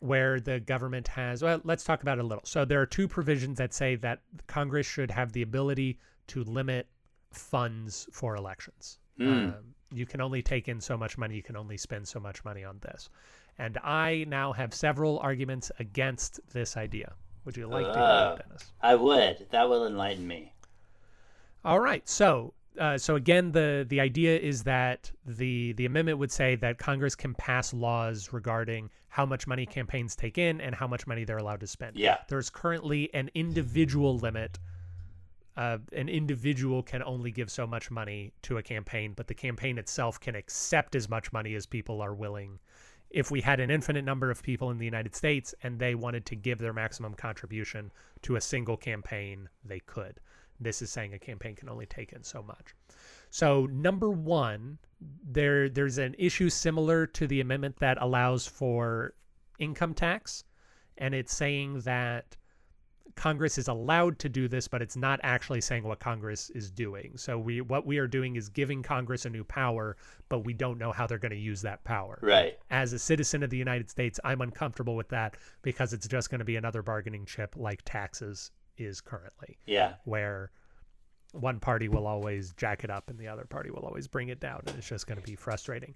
where 0.00 0.40
the 0.40 0.60
government 0.60 1.08
has, 1.08 1.42
well, 1.42 1.60
let's 1.64 1.84
talk 1.84 2.02
about 2.02 2.18
it 2.18 2.24
a 2.24 2.26
little. 2.26 2.44
So 2.44 2.64
there 2.64 2.80
are 2.80 2.86
two 2.86 3.06
provisions 3.06 3.58
that 3.58 3.72
say 3.72 3.96
that 3.96 4.20
Congress 4.46 4.86
should 4.86 5.10
have 5.10 5.32
the 5.32 5.42
ability 5.42 5.98
to 6.28 6.44
limit 6.44 6.88
funds 7.32 8.08
for 8.12 8.34
elections. 8.36 8.98
Mm. 9.18 9.48
Um, 9.48 9.54
you 9.92 10.06
can 10.06 10.20
only 10.20 10.42
take 10.42 10.68
in 10.68 10.80
so 10.80 10.96
much 10.96 11.18
money, 11.18 11.36
you 11.36 11.42
can 11.42 11.56
only 11.56 11.76
spend 11.76 12.08
so 12.08 12.20
much 12.20 12.44
money 12.44 12.64
on 12.64 12.78
this. 12.80 13.10
And 13.58 13.76
I 13.78 14.24
now 14.28 14.52
have 14.52 14.72
several 14.72 15.18
arguments 15.18 15.70
against 15.78 16.40
this 16.52 16.76
idea. 16.76 17.12
Would 17.44 17.56
you 17.56 17.66
like 17.66 17.86
to 17.86 17.92
hear 17.92 18.00
that, 18.00 18.48
Dennis? 18.48 18.72
I 18.80 18.94
would. 18.94 19.46
That 19.50 19.68
will 19.68 19.86
enlighten 19.86 20.26
me. 20.26 20.54
All 21.64 21.80
right. 21.80 22.08
So, 22.08 22.54
uh, 22.80 22.96
so 22.96 23.14
again, 23.14 23.52
the 23.52 23.84
the 23.88 24.00
idea 24.00 24.38
is 24.38 24.62
that 24.62 25.12
the 25.26 25.74
the 25.74 25.84
amendment 25.84 26.18
would 26.18 26.32
say 26.32 26.56
that 26.56 26.78
Congress 26.78 27.14
can 27.14 27.34
pass 27.34 27.74
laws 27.74 28.32
regarding 28.32 28.88
how 29.08 29.26
much 29.26 29.46
money 29.46 29.66
campaigns 29.66 30.16
take 30.16 30.38
in 30.38 30.62
and 30.62 30.74
how 30.74 30.86
much 30.86 31.06
money 31.06 31.24
they're 31.24 31.36
allowed 31.36 31.60
to 31.60 31.66
spend. 31.66 31.96
Yeah. 31.96 32.18
There's 32.28 32.48
currently 32.48 33.12
an 33.12 33.30
individual 33.34 34.16
limit. 34.16 34.58
Uh, 35.56 35.76
an 35.92 36.08
individual 36.08 36.82
can 36.82 37.02
only 37.02 37.30
give 37.30 37.50
so 37.50 37.66
much 37.66 37.90
money 37.90 38.32
to 38.42 38.56
a 38.56 38.62
campaign, 38.62 39.12
but 39.14 39.26
the 39.26 39.34
campaign 39.34 39.76
itself 39.76 40.18
can 40.18 40.34
accept 40.34 40.94
as 40.94 41.08
much 41.08 41.32
money 41.32 41.54
as 41.54 41.66
people 41.66 42.00
are 42.00 42.14
willing. 42.14 42.58
If 43.10 43.30
we 43.30 43.42
had 43.42 43.60
an 43.60 43.70
infinite 43.70 44.04
number 44.04 44.30
of 44.30 44.42
people 44.42 44.70
in 44.70 44.78
the 44.78 44.84
United 44.84 45.14
States 45.14 45.54
and 45.62 45.78
they 45.78 45.96
wanted 45.96 46.24
to 46.26 46.36
give 46.36 46.58
their 46.58 46.72
maximum 46.72 47.12
contribution 47.12 47.92
to 48.22 48.36
a 48.36 48.40
single 48.40 48.76
campaign, 48.76 49.50
they 49.64 49.80
could. 49.80 50.20
This 50.60 50.82
is 50.82 50.90
saying 50.90 51.14
a 51.14 51.18
campaign 51.18 51.56
can 51.56 51.68
only 51.68 51.86
take 51.86 52.12
in 52.12 52.22
so 52.22 52.42
much. 52.42 52.74
So 53.30 53.66
number 53.66 54.10
one, 54.10 54.78
there 55.24 55.68
there's 55.68 55.98
an 55.98 56.14
issue 56.18 56.50
similar 56.50 57.06
to 57.06 57.26
the 57.26 57.40
amendment 57.40 57.78
that 57.78 57.98
allows 58.00 58.46
for 58.46 59.14
income 59.58 59.94
tax, 59.94 60.44
and 60.98 61.14
it's 61.14 61.34
saying 61.34 61.80
that 61.80 62.36
Congress 63.14 63.58
is 63.58 63.68
allowed 63.68 64.18
to 64.18 64.28
do 64.28 64.48
this, 64.48 64.68
but 64.68 64.82
it's 64.82 64.96
not 64.96 65.20
actually 65.22 65.60
saying 65.60 65.84
what 65.84 65.98
Congress 66.00 66.50
is 66.50 66.70
doing. 66.70 67.16
So 67.16 67.38
we 67.38 67.60
what 67.60 67.86
we 67.86 67.98
are 67.98 68.06
doing 68.06 68.36
is 68.36 68.48
giving 68.48 68.82
Congress 68.82 69.24
a 69.24 69.30
new 69.30 69.44
power, 69.44 69.96
but 70.28 70.40
we 70.40 70.52
don't 70.52 70.78
know 70.78 70.92
how 70.92 71.06
they're 71.06 71.18
going 71.18 71.30
to 71.30 71.38
use 71.38 71.62
that 71.62 71.82
power. 71.84 72.18
Right. 72.22 72.58
As 72.70 72.92
a 72.92 72.98
citizen 72.98 73.42
of 73.42 73.50
the 73.50 73.56
United 73.56 73.90
States, 73.90 74.20
I'm 74.24 74.40
uncomfortable 74.40 74.96
with 74.96 75.08
that 75.08 75.36
because 75.62 75.92
it's 75.92 76.08
just 76.08 76.30
going 76.30 76.40
to 76.40 76.44
be 76.44 76.56
another 76.56 76.82
bargaining 76.82 77.26
chip 77.26 77.54
like 77.56 77.82
taxes 77.84 78.50
is 78.80 79.00
currently 79.00 79.58
Yeah. 79.66 79.94
where 80.04 80.50
one 81.32 81.60
party 81.60 81.88
will 81.88 82.06
always 82.06 82.52
jack 82.54 82.82
it 82.84 82.90
up 82.90 83.08
and 83.10 83.18
the 83.18 83.28
other 83.28 83.44
party 83.44 83.70
will 83.70 83.84
always 83.86 84.08
bring 84.08 84.28
it 84.30 84.40
down, 84.40 84.62
and 84.66 84.76
it's 84.76 84.88
just 84.88 85.06
going 85.06 85.20
to 85.20 85.26
be 85.26 85.36
frustrating. 85.36 85.94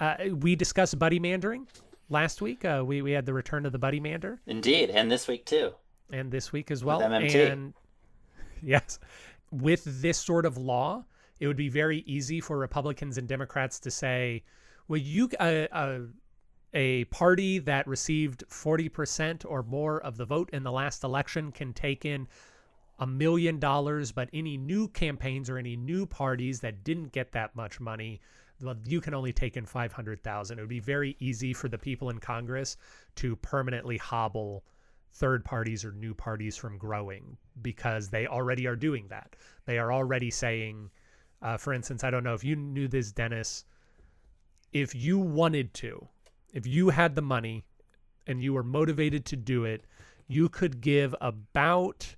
Uh, 0.00 0.16
we 0.34 0.56
discussed 0.56 0.98
buddy 0.98 1.20
mandering 1.20 1.66
last 2.08 2.42
week. 2.42 2.64
Uh, 2.64 2.82
we 2.84 3.00
we 3.02 3.12
had 3.12 3.24
the 3.26 3.32
return 3.34 3.64
of 3.66 3.72
the 3.72 3.78
buddy 3.78 4.00
mander, 4.00 4.40
Indeed. 4.46 4.90
And 4.90 5.10
this 5.10 5.28
week 5.28 5.44
too. 5.46 5.74
and 6.12 6.32
this 6.32 6.52
week 6.52 6.70
as 6.70 6.82
well. 6.84 7.00
MMT. 7.00 7.52
And 7.52 7.74
yes, 8.62 8.98
with 9.52 9.84
this 9.84 10.18
sort 10.18 10.46
of 10.46 10.56
law, 10.56 11.04
it 11.38 11.46
would 11.46 11.56
be 11.56 11.68
very 11.68 11.98
easy 12.00 12.40
for 12.40 12.58
Republicans 12.58 13.18
and 13.18 13.28
Democrats 13.28 13.78
to 13.80 13.90
say, 13.90 14.42
"Well, 14.88 14.98
you 14.98 15.28
uh, 15.38 15.66
uh, 15.70 15.98
a 16.74 17.04
party 17.06 17.58
that 17.60 17.86
received 17.86 18.44
forty 18.48 18.88
percent 18.88 19.44
or 19.44 19.62
more 19.62 20.00
of 20.00 20.16
the 20.16 20.24
vote 20.24 20.50
in 20.52 20.62
the 20.62 20.72
last 20.72 21.04
election 21.04 21.52
can 21.52 21.72
take 21.72 22.04
in." 22.04 22.28
a 22.98 23.06
million 23.06 23.58
dollars, 23.58 24.12
but 24.12 24.28
any 24.32 24.56
new 24.56 24.86
campaigns 24.86 25.50
or 25.50 25.58
any 25.58 25.76
new 25.76 26.06
parties 26.06 26.60
that 26.60 26.84
didn't 26.84 27.10
get 27.10 27.32
that 27.32 27.56
much 27.56 27.80
money, 27.80 28.20
you 28.86 29.00
can 29.00 29.12
only 29.12 29.32
take 29.32 29.56
in 29.56 29.66
500,000. 29.66 30.58
It 30.58 30.62
would 30.62 30.68
be 30.68 30.78
very 30.78 31.16
easy 31.18 31.52
for 31.52 31.68
the 31.68 31.78
people 31.78 32.10
in 32.10 32.18
Congress 32.18 32.76
to 33.16 33.34
permanently 33.36 33.96
hobble 33.96 34.64
third 35.14 35.44
parties 35.44 35.84
or 35.84 35.92
new 35.92 36.14
parties 36.14 36.56
from 36.56 36.78
growing 36.78 37.36
because 37.60 38.08
they 38.08 38.26
already 38.26 38.66
are 38.66 38.76
doing 38.76 39.08
that. 39.08 39.36
They 39.66 39.78
are 39.78 39.92
already 39.92 40.30
saying, 40.30 40.90
uh, 41.42 41.56
for 41.56 41.72
instance, 41.72 42.04
I 42.04 42.10
don't 42.10 42.24
know 42.24 42.34
if 42.34 42.44
you 42.44 42.56
knew 42.56 42.88
this, 42.88 43.12
Dennis, 43.12 43.64
if 44.72 44.94
you 44.94 45.18
wanted 45.18 45.74
to, 45.74 46.08
if 46.52 46.66
you 46.66 46.90
had 46.90 47.14
the 47.14 47.22
money 47.22 47.64
and 48.26 48.42
you 48.42 48.52
were 48.52 48.62
motivated 48.62 49.24
to 49.26 49.36
do 49.36 49.64
it, 49.64 49.84
you 50.28 50.48
could 50.48 50.80
give 50.80 51.14
about 51.20 52.14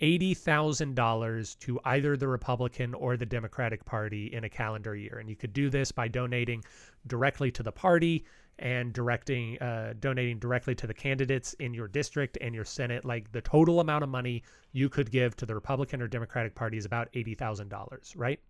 $80,000 0.00 1.58
to 1.60 1.80
either 1.84 2.16
the 2.16 2.28
Republican 2.28 2.94
or 2.94 3.16
the 3.16 3.26
Democratic 3.26 3.84
Party 3.84 4.26
in 4.26 4.44
a 4.44 4.48
calendar 4.48 4.94
year. 4.94 5.18
And 5.18 5.28
you 5.28 5.36
could 5.36 5.52
do 5.52 5.70
this 5.70 5.90
by 5.90 6.08
donating 6.08 6.62
directly 7.06 7.50
to 7.52 7.62
the 7.62 7.72
party 7.72 8.24
and 8.58 8.92
directing 8.92 9.58
uh, 9.58 9.92
donating 10.00 10.38
directly 10.38 10.74
to 10.74 10.86
the 10.86 10.94
candidates 10.94 11.52
in 11.54 11.74
your 11.74 11.88
district 11.88 12.38
and 12.40 12.54
your 12.54 12.64
Senate. 12.64 13.04
Like 13.04 13.30
the 13.32 13.40
total 13.40 13.80
amount 13.80 14.02
of 14.02 14.10
money 14.10 14.42
you 14.72 14.88
could 14.88 15.10
give 15.10 15.36
to 15.36 15.46
the 15.46 15.54
Republican 15.54 16.02
or 16.02 16.08
Democratic 16.08 16.54
Party 16.54 16.78
is 16.78 16.84
about 16.84 17.12
$80,000, 17.12 18.12
right? 18.16 18.40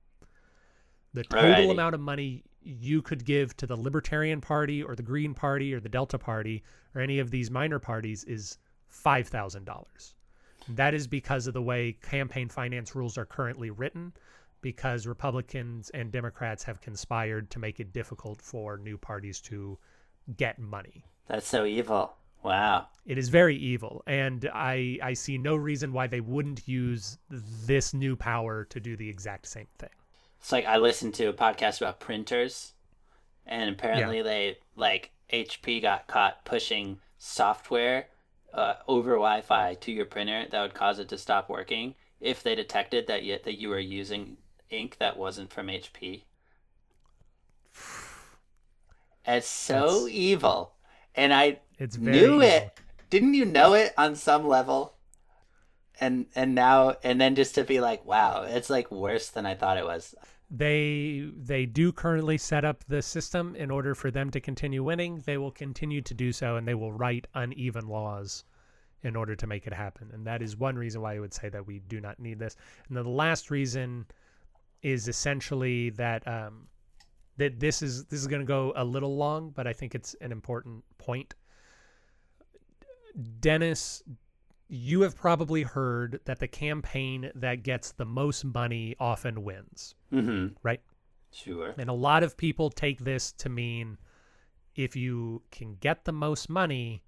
The 1.14 1.24
total 1.24 1.50
Alrighty. 1.50 1.70
amount 1.70 1.94
of 1.94 2.00
money 2.00 2.44
you 2.66 3.00
could 3.00 3.24
give 3.24 3.56
to 3.56 3.66
the 3.66 3.76
Libertarian 3.76 4.40
Party 4.40 4.82
or 4.82 4.96
the 4.96 5.02
Green 5.02 5.34
Party 5.34 5.72
or 5.72 5.80
the 5.80 5.88
Delta 5.88 6.18
Party 6.18 6.62
or 6.94 7.00
any 7.00 7.18
of 7.20 7.30
these 7.30 7.50
minor 7.50 7.78
parties 7.78 8.24
is 8.24 8.58
$5,000. 8.92 10.14
That 10.68 10.94
is 10.94 11.06
because 11.06 11.46
of 11.46 11.54
the 11.54 11.62
way 11.62 11.96
campaign 12.02 12.48
finance 12.48 12.94
rules 12.94 13.16
are 13.16 13.24
currently 13.24 13.70
written, 13.70 14.12
because 14.62 15.06
Republicans 15.06 15.90
and 15.90 16.10
Democrats 16.10 16.64
have 16.64 16.80
conspired 16.80 17.50
to 17.50 17.60
make 17.60 17.78
it 17.78 17.92
difficult 17.92 18.42
for 18.42 18.76
new 18.78 18.98
parties 18.98 19.40
to 19.42 19.78
get 20.36 20.58
money. 20.58 21.04
That's 21.28 21.46
so 21.46 21.64
evil. 21.64 22.14
Wow. 22.42 22.88
It 23.04 23.18
is 23.18 23.28
very 23.28 23.56
evil, 23.56 24.02
and 24.06 24.48
I 24.52 24.98
I 25.02 25.14
see 25.14 25.38
no 25.38 25.56
reason 25.56 25.92
why 25.92 26.06
they 26.06 26.20
wouldn't 26.20 26.66
use 26.66 27.18
this 27.30 27.94
new 27.94 28.16
power 28.16 28.64
to 28.64 28.80
do 28.80 28.96
the 28.96 29.08
exact 29.08 29.46
same 29.46 29.68
thing. 29.78 29.90
It's 30.40 30.52
like 30.52 30.66
I 30.66 30.76
listened 30.76 31.14
to 31.14 31.26
a 31.26 31.32
podcast 31.32 31.80
about 31.80 32.00
printers, 32.00 32.72
and 33.46 33.70
apparently 33.70 34.22
they 34.22 34.58
like 34.76 35.10
HP 35.32 35.82
got 35.82 36.06
caught 36.06 36.44
pushing 36.44 36.98
software 37.18 38.06
uh, 38.54 38.74
over 38.86 39.12
Wi-Fi 39.12 39.74
to 39.74 39.92
your 39.92 40.04
printer 40.06 40.46
that 40.50 40.62
would 40.62 40.74
cause 40.74 40.98
it 40.98 41.08
to 41.08 41.18
stop 41.18 41.48
working 41.50 41.94
if 42.20 42.42
they 42.42 42.54
detected 42.54 43.06
that 43.08 43.22
you, 43.24 43.38
that 43.44 43.58
you 43.58 43.68
were 43.68 43.78
using 43.78 44.36
ink 44.70 44.96
that 44.98 45.16
wasn't 45.16 45.52
from 45.52 45.66
HP. 45.66 46.22
It's 49.26 49.48
so 49.48 49.80
That's- 50.04 50.08
evil, 50.10 50.72
and 51.14 51.34
I 51.34 51.58
It's 51.78 51.96
very 51.96 52.16
knew 52.16 52.34
evil. 52.36 52.42
it. 52.42 52.78
Didn't 53.10 53.34
you 53.34 53.44
know 53.44 53.74
it 53.74 53.92
on 53.98 54.14
some 54.16 54.46
level? 54.46 54.94
And 56.00 56.26
and 56.34 56.54
now 56.54 56.96
and 57.02 57.20
then 57.20 57.34
just 57.34 57.54
to 57.54 57.64
be 57.64 57.80
like, 57.80 58.04
wow, 58.04 58.42
it's 58.42 58.68
like 58.68 58.90
worse 58.90 59.30
than 59.30 59.46
I 59.46 59.54
thought 59.54 59.78
it 59.78 59.84
was. 59.84 60.14
They 60.50 61.28
they 61.36 61.66
do 61.66 61.90
currently 61.90 62.38
set 62.38 62.64
up 62.64 62.84
the 62.86 63.02
system 63.02 63.56
in 63.56 63.70
order 63.70 63.94
for 63.94 64.10
them 64.10 64.30
to 64.30 64.40
continue 64.40 64.82
winning. 64.84 65.22
They 65.24 65.38
will 65.38 65.50
continue 65.50 66.02
to 66.02 66.14
do 66.14 66.32
so, 66.32 66.56
and 66.56 66.68
they 66.68 66.74
will 66.74 66.92
write 66.92 67.26
uneven 67.34 67.88
laws 67.88 68.44
in 69.02 69.16
order 69.16 69.34
to 69.36 69.46
make 69.46 69.66
it 69.66 69.72
happen. 69.72 70.10
And 70.12 70.26
that 70.26 70.42
is 70.42 70.56
one 70.56 70.76
reason 70.76 71.00
why 71.00 71.14
I 71.14 71.20
would 71.20 71.34
say 71.34 71.48
that 71.48 71.66
we 71.66 71.80
do 71.80 72.00
not 72.00 72.18
need 72.18 72.38
this. 72.38 72.56
And 72.88 72.96
the 72.96 73.08
last 73.08 73.50
reason 73.50 74.06
is 74.82 75.08
essentially 75.08 75.90
that 75.90 76.26
um, 76.26 76.68
that 77.36 77.58
this 77.60 77.82
is 77.82 78.04
this 78.06 78.20
is 78.20 78.26
going 78.26 78.40
to 78.40 78.46
go 78.46 78.72
a 78.76 78.84
little 78.84 79.16
long, 79.16 79.50
but 79.50 79.66
I 79.66 79.72
think 79.72 79.94
it's 79.94 80.14
an 80.20 80.32
important 80.32 80.84
point. 80.98 81.34
Dennis, 83.40 84.02
you 84.68 85.02
have 85.02 85.14
probably 85.16 85.62
heard 85.62 86.20
that 86.24 86.40
the 86.40 86.48
campaign 86.48 87.30
that 87.34 87.62
gets 87.62 87.92
the 87.92 88.04
most 88.04 88.44
money 88.44 88.96
often 88.98 89.44
wins, 89.44 89.94
Mm-hmm. 90.12 90.54
right? 90.62 90.80
Sure. 91.32 91.74
And 91.78 91.90
a 91.90 91.94
lot 91.94 92.22
of 92.22 92.36
people 92.36 92.70
take 92.70 93.00
this 93.00 93.32
to 93.32 93.48
mean 93.48 93.98
if 94.74 94.96
you 94.96 95.42
can 95.50 95.76
get 95.80 96.04
the 96.04 96.12
most 96.12 96.48
money, 96.48 97.02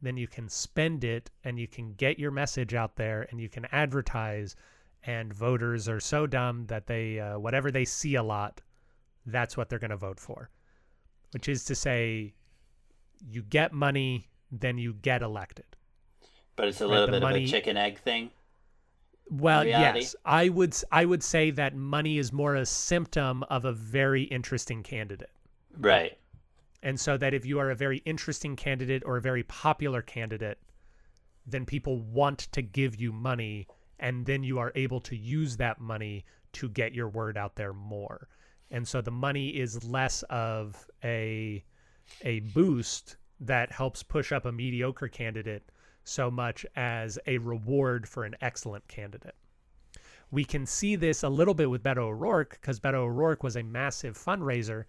then 0.00 0.16
you 0.16 0.28
can 0.28 0.48
spend 0.48 1.02
it 1.04 1.30
and 1.44 1.58
you 1.58 1.66
can 1.66 1.92
get 1.94 2.18
your 2.18 2.30
message 2.30 2.74
out 2.74 2.96
there 2.96 3.26
and 3.30 3.40
you 3.40 3.48
can 3.48 3.66
advertise. 3.72 4.54
And 5.04 5.32
voters 5.32 5.88
are 5.88 6.00
so 6.00 6.26
dumb 6.26 6.66
that 6.66 6.86
they, 6.86 7.18
uh, 7.20 7.38
whatever 7.38 7.70
they 7.70 7.84
see 7.84 8.14
a 8.14 8.22
lot, 8.22 8.60
that's 9.26 9.56
what 9.56 9.68
they're 9.68 9.78
going 9.78 9.90
to 9.90 9.96
vote 9.96 10.20
for. 10.20 10.50
Which 11.32 11.48
is 11.48 11.64
to 11.64 11.74
say, 11.74 12.34
you 13.28 13.42
get 13.42 13.72
money 13.72 14.28
then 14.50 14.78
you 14.78 14.94
get 14.94 15.22
elected. 15.22 15.66
But 16.58 16.66
it's 16.66 16.80
a 16.80 16.88
little 16.88 17.06
bit 17.06 17.22
money... 17.22 17.44
of 17.44 17.48
a 17.48 17.52
chicken 17.52 17.76
egg 17.76 18.00
thing. 18.00 18.30
Well, 19.30 19.64
yes, 19.64 20.16
I 20.24 20.48
would 20.48 20.74
I 20.90 21.04
would 21.04 21.22
say 21.22 21.52
that 21.52 21.76
money 21.76 22.18
is 22.18 22.32
more 22.32 22.56
a 22.56 22.66
symptom 22.66 23.44
of 23.44 23.64
a 23.64 23.72
very 23.72 24.24
interesting 24.24 24.82
candidate. 24.82 25.30
Right. 25.78 26.18
And 26.82 26.98
so 26.98 27.16
that 27.16 27.32
if 27.32 27.46
you 27.46 27.60
are 27.60 27.70
a 27.70 27.76
very 27.76 27.98
interesting 27.98 28.56
candidate 28.56 29.04
or 29.06 29.18
a 29.18 29.20
very 29.20 29.44
popular 29.44 30.02
candidate, 30.02 30.58
then 31.46 31.64
people 31.64 32.00
want 32.00 32.38
to 32.52 32.60
give 32.60 32.96
you 32.96 33.12
money 33.12 33.68
and 34.00 34.26
then 34.26 34.42
you 34.42 34.58
are 34.58 34.72
able 34.74 35.00
to 35.02 35.16
use 35.16 35.56
that 35.58 35.80
money 35.80 36.24
to 36.54 36.68
get 36.68 36.92
your 36.92 37.08
word 37.08 37.36
out 37.36 37.54
there 37.54 37.72
more. 37.72 38.28
And 38.72 38.86
so 38.86 39.00
the 39.00 39.12
money 39.12 39.50
is 39.50 39.84
less 39.84 40.24
of 40.24 40.88
a 41.04 41.62
a 42.22 42.40
boost 42.40 43.16
that 43.38 43.70
helps 43.70 44.02
push 44.02 44.32
up 44.32 44.44
a 44.44 44.50
mediocre 44.50 45.08
candidate 45.08 45.62
so 46.08 46.30
much 46.30 46.64
as 46.76 47.18
a 47.26 47.38
reward 47.38 48.08
for 48.08 48.24
an 48.24 48.36
excellent 48.40 48.86
candidate. 48.88 49.34
We 50.30 50.44
can 50.44 50.66
see 50.66 50.96
this 50.96 51.22
a 51.22 51.28
little 51.28 51.54
bit 51.54 51.70
with 51.70 51.82
Beto 51.82 51.98
O'Rourke 51.98 52.58
because 52.60 52.80
Beto 52.80 52.94
O'Rourke 52.94 53.42
was 53.42 53.56
a 53.56 53.62
massive 53.62 54.16
fundraiser 54.16 54.84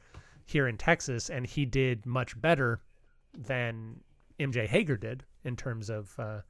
here 0.46 0.68
in 0.68 0.78
Texas, 0.78 1.30
and 1.30 1.46
he 1.46 1.66
did 1.66 2.06
much 2.06 2.40
better 2.40 2.82
than 3.38 4.02
MJ 4.40 4.68
Hegar 4.68 5.00
did 5.00 5.24
in 5.44 5.56
terms 5.56 5.90
of 5.90 6.18
uh, 6.20 6.42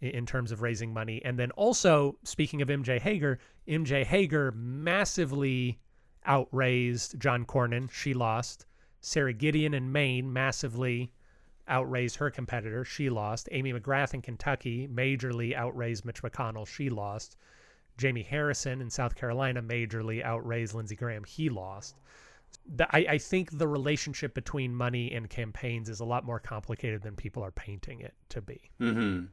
in 0.00 0.26
terms 0.26 0.52
of 0.52 0.62
raising 0.62 0.92
money. 0.92 1.20
And 1.24 1.38
then 1.38 1.50
also 1.52 2.16
speaking 2.22 2.62
of 2.62 2.68
MJ 2.68 3.00
Hegar, 3.00 3.38
MJ 3.66 4.06
Hegar 4.06 4.54
massively 4.54 5.78
outraised 6.26 7.18
John 7.20 7.44
Cornyn. 7.44 7.90
She 7.90 8.14
lost. 8.14 8.66
Sara 9.00 9.32
Gideon 9.32 9.74
in 9.74 9.92
Maine 9.92 10.32
massively 10.32 11.12
outraised 11.68 12.16
her 12.16 12.30
competitor. 12.30 12.84
She 12.84 13.10
lost. 13.10 13.48
Amy 13.52 13.72
McGrath 13.72 14.14
in 14.14 14.22
Kentucky 14.22 14.88
majorly 14.88 15.54
outraised 15.54 16.04
Mitch 16.04 16.22
McConnell. 16.22 16.66
She 16.66 16.90
lost. 16.90 17.36
Jamie 17.96 18.22
Harrison 18.22 18.80
in 18.80 18.90
South 18.90 19.14
Carolina 19.14 19.60
majorly 19.62 20.22
outraised 20.22 20.74
Lindsey 20.74 20.96
Graham. 20.96 21.24
He 21.24 21.48
lost. 21.48 21.96
The, 22.76 22.86
I, 22.94 23.14
I 23.14 23.18
think 23.18 23.58
the 23.58 23.68
relationship 23.68 24.34
between 24.34 24.74
money 24.74 25.12
and 25.12 25.28
campaigns 25.28 25.88
is 25.88 26.00
a 26.00 26.04
lot 26.04 26.24
more 26.24 26.38
complicated 26.38 27.02
than 27.02 27.16
people 27.16 27.42
are 27.42 27.50
painting 27.50 28.00
it 28.00 28.14
to 28.30 28.40
be. 28.40 28.70
Mm 28.80 28.96
-hmm. 28.96 29.28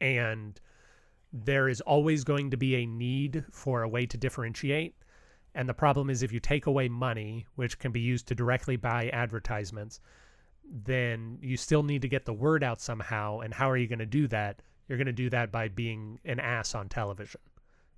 And 0.00 0.60
there 1.32 1.68
is 1.68 1.80
always 1.82 2.24
going 2.24 2.50
to 2.50 2.56
be 2.56 2.74
a 2.76 2.86
need 2.86 3.44
for 3.50 3.82
a 3.82 3.88
way 3.88 4.06
to 4.06 4.16
differentiate. 4.16 4.94
And 5.54 5.68
the 5.68 5.74
problem 5.74 6.10
is 6.10 6.22
if 6.22 6.32
you 6.32 6.40
take 6.40 6.66
away 6.66 6.88
money, 6.88 7.46
which 7.56 7.78
can 7.78 7.92
be 7.92 8.00
used 8.00 8.28
to 8.28 8.34
directly 8.34 8.76
buy 8.76 9.10
advertisements, 9.10 10.00
then 10.70 11.38
you 11.40 11.56
still 11.56 11.82
need 11.82 12.02
to 12.02 12.08
get 12.08 12.24
the 12.24 12.32
word 12.32 12.62
out 12.62 12.80
somehow. 12.80 13.40
And 13.40 13.54
how 13.54 13.70
are 13.70 13.76
you 13.76 13.86
going 13.86 13.98
to 13.98 14.06
do 14.06 14.28
that? 14.28 14.62
You're 14.86 14.98
going 14.98 15.06
to 15.06 15.12
do 15.12 15.30
that 15.30 15.52
by 15.52 15.68
being 15.68 16.18
an 16.24 16.40
ass 16.40 16.74
on 16.74 16.88
television, 16.88 17.40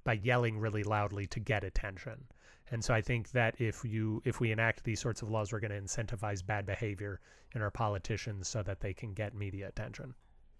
by 0.04 0.14
yelling 0.14 0.58
really 0.58 0.82
loudly 0.82 1.26
to 1.28 1.40
get 1.40 1.64
attention. 1.64 2.24
And 2.70 2.84
so 2.84 2.94
I 2.94 3.00
think 3.00 3.32
that 3.32 3.60
if 3.60 3.84
you 3.84 4.22
if 4.24 4.40
we 4.40 4.52
enact 4.52 4.84
these 4.84 5.00
sorts 5.00 5.22
of 5.22 5.30
laws, 5.30 5.52
we're 5.52 5.60
going 5.60 5.72
to 5.72 5.80
incentivize 5.80 6.44
bad 6.44 6.66
behavior 6.66 7.20
in 7.54 7.62
our 7.62 7.70
politicians 7.70 8.48
so 8.48 8.62
that 8.62 8.80
they 8.80 8.94
can 8.94 9.12
get 9.12 9.34
media 9.34 9.68
attention. 9.68 10.14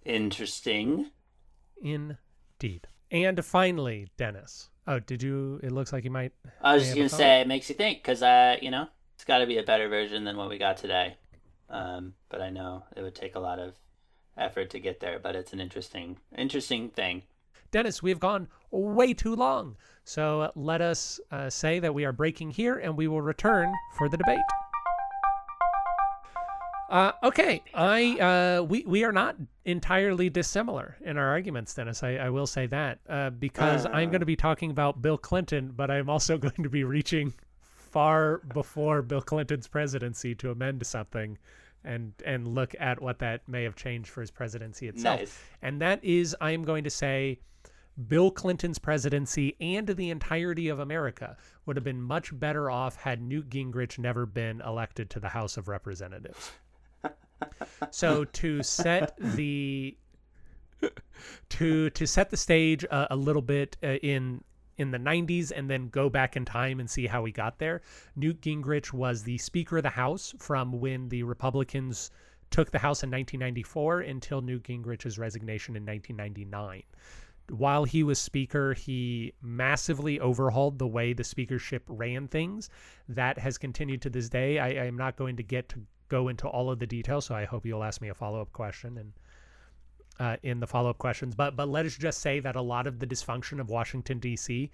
Interesting. 0.05 1.11
Indeed. 1.81 2.89
And 3.13 3.45
finally, 3.45 4.09
Dennis. 4.17 4.71
Oh, 4.87 4.99
did 4.99 5.23
you? 5.23 5.61
It 5.63 5.73
looks 5.73 5.93
like 5.93 6.05
you 6.05 6.11
might. 6.11 6.33
I 6.61 6.75
was 6.75 6.85
just 6.85 6.97
going 6.97 7.09
to 7.09 7.15
say, 7.15 7.41
it 7.41 7.47
makes 7.47 7.69
you 7.69 7.75
think 7.75 7.99
because, 7.99 8.23
uh, 8.23 8.57
you 8.61 8.71
know, 8.71 8.89
it's 9.15 9.25
got 9.25 9.39
to 9.39 9.47
be 9.47 9.59
a 9.59 9.63
better 9.63 9.89
version 9.89 10.25
than 10.25 10.37
what 10.37 10.49
we 10.49 10.59
got 10.59 10.77
today. 10.79 11.17
Um, 11.71 12.15
but 12.29 12.41
I 12.41 12.51
know 12.51 12.85
it 12.97 13.03
would 13.03 13.15
take 13.15 13.37
a 13.37 13.41
lot 13.41 13.59
of 13.59 13.75
effort 14.37 14.71
to 14.71 14.81
get 14.81 15.01
there. 15.01 15.19
But 15.19 15.37
it's 15.37 15.53
an 15.53 15.61
interesting, 15.61 16.19
interesting 16.37 16.91
thing. 16.91 17.23
Dennis, 17.71 18.03
we 18.03 18.11
have 18.11 18.21
gone 18.21 18.49
way 18.71 19.15
too 19.15 19.37
long. 19.37 19.77
So 20.05 20.43
uh, 20.43 20.51
let 20.57 20.81
us 20.81 21.21
uh, 21.31 21.49
say 21.51 21.79
that 21.79 21.95
we 21.95 22.05
are 22.05 22.13
breaking 22.13 22.51
here 22.51 22.79
and 22.79 22.97
we 22.97 23.07
will 23.07 23.23
return 23.23 23.73
for 23.97 24.09
the 24.09 24.17
debate. 24.17 24.39
Uh, 26.91 27.13
okay, 27.23 27.63
I 27.73 28.19
uh, 28.19 28.63
we 28.65 28.83
we 28.85 29.05
are 29.05 29.13
not 29.13 29.37
entirely 29.65 30.29
dissimilar 30.29 30.97
in 31.03 31.17
our 31.17 31.29
arguments, 31.29 31.73
Dennis. 31.73 32.03
I, 32.03 32.17
I 32.17 32.31
will 32.31 32.49
say 32.49 32.67
that 32.67 32.99
uh, 33.09 33.31
because 33.31 33.87
I'm 33.87 34.11
going 34.11 34.21
to 34.21 34.27
be 34.27 34.35
talking 34.35 34.73
about 34.73 35.01
Bill 35.01 35.17
Clinton, 35.17 35.73
but 35.77 35.89
I'm 35.89 36.11
also 36.11 36.37
going 36.47 36.65
to 36.65 36.69
be 36.69 36.83
reaching 36.83 37.33
far 37.63 38.39
before 38.39 39.03
Bill 39.03 39.23
Clinton's 39.23 39.69
presidency 39.69 40.35
to 40.35 40.51
amend 40.51 40.85
something 40.85 41.39
and 41.85 42.13
and 42.25 42.49
look 42.49 42.75
at 42.79 43.01
what 43.01 43.19
that 43.21 43.49
may 43.49 43.65
have 43.65 43.77
changed 43.77 44.11
for 44.11 44.21
his 44.21 44.31
presidency 44.31 44.89
itself. 44.89 45.21
Nice. 45.21 45.39
And 45.63 45.81
that 45.81 46.05
is 46.05 46.37
I 46.41 46.51
am 46.53 46.65
going 46.65 46.85
to 46.85 46.91
say 46.91 47.41
Bill 48.09 48.31
Clinton's 48.31 48.79
presidency 48.79 49.57
and 49.61 49.87
the 49.87 50.11
entirety 50.11 50.69
of 50.69 50.79
America 50.79 51.37
would 51.67 51.77
have 51.77 51.85
been 51.85 52.01
much 52.01 52.39
better 52.39 52.71
off 52.71 52.97
had 52.97 53.21
Newt 53.21 53.51
Gingrich 53.51 53.99
never 53.99 54.27
been 54.27 54.61
elected 54.61 55.11
to 55.11 55.21
the 55.21 55.29
House 55.29 55.57
of 55.57 55.69
Representatives. 55.69 56.53
so 57.91 58.25
to 58.25 58.63
set 58.63 59.17
the 59.19 59.97
to 61.49 61.91
to 61.91 62.07
set 62.07 62.31
the 62.31 62.37
stage 62.37 62.85
uh, 62.91 63.07
a 63.11 63.17
little 63.17 63.43
bit 63.43 63.77
uh, 63.83 63.95
in 64.03 64.43
in 64.81 64.91
the 64.91 64.99
90s 64.99 65.53
and 65.55 65.69
then 65.69 65.89
go 65.89 66.09
back 66.09 66.37
in 66.37 66.45
time 66.45 66.81
and 66.81 66.89
see 66.89 67.07
how 67.07 67.23
we 67.23 67.31
got 67.31 67.59
there. 67.59 67.83
Newt 68.17 68.41
Gingrich 68.41 68.93
was 68.93 69.23
the 69.23 69.39
Speaker 69.39 69.77
of 69.77 69.83
the 69.83 69.91
House 69.91 70.35
from 70.39 70.81
when 70.81 71.09
the 71.11 71.23
Republicans 71.23 72.11
took 72.51 72.71
the 72.71 72.79
House 72.79 73.03
in 73.03 73.11
1994 73.11 74.01
until 74.01 74.41
Newt 74.41 74.65
Gingrich's 74.65 75.19
resignation 75.19 75.77
in 75.77 75.85
1999. 75.85 76.83
While 77.51 77.85
he 77.85 78.03
was 78.03 78.19
Speaker, 78.19 78.75
he 78.75 79.35
massively 79.43 80.19
overhauled 80.19 80.79
the 80.79 80.87
way 80.87 81.13
the 81.13 81.25
speakership 81.25 81.83
ran 81.89 82.29
things. 82.29 82.71
That 83.09 83.39
has 83.39 83.59
continued 83.59 84.03
to 84.03 84.11
this 84.11 84.29
day. 84.29 84.59
I, 84.59 84.87
am 84.87 84.97
not 84.97 85.17
going 85.17 85.37
to 85.37 85.43
get 85.43 85.69
to 85.71 85.81
go 86.09 86.29
into 86.29 86.49
all 86.49 86.71
of 86.71 86.79
the 86.79 86.87
details, 86.87 87.27
so 87.27 87.35
I 87.35 87.45
hope 87.45 87.67
you'll 87.67 87.85
ask 87.85 88.01
me 88.01 88.09
a 88.09 88.15
follow 88.15 88.41
up 88.41 88.53
question 88.53 88.99
and 88.99 89.13
uh, 90.21 90.37
in 90.43 90.61
the 90.61 90.67
follow 90.67 90.91
up 90.91 90.99
questions. 90.99 91.35
But 91.35 91.57
but 91.57 91.69
let 91.69 91.87
us 91.87 91.97
just 91.97 92.21
say 92.21 92.39
that 92.41 92.55
a 92.55 92.63
lot 92.63 92.87
of 92.87 92.99
the 93.01 93.07
dysfunction 93.07 93.59
of 93.59 93.71
Washington 93.71 94.19
D.C. 94.19 94.71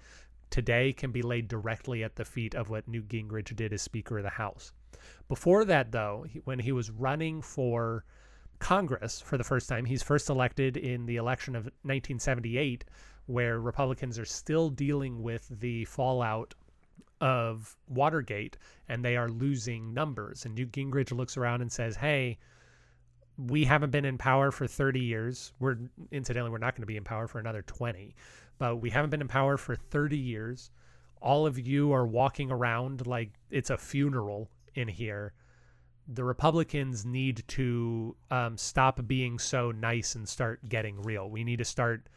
today 0.49 0.93
can 0.93 1.11
be 1.11 1.21
laid 1.21 1.47
directly 1.47 2.03
at 2.03 2.17
the 2.17 2.25
feet 2.25 2.53
of 2.53 2.69
what 2.69 2.87
Newt 2.87 3.07
Gingrich 3.07 3.55
did 3.55 3.71
as 3.73 3.81
Speaker 3.81 4.17
of 4.17 4.23
the 4.23 4.29
House. 4.29 4.73
Before 5.29 5.63
that, 5.65 5.91
though, 5.91 6.25
he, 6.29 6.39
when 6.39 6.59
he 6.59 6.73
was 6.73 6.91
running 6.91 7.41
for 7.41 8.03
Congress 8.59 9.21
for 9.21 9.37
the 9.37 9.43
first 9.43 9.69
time, 9.69 9.85
he's 9.85 10.03
first 10.03 10.29
elected 10.29 10.75
in 10.75 11.05
the 11.05 11.15
election 11.15 11.55
of 11.55 11.63
1978, 11.63 12.83
where 13.25 13.59
Republicans 13.59 14.19
are 14.19 14.25
still 14.25 14.69
dealing 14.69 15.23
with 15.23 15.47
the 15.49 15.85
fallout 15.85 16.55
of 17.21 17.75
Watergate 17.87 18.57
and 18.89 19.03
they 19.03 19.15
are 19.15 19.29
losing 19.29 19.93
numbers. 19.93 20.45
And 20.45 20.55
Newt 20.55 20.71
Gingrich 20.71 21.15
looks 21.15 21.37
around 21.37 21.61
and 21.61 21.71
says, 21.71 21.95
Hey, 21.95 22.37
we 23.37 23.65
haven't 23.65 23.91
been 23.91 24.05
in 24.05 24.17
power 24.17 24.51
for 24.51 24.67
30 24.67 24.99
years. 24.99 25.53
We're 25.59 25.77
incidentally, 26.11 26.51
we're 26.51 26.57
not 26.57 26.75
going 26.75 26.83
to 26.83 26.87
be 26.87 26.97
in 26.97 27.03
power 27.03 27.27
for 27.27 27.39
another 27.39 27.61
20, 27.61 28.15
but 28.57 28.77
we 28.77 28.89
haven't 28.89 29.11
been 29.11 29.21
in 29.21 29.27
power 29.27 29.57
for 29.57 29.75
30 29.75 30.17
years. 30.17 30.71
All 31.21 31.45
of 31.45 31.59
you 31.59 31.93
are 31.93 32.05
walking 32.05 32.51
around 32.51 33.05
like 33.05 33.31
it's 33.49 33.69
a 33.69 33.77
funeral 33.77 34.49
in 34.75 34.87
here. 34.87 35.33
The 36.07 36.23
Republicans 36.23 37.05
need 37.05 37.43
to 37.49 38.15
um, 38.31 38.57
stop 38.57 39.05
being 39.07 39.39
so 39.39 39.71
nice 39.71 40.15
and 40.15 40.27
start 40.27 40.67
getting 40.67 41.01
real. 41.01 41.29
We 41.29 41.43
need 41.43 41.57
to 41.57 41.65
start 41.65 42.07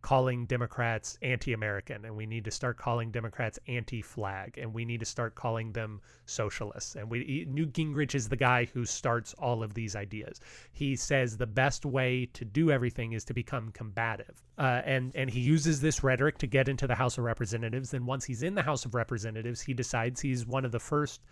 calling 0.00 0.46
Democrats 0.46 1.18
anti-American 1.22 2.04
and 2.04 2.16
we 2.16 2.24
need 2.24 2.44
to 2.44 2.50
start 2.50 2.76
calling 2.76 3.10
Democrats 3.10 3.58
anti-flag 3.66 4.56
and 4.56 4.72
we 4.72 4.84
need 4.84 5.00
to 5.00 5.06
start 5.06 5.34
calling 5.34 5.72
them 5.72 6.00
socialists 6.26 6.94
and 6.94 7.10
we 7.10 7.46
Newt 7.48 7.72
Gingrich 7.72 8.14
is 8.14 8.28
the 8.28 8.36
guy 8.36 8.64
who 8.66 8.84
starts 8.84 9.34
all 9.34 9.62
of 9.62 9.74
these 9.74 9.96
ideas. 9.96 10.40
He 10.72 10.94
says 10.94 11.36
the 11.36 11.46
best 11.46 11.84
way 11.84 12.26
to 12.34 12.44
do 12.44 12.70
everything 12.70 13.12
is 13.12 13.24
to 13.24 13.34
become 13.34 13.70
combative. 13.72 14.42
Uh, 14.56 14.82
and 14.84 15.14
and 15.14 15.30
he 15.30 15.40
uses 15.40 15.80
this 15.80 16.04
rhetoric 16.04 16.38
to 16.38 16.46
get 16.46 16.68
into 16.68 16.86
the 16.86 16.94
House 16.94 17.18
of 17.18 17.24
Representatives 17.24 17.92
and 17.94 18.06
once 18.06 18.24
he's 18.24 18.42
in 18.42 18.54
the 18.54 18.62
House 18.62 18.84
of 18.84 18.94
Representatives 18.94 19.60
he 19.60 19.74
decides 19.74 20.20
he's 20.20 20.46
one 20.46 20.64
of 20.64 20.72
the 20.72 20.80
first 20.80 21.22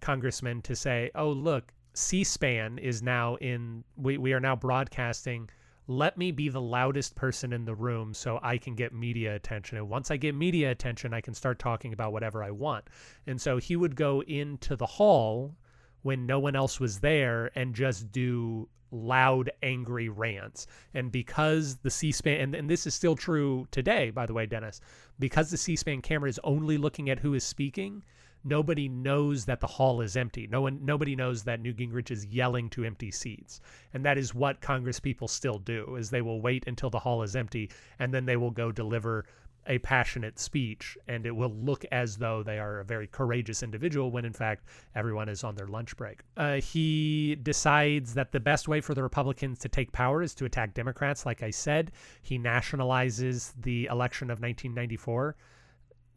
congressmen 0.00 0.62
to 0.62 0.76
say, 0.76 1.10
"Oh, 1.14 1.30
look, 1.30 1.72
C-SPAN 1.94 2.78
is 2.78 3.02
now 3.02 3.36
in 3.36 3.84
we 3.96 4.18
we 4.18 4.32
are 4.32 4.40
now 4.40 4.54
broadcasting 4.54 5.50
let 5.88 6.18
me 6.18 6.30
be 6.30 6.50
the 6.50 6.60
loudest 6.60 7.16
person 7.16 7.52
in 7.52 7.64
the 7.64 7.74
room 7.74 8.12
so 8.12 8.38
I 8.42 8.58
can 8.58 8.74
get 8.74 8.92
media 8.92 9.34
attention. 9.34 9.78
And 9.78 9.88
once 9.88 10.10
I 10.10 10.18
get 10.18 10.34
media 10.34 10.70
attention, 10.70 11.14
I 11.14 11.22
can 11.22 11.32
start 11.32 11.58
talking 11.58 11.94
about 11.94 12.12
whatever 12.12 12.44
I 12.44 12.50
want. 12.50 12.84
And 13.26 13.40
so 13.40 13.56
he 13.56 13.74
would 13.74 13.96
go 13.96 14.22
into 14.22 14.76
the 14.76 14.86
hall 14.86 15.56
when 16.02 16.26
no 16.26 16.38
one 16.38 16.54
else 16.54 16.78
was 16.78 17.00
there 17.00 17.50
and 17.54 17.74
just 17.74 18.12
do 18.12 18.68
loud, 18.90 19.50
angry 19.62 20.10
rants. 20.10 20.66
And 20.92 21.10
because 21.10 21.76
the 21.76 21.90
C 21.90 22.12
SPAN, 22.12 22.40
and, 22.40 22.54
and 22.54 22.70
this 22.70 22.86
is 22.86 22.94
still 22.94 23.16
true 23.16 23.66
today, 23.70 24.10
by 24.10 24.26
the 24.26 24.34
way, 24.34 24.44
Dennis, 24.44 24.82
because 25.18 25.50
the 25.50 25.56
C 25.56 25.74
SPAN 25.74 26.02
camera 26.02 26.28
is 26.28 26.40
only 26.44 26.76
looking 26.76 27.08
at 27.08 27.18
who 27.18 27.32
is 27.32 27.44
speaking, 27.44 28.02
nobody 28.44 28.88
knows 28.88 29.44
that 29.46 29.60
the 29.60 29.66
hall 29.66 30.00
is 30.00 30.16
empty. 30.16 30.46
No 30.46 30.62
one, 30.62 30.84
nobody 30.84 31.16
knows 31.16 31.44
that 31.44 31.60
Newt 31.60 31.76
Gingrich 31.76 32.10
is 32.10 32.26
yelling 32.26 32.70
to 32.70 32.84
empty 32.84 33.10
seats, 33.10 33.60
and 33.92 34.04
that 34.04 34.18
is 34.18 34.34
what 34.34 34.60
Congress 34.60 35.00
people 35.00 35.28
still 35.28 35.58
do: 35.58 35.96
is 35.96 36.10
they 36.10 36.22
will 36.22 36.40
wait 36.40 36.66
until 36.66 36.90
the 36.90 37.00
hall 37.00 37.22
is 37.22 37.36
empty, 37.36 37.70
and 37.98 38.12
then 38.12 38.26
they 38.26 38.36
will 38.36 38.50
go 38.50 38.72
deliver 38.72 39.24
a 39.68 39.78
passionate 39.78 40.38
speech 40.38 40.96
and 41.06 41.26
it 41.26 41.36
will 41.36 41.52
look 41.52 41.84
as 41.92 42.16
though 42.16 42.42
they 42.42 42.58
are 42.58 42.80
a 42.80 42.84
very 42.84 43.06
courageous 43.06 43.62
individual 43.62 44.10
when 44.10 44.24
in 44.24 44.32
fact 44.32 44.64
everyone 44.94 45.28
is 45.28 45.44
on 45.44 45.54
their 45.54 45.66
lunch 45.66 45.96
break. 45.96 46.20
Uh, 46.36 46.54
he 46.54 47.36
decides 47.42 48.14
that 48.14 48.32
the 48.32 48.40
best 48.40 48.66
way 48.66 48.80
for 48.80 48.94
the 48.94 49.02
Republicans 49.02 49.58
to 49.58 49.68
take 49.68 49.92
power 49.92 50.22
is 50.22 50.34
to 50.34 50.46
attack 50.46 50.72
Democrats. 50.74 51.26
Like 51.26 51.42
I 51.42 51.50
said, 51.50 51.92
he 52.22 52.38
nationalizes 52.38 53.52
the 53.60 53.86
election 53.86 54.30
of 54.30 54.40
1994, 54.40 55.36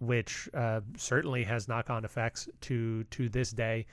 which 0.01 0.49
uh, 0.53 0.81
certainly 0.97 1.43
has 1.43 1.67
knock-on 1.67 2.03
effects 2.03 2.49
to 2.61 3.03
to 3.05 3.29
this 3.29 3.51
day. 3.51 3.85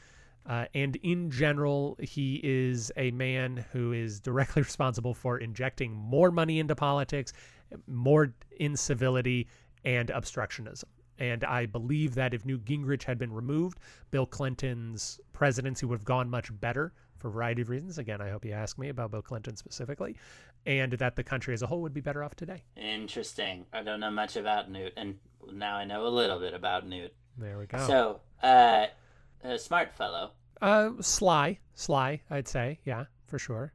Uh, 0.46 0.64
and 0.74 0.96
in 1.02 1.30
general, 1.30 1.94
he 2.00 2.40
is 2.42 2.90
a 2.96 3.10
man 3.10 3.62
who 3.72 3.92
is 3.92 4.18
directly 4.18 4.62
responsible 4.70 5.12
for 5.12 5.38
injecting 5.38 5.92
more 5.92 6.30
money 6.30 6.58
into 6.58 6.74
politics 6.74 7.32
more 7.86 8.34
incivility 8.58 9.48
and 9.84 10.08
obstructionism. 10.08 10.84
And 11.18 11.42
I 11.44 11.66
believe 11.66 12.14
that 12.14 12.32
if 12.32 12.44
Newt 12.44 12.64
Gingrich 12.64 13.02
had 13.02 13.18
been 13.18 13.32
removed, 13.32 13.78
Bill 14.10 14.26
Clinton's 14.26 15.20
presidency 15.32 15.84
would 15.84 15.98
have 15.98 16.04
gone 16.04 16.30
much 16.30 16.48
better 16.60 16.92
for 17.18 17.28
a 17.28 17.30
variety 17.30 17.62
of 17.62 17.68
reasons. 17.68 17.98
Again, 17.98 18.20
I 18.20 18.30
hope 18.30 18.44
you 18.44 18.52
ask 18.52 18.78
me 18.78 18.88
about 18.88 19.10
Bill 19.10 19.22
Clinton 19.22 19.56
specifically, 19.56 20.16
and 20.66 20.92
that 20.92 21.16
the 21.16 21.24
country 21.24 21.54
as 21.54 21.62
a 21.62 21.66
whole 21.66 21.82
would 21.82 21.94
be 21.94 22.00
better 22.00 22.22
off 22.22 22.34
today. 22.34 22.62
Interesting. 22.76 23.66
I 23.72 23.82
don't 23.82 24.00
know 24.00 24.10
much 24.10 24.36
about 24.36 24.70
Newt, 24.70 24.92
and 24.96 25.16
now 25.52 25.76
I 25.76 25.84
know 25.84 26.06
a 26.06 26.08
little 26.08 26.38
bit 26.38 26.54
about 26.54 26.86
Newt. 26.86 27.12
There 27.36 27.58
we 27.58 27.66
go. 27.66 27.78
So, 27.86 28.20
uh, 28.42 28.86
a 29.44 29.58
smart 29.58 29.94
fellow. 29.94 30.32
Uh, 30.60 30.90
sly, 31.00 31.58
sly, 31.74 32.20
I'd 32.30 32.48
say. 32.48 32.78
Yeah, 32.84 33.04
for 33.26 33.38
sure. 33.38 33.72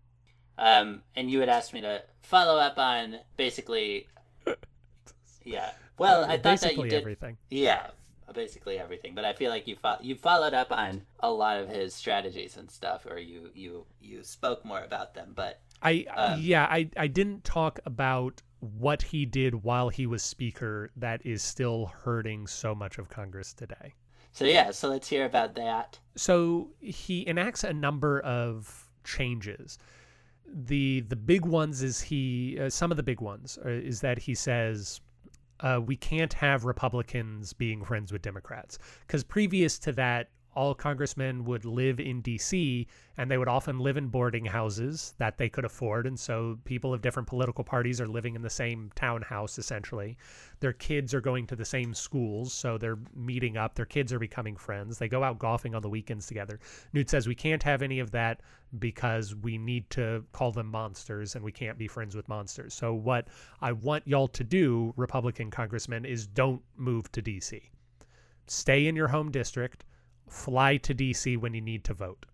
Um, 0.58 1.02
and 1.16 1.32
you 1.32 1.40
had 1.40 1.50
asked 1.50 1.74
me 1.74 1.82
to 1.82 2.04
follow 2.22 2.60
up 2.60 2.78
on 2.78 3.18
basically, 3.38 4.08
yeah. 5.44 5.72
Well, 5.98 6.26
I 6.26 6.38
thought 6.38 6.44
basically 6.44 6.76
that 6.76 6.84
you 6.84 6.90
did 6.90 7.02
everything. 7.02 7.38
Yeah, 7.50 7.88
basically 8.34 8.80
everything. 8.80 9.16
But 9.16 9.26
I 9.26 9.34
feel 9.34 9.50
like 9.52 9.68
you 9.68 9.76
fo- 9.76 9.98
you 10.02 10.16
followed 10.16 10.54
up 10.54 10.72
on 10.72 11.04
a 11.20 11.32
lot 11.32 11.60
of 11.60 11.70
his 11.70 11.94
strategies 11.96 12.58
and 12.58 12.70
stuff, 12.70 13.06
or 13.06 13.18
you 13.20 13.50
you 13.54 13.86
you 14.02 14.24
spoke 14.24 14.66
more 14.66 14.84
about 14.84 15.14
them. 15.14 15.34
But 15.36 15.62
I 15.82 16.06
Um, 16.16 16.40
yeah, 16.42 16.66
I 16.70 16.90
I 16.98 17.08
didn't 17.08 17.44
talk 17.44 17.80
about 17.86 18.42
what 18.60 19.02
he 19.04 19.26
did 19.26 19.64
while 19.64 19.90
he 19.90 20.06
was 20.08 20.24
speaker 20.24 20.90
that 20.96 21.26
is 21.26 21.44
still 21.44 21.88
hurting 21.88 22.48
so 22.48 22.74
much 22.74 22.98
of 22.98 23.10
Congress 23.10 23.54
today. 23.54 23.94
so 24.32 24.46
yeah, 24.46 24.72
so 24.72 24.90
let's 24.90 25.08
hear 25.10 25.26
about 25.26 25.56
that. 25.56 26.00
So 26.16 26.70
he 26.80 27.28
enacts 27.28 27.64
a 27.64 27.74
number 27.74 28.20
of 28.22 28.90
changes. 29.04 29.78
The 30.46 31.02
the 31.02 31.16
big 31.16 31.46
ones 31.46 31.82
is 31.84 32.02
he 32.02 32.58
uh, 32.60 32.70
some 32.70 32.92
of 32.92 32.98
the 32.98 33.04
big 33.04 33.22
ones 33.22 33.58
are, 33.64 33.70
is 33.70 34.02
that 34.02 34.20
he 34.20 34.36
says 34.36 35.02
uh, 35.64 35.80
we 35.84 35.96
can't 35.96 36.34
have 36.34 36.66
Republicans 36.66 37.54
being 37.54 37.84
friends 37.84 38.12
with 38.12 38.22
Democrats. 38.22 38.78
Because 39.08 39.24
previous 39.24 39.80
to 39.80 39.94
that 39.94 40.30
all 40.56 40.76
congressmen 40.76 41.46
would 41.46 41.66
live 41.66 42.00
in 42.00 42.22
DC 42.22 42.86
and 43.18 43.30
they 43.30 43.38
would 43.38 43.48
often 43.48 43.80
live 43.80 43.98
in 43.98 44.08
boarding 44.08 44.46
houses 44.46 45.14
that 45.18 45.38
they 45.38 45.50
could 45.50 45.66
afford. 45.66 46.08
And 46.08 46.20
so 46.20 46.58
people 46.66 46.94
of 46.94 47.02
different 47.02 47.28
political 47.28 47.64
parties 47.64 48.02
are 48.02 48.08
living 48.08 48.36
in 48.36 48.42
the 48.42 48.50
same 48.50 48.92
townhouse 48.96 49.58
essentially. 49.58 50.18
Their 50.60 50.74
kids 50.74 51.14
are 51.14 51.22
going 51.22 51.48
to 51.48 51.56
the 51.56 51.66
same 51.66 51.94
schools. 51.94 52.54
So 52.54 52.78
they're 52.78 53.00
meeting 53.16 53.58
up. 53.58 53.76
Their 53.76 53.86
kids 53.86 54.12
are 54.14 54.20
becoming 54.20 54.56
friends. 54.56 54.98
They 54.98 55.08
go 55.08 55.24
out 55.24 55.40
golfing 55.40 55.76
on 55.76 55.82
the 55.82 55.90
weekends 55.90 56.26
together. 56.26 56.60
Newt 56.94 57.10
says 57.10 57.28
we 57.28 57.36
can't 57.36 57.64
have 57.64 57.82
any 57.82 58.00
of 58.00 58.12
that 58.12 58.42
because 58.80 59.36
we 59.36 59.58
need 59.58 59.90
to 59.92 60.24
call 60.32 60.52
them 60.52 60.68
monsters 60.68 61.36
and 61.36 61.44
we 61.44 61.52
can't 61.52 61.78
be 61.78 61.88
friends 61.88 62.16
with 62.16 62.28
monsters. 62.28 62.74
So 62.74 62.94
what 62.94 63.28
I 63.62 63.72
want 63.72 64.08
y'all 64.08 64.28
to 64.30 64.44
do, 64.44 64.94
Republican 64.98 65.52
congressmen, 65.52 66.06
is 66.06 66.26
don't 66.26 66.62
move 66.76 67.12
to 67.12 67.22
DC. 67.22 67.62
Stay 68.48 68.88
in 68.88 68.96
your 68.96 69.08
home 69.08 69.32
district 69.32 69.86
fly 70.34 70.78
to 70.78 70.96
DC 70.96 71.38
when 71.38 71.54
you 71.54 71.62
need 71.62 71.84
to 71.86 71.94
vote. 71.94 72.26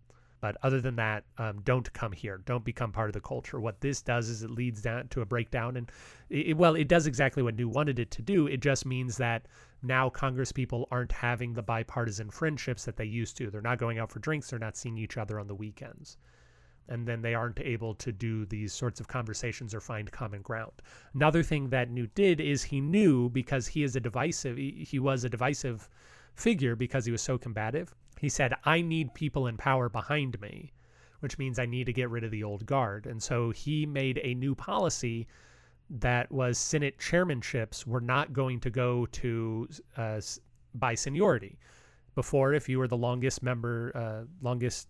But 0.41 0.55
other 0.63 0.79
than 0.79 0.95
that, 0.95 1.25
um, 1.37 1.61
don't 1.63 1.91
come 1.91 2.13
here. 2.13 2.37
Don't 2.45 2.63
become 2.63 2.93
part 2.93 3.09
of 3.09 3.13
the 3.13 3.19
culture. 3.19 3.59
What 3.59 3.81
this 3.81 4.01
does 4.01 4.29
is 4.29 4.41
it 4.41 4.49
leads 4.49 4.81
down 4.81 5.09
to 5.09 5.21
a 5.21 5.25
breakdown. 5.25 5.75
And 5.75 5.91
it, 6.29 6.55
well, 6.55 6.75
it 6.75 6.87
does 6.87 7.07
exactly 7.07 7.43
what 7.43 7.55
Newt 7.55 7.73
wanted 7.73 7.99
it 7.99 8.09
to 8.11 8.21
do. 8.21 8.47
It 8.47 8.61
just 8.61 8.85
means 8.85 9.17
that 9.17 9.47
now 9.83 10.09
Congress 10.09 10.53
people 10.53 10.87
aren't 10.91 11.11
having 11.11 11.53
the 11.53 11.61
bipartisan 11.61 12.31
friendships 12.31 12.85
that 12.85 12.95
they 12.95 13.05
used 13.05 13.35
to. 13.37 13.49
They're 13.49 13.61
not 13.61 13.79
going 13.79 13.99
out 13.99 14.11
for 14.11 14.19
drinks. 14.19 14.49
They're 14.49 14.59
not 14.59 14.77
seeing 14.77 14.97
each 14.97 15.17
other 15.17 15.39
on 15.39 15.47
the 15.47 15.55
weekends. 15.55 16.17
And 16.87 17.05
then 17.05 17.21
they 17.21 17.35
aren't 17.35 17.59
able 17.59 17.93
to 17.95 18.11
do 18.13 18.45
these 18.45 18.71
sorts 18.71 19.01
of 19.01 19.09
conversations 19.09 19.75
or 19.75 19.81
find 19.81 20.09
common 20.09 20.41
ground. 20.41 20.81
Another 21.13 21.43
thing 21.43 21.69
that 21.69 21.91
Newt 21.91 22.15
did 22.15 22.39
is 22.39 22.63
he 22.63 22.79
knew 22.79 23.29
because 23.29 23.67
he 23.67 23.83
is 23.83 23.95
a 23.95 23.99
divisive, 23.99 24.55
he, 24.55 24.87
he 24.89 24.99
was 24.99 25.25
a 25.25 25.29
divisive 25.29 25.89
figure 26.39 26.75
because 26.75 27.05
he 27.05 27.11
was 27.11 27.21
so 27.21 27.37
combative. 27.37 27.93
He 28.19 28.29
said, 28.29 28.53
I 28.65 28.81
need 28.81 29.13
people 29.13 29.47
in 29.47 29.57
power 29.57 29.89
behind 29.89 30.39
me, 30.41 30.73
which 31.19 31.37
means 31.37 31.59
I 31.59 31.65
need 31.65 31.85
to 31.85 31.93
get 31.93 32.09
rid 32.09 32.23
of 32.23 32.31
the 32.31 32.43
old 32.43 32.65
guard. 32.65 33.05
And 33.05 33.21
so 33.21 33.51
he 33.51 33.85
made 33.85 34.19
a 34.23 34.33
new 34.33 34.55
policy 34.55 35.27
that 35.89 36.31
was 36.31 36.57
Senate 36.57 36.99
chairmanships 36.99 37.85
were 37.85 38.01
not 38.01 38.33
going 38.33 38.59
to 38.59 38.69
go 38.69 39.05
to 39.07 39.67
uh, 39.97 40.21
by 40.75 40.95
seniority. 40.95 41.57
Before, 42.15 42.53
if 42.53 42.67
you 42.69 42.79
were 42.79 42.87
the 42.87 42.97
longest 42.97 43.41
member, 43.41 43.91
uh, 43.95 44.25
longest 44.41 44.89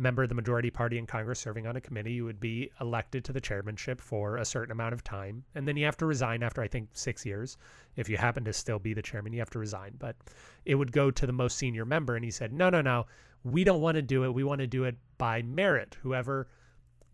member 0.00 0.22
of 0.22 0.28
the 0.28 0.34
majority 0.34 0.70
party 0.70 0.98
in 0.98 1.06
Congress 1.06 1.38
serving 1.38 1.66
on 1.66 1.76
a 1.76 1.80
committee, 1.80 2.12
you 2.12 2.24
would 2.24 2.40
be 2.40 2.70
elected 2.80 3.24
to 3.24 3.32
the 3.32 3.40
chairmanship 3.40 4.00
for 4.00 4.36
a 4.36 4.44
certain 4.44 4.72
amount 4.72 4.94
of 4.94 5.04
time. 5.04 5.44
And 5.54 5.68
then 5.68 5.76
you 5.76 5.84
have 5.84 5.96
to 5.98 6.06
resign 6.06 6.42
after, 6.42 6.62
I 6.62 6.68
think, 6.68 6.88
six 6.94 7.26
years. 7.26 7.58
If 7.96 8.08
you 8.08 8.16
happen 8.16 8.44
to 8.44 8.52
still 8.52 8.78
be 8.78 8.94
the 8.94 9.02
chairman, 9.02 9.32
you 9.32 9.38
have 9.40 9.50
to 9.50 9.58
resign. 9.58 9.94
But 9.98 10.16
it 10.64 10.74
would 10.74 10.90
go 10.90 11.10
to 11.10 11.26
the 11.26 11.32
most 11.32 11.58
senior 11.58 11.84
member. 11.84 12.16
And 12.16 12.24
he 12.24 12.30
said, 12.30 12.52
no, 12.52 12.70
no, 12.70 12.80
no, 12.80 13.06
we 13.44 13.62
don't 13.62 13.80
want 13.80 13.96
to 13.96 14.02
do 14.02 14.24
it. 14.24 14.34
We 14.34 14.44
want 14.44 14.60
to 14.60 14.66
do 14.66 14.84
it 14.84 14.96
by 15.18 15.42
merit, 15.42 15.96
whoever 16.02 16.48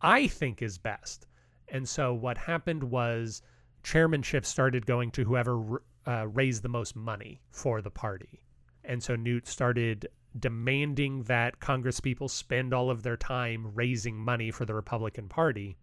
I 0.01 0.29
think 0.29 0.63
is 0.63 0.79
best. 0.79 1.27
And 1.69 1.89
so 1.89 2.15
what 2.15 2.39
happened 2.39 2.85
was 2.85 3.43
chairmanship 3.83 4.47
started 4.47 4.87
going 4.87 5.11
to 5.13 5.25
whoever 5.25 5.83
uh, 6.07 6.29
raised 6.29 6.63
the 6.63 6.69
most 6.69 6.95
money 6.95 7.41
for 7.51 7.83
the 7.83 7.91
party. 7.91 8.45
And 8.85 9.03
so 9.03 9.17
Newt 9.17 9.49
started 9.49 10.07
demanding 10.39 11.23
that 11.25 11.61
Congress 11.61 12.01
people 12.01 12.29
spend 12.29 12.75
all 12.75 12.91
of 12.91 13.03
their 13.03 13.17
time 13.17 13.73
raising 13.75 14.17
money 14.17 14.51
for 14.51 14.65
the 14.65 14.75
Republican 14.75 15.29
Party. 15.29 15.77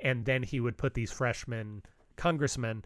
And 0.00 0.24
then 0.24 0.42
he 0.42 0.60
would 0.60 0.78
put 0.78 0.94
these 0.94 1.12
freshmen 1.12 1.82
congressmen 2.16 2.84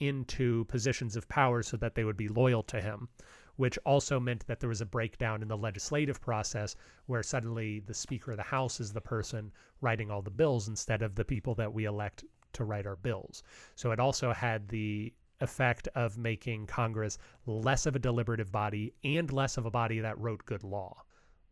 into 0.00 0.64
positions 0.66 1.16
of 1.16 1.28
power 1.28 1.62
so 1.62 1.76
that 1.76 1.94
they 1.94 2.04
would 2.04 2.16
be 2.16 2.28
loyal 2.28 2.62
to 2.64 2.80
him, 2.80 3.08
which 3.56 3.78
also 3.86 4.20
meant 4.20 4.46
that 4.46 4.60
there 4.60 4.68
was 4.68 4.80
a 4.80 4.86
breakdown 4.86 5.42
in 5.42 5.48
the 5.48 5.56
legislative 5.56 6.20
process 6.20 6.76
where 7.06 7.22
suddenly 7.22 7.80
the 7.80 7.94
Speaker 7.94 8.32
of 8.32 8.36
the 8.36 8.42
House 8.42 8.80
is 8.80 8.92
the 8.92 9.00
person 9.00 9.52
writing 9.80 10.10
all 10.10 10.22
the 10.22 10.30
bills 10.30 10.68
instead 10.68 11.02
of 11.02 11.14
the 11.14 11.24
people 11.24 11.54
that 11.54 11.72
we 11.72 11.84
elect 11.84 12.24
to 12.52 12.64
write 12.64 12.86
our 12.86 12.96
bills. 12.96 13.42
So 13.74 13.90
it 13.92 14.00
also 14.00 14.32
had 14.32 14.68
the 14.68 15.12
effect 15.40 15.88
of 15.94 16.18
making 16.18 16.66
Congress 16.66 17.18
less 17.46 17.86
of 17.86 17.96
a 17.96 17.98
deliberative 17.98 18.50
body 18.50 18.94
and 19.04 19.32
less 19.32 19.56
of 19.56 19.66
a 19.66 19.70
body 19.70 20.00
that 20.00 20.18
wrote 20.18 20.44
good 20.46 20.64
law, 20.64 21.02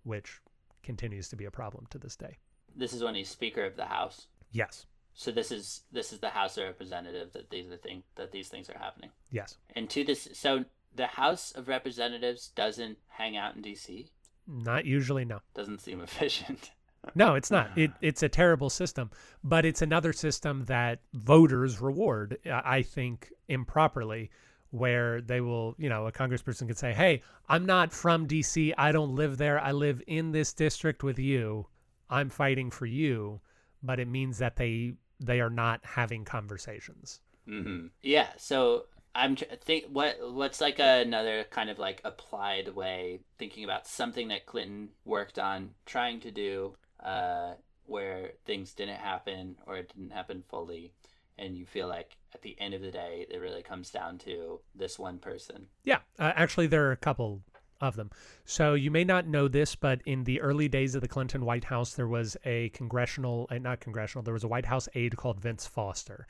which 0.03 0.41
continues 0.83 1.29
to 1.29 1.37
be 1.37 1.45
a 1.45 1.51
problem 1.51 1.87
to 1.91 1.99
this 1.99 2.17
day. 2.17 2.39
This 2.77 2.93
is 2.93 3.03
when 3.03 3.15
he's 3.15 3.29
Speaker 3.29 3.65
of 3.65 3.77
the 3.77 3.85
House. 3.85 4.27
Yes. 4.51 4.87
So 5.15 5.31
this 5.31 5.53
is 5.53 5.83
this 5.93 6.13
is 6.13 6.19
the 6.19 6.31
House 6.31 6.59
of 6.59 6.65
Representatives 6.65 7.33
that 7.35 7.51
these 7.51 7.71
are 7.71 7.77
thing 7.77 8.03
that 8.17 8.33
these 8.33 8.49
things 8.49 8.69
are 8.69 8.79
happening. 8.79 9.11
Yes. 9.31 9.57
And 9.75 9.89
to 9.91 10.03
this, 10.03 10.29
so 10.33 10.65
the 10.95 11.07
House 11.07 11.53
of 11.53 11.69
Representatives 11.69 12.49
doesn't 12.49 12.99
hang 13.09 13.37
out 13.37 13.55
in 13.55 13.63
D.C. 13.63 14.11
Not 14.47 14.85
usually, 14.85 15.25
no. 15.25 15.41
Doesn't 15.55 15.81
seem 15.81 16.01
efficient. 16.01 16.71
No, 17.15 17.35
it's 17.35 17.51
not. 17.51 17.71
It, 17.77 17.93
it's 18.01 18.23
a 18.23 18.29
terrible 18.29 18.71
system, 18.71 19.11
but 19.43 19.65
it's 19.65 19.83
another 19.83 20.13
system 20.13 20.65
that 20.67 21.01
voters 21.13 21.81
reward, 21.81 22.39
I 22.47 22.83
think, 22.83 23.33
improperly, 23.49 24.31
where 24.71 25.21
they 25.21 25.41
will, 25.41 25.75
you 25.79 25.89
know, 25.89 26.07
a 26.07 26.13
congressperson 26.13 26.67
could 26.67 26.79
say, 26.79 26.93
hey, 26.93 27.23
I'm 27.49 27.67
not 27.67 27.93
from 27.93 28.27
DC. 28.27 28.73
I 28.77 28.93
don't 28.93 29.15
live 29.15 29.39
there. 29.39 29.61
I 29.61 29.73
live 29.73 30.03
in 30.07 30.33
this 30.33 30.53
district 30.53 31.03
with 31.03 31.19
you. 31.19 31.67
I'm 32.11 32.31
fighting 32.31 32.71
for 32.71 32.87
you. 32.87 33.41
But 33.83 34.01
it 34.01 34.09
means 34.09 34.39
that 34.39 34.57
they 34.57 34.95
they 35.21 35.41
are 35.41 35.51
not 35.51 35.81
having 35.85 36.25
conversations. 36.25 37.21
Mm 37.47 37.65
-hmm. 37.65 37.91
Yeah. 38.03 38.29
So 38.37 38.87
I'm 39.15 39.37
think 39.37 39.85
what 39.93 40.17
what's 40.33 40.61
like 40.61 40.81
another 40.81 41.45
kind 41.51 41.71
of 41.71 41.79
like 41.79 42.01
applied 42.05 42.75
way 42.75 43.21
thinking 43.39 43.65
about 43.65 43.87
something 43.87 44.29
that 44.29 44.47
Clinton 44.47 44.89
worked 45.05 45.39
on 45.39 45.71
trying 45.87 46.21
to 46.21 46.31
do 46.31 46.75
uh, 47.05 47.53
where 47.87 48.33
things 48.45 48.73
didn't 48.75 48.99
happen 48.99 49.57
or 49.67 49.77
it 49.77 49.93
didn't 49.95 50.13
happen 50.13 50.43
fully 50.49 50.93
and 51.37 51.57
you 51.57 51.67
feel 51.67 51.89
like 51.89 52.17
at 52.35 52.43
the 52.43 52.57
end 52.61 52.75
of 52.75 52.81
the 52.81 52.91
day 52.91 53.27
it 53.29 53.39
really 53.39 53.63
comes 53.63 53.91
down 53.91 54.19
to 54.19 54.61
this 54.75 54.99
one 54.99 55.19
person 55.19 55.67
yeah 55.85 55.99
uh, 56.19 56.33
actually 56.35 56.67
there 56.67 56.87
are 56.87 56.93
a 56.93 56.97
couple 56.97 57.43
of 57.81 57.97
them. 57.97 58.11
So 58.45 58.75
you 58.75 58.91
may 58.91 59.05
not 59.05 59.27
know 59.27 59.49
this, 59.49 59.75
but 59.75 60.01
in 60.07 60.25
the 60.25 60.41
early 60.41 60.69
days 60.69 60.95
of 60.95 61.03
the 61.03 61.09
Clinton 61.09 61.45
White 61.45 61.65
House, 61.65 61.95
there 61.95 62.09
was 62.09 62.37
a 62.45 62.71
congressional, 62.71 63.47
uh, 63.51 63.59
not 63.59 63.81
congressional, 63.81 64.23
there 64.23 64.35
was 64.35 64.45
a 64.45 64.49
White 64.49 64.67
House 64.67 64.89
aide 64.95 65.17
called 65.17 65.41
Vince 65.41 65.67
Foster. 65.67 66.27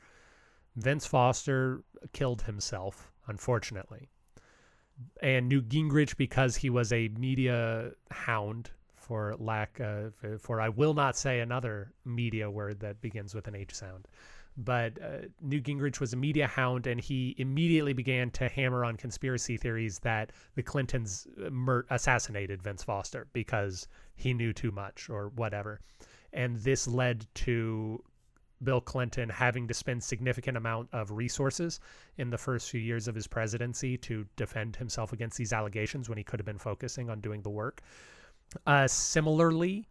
Vince 0.75 1.05
Foster 1.05 1.83
killed 2.13 2.43
himself, 2.43 3.11
unfortunately. 3.27 4.09
And 5.21 5.49
Newt 5.49 5.69
Gingrich, 5.69 6.17
because 6.17 6.57
he 6.57 6.69
was 6.69 6.91
a 6.91 7.09
media 7.09 7.91
hound, 8.11 8.71
for 9.05 9.35
lack 9.39 9.79
of, 9.79 10.13
for 10.39 10.59
I 10.59 10.69
will 10.69 10.93
not 10.93 11.15
say 11.15 11.39
another 11.39 11.93
media 12.03 12.49
word 12.49 12.79
that 12.81 13.01
begins 13.01 13.35
with 13.35 13.47
an 13.47 13.55
H 13.55 13.73
sound 13.73 14.07
but 14.57 14.97
uh, 15.01 15.27
Newt 15.41 15.63
Gingrich 15.63 15.99
was 15.99 16.13
a 16.13 16.17
media 16.17 16.47
hound, 16.47 16.87
and 16.87 16.99
he 16.99 17.35
immediately 17.37 17.93
began 17.93 18.29
to 18.31 18.47
hammer 18.47 18.85
on 18.85 18.95
conspiracy 18.95 19.57
theories 19.57 19.99
that 19.99 20.31
the 20.55 20.63
Clintons 20.63 21.27
uh, 21.43 21.81
assassinated 21.89 22.63
Vince 22.63 22.83
Foster 22.83 23.27
because 23.33 23.87
he 24.15 24.33
knew 24.33 24.53
too 24.53 24.71
much 24.71 25.09
or 25.09 25.29
whatever. 25.29 25.81
And 26.31 26.57
this 26.57 26.87
led 26.87 27.27
to 27.35 28.01
Bill 28.63 28.79
Clinton 28.79 29.27
having 29.27 29.67
to 29.67 29.73
spend 29.73 30.03
significant 30.03 30.55
amount 30.55 30.89
of 30.93 31.11
resources 31.11 31.81
in 32.17 32.29
the 32.29 32.37
first 32.37 32.69
few 32.69 32.79
years 32.79 33.09
of 33.09 33.15
his 33.15 33.27
presidency 33.27 33.97
to 33.99 34.25
defend 34.37 34.77
himself 34.77 35.11
against 35.11 35.37
these 35.37 35.51
allegations 35.51 36.07
when 36.07 36.17
he 36.17 36.23
could 36.23 36.39
have 36.39 36.45
been 36.45 36.57
focusing 36.57 37.09
on 37.09 37.19
doing 37.19 37.41
the 37.41 37.49
work. 37.49 37.81
Uh, 38.65 38.87
similarly, 38.87 39.87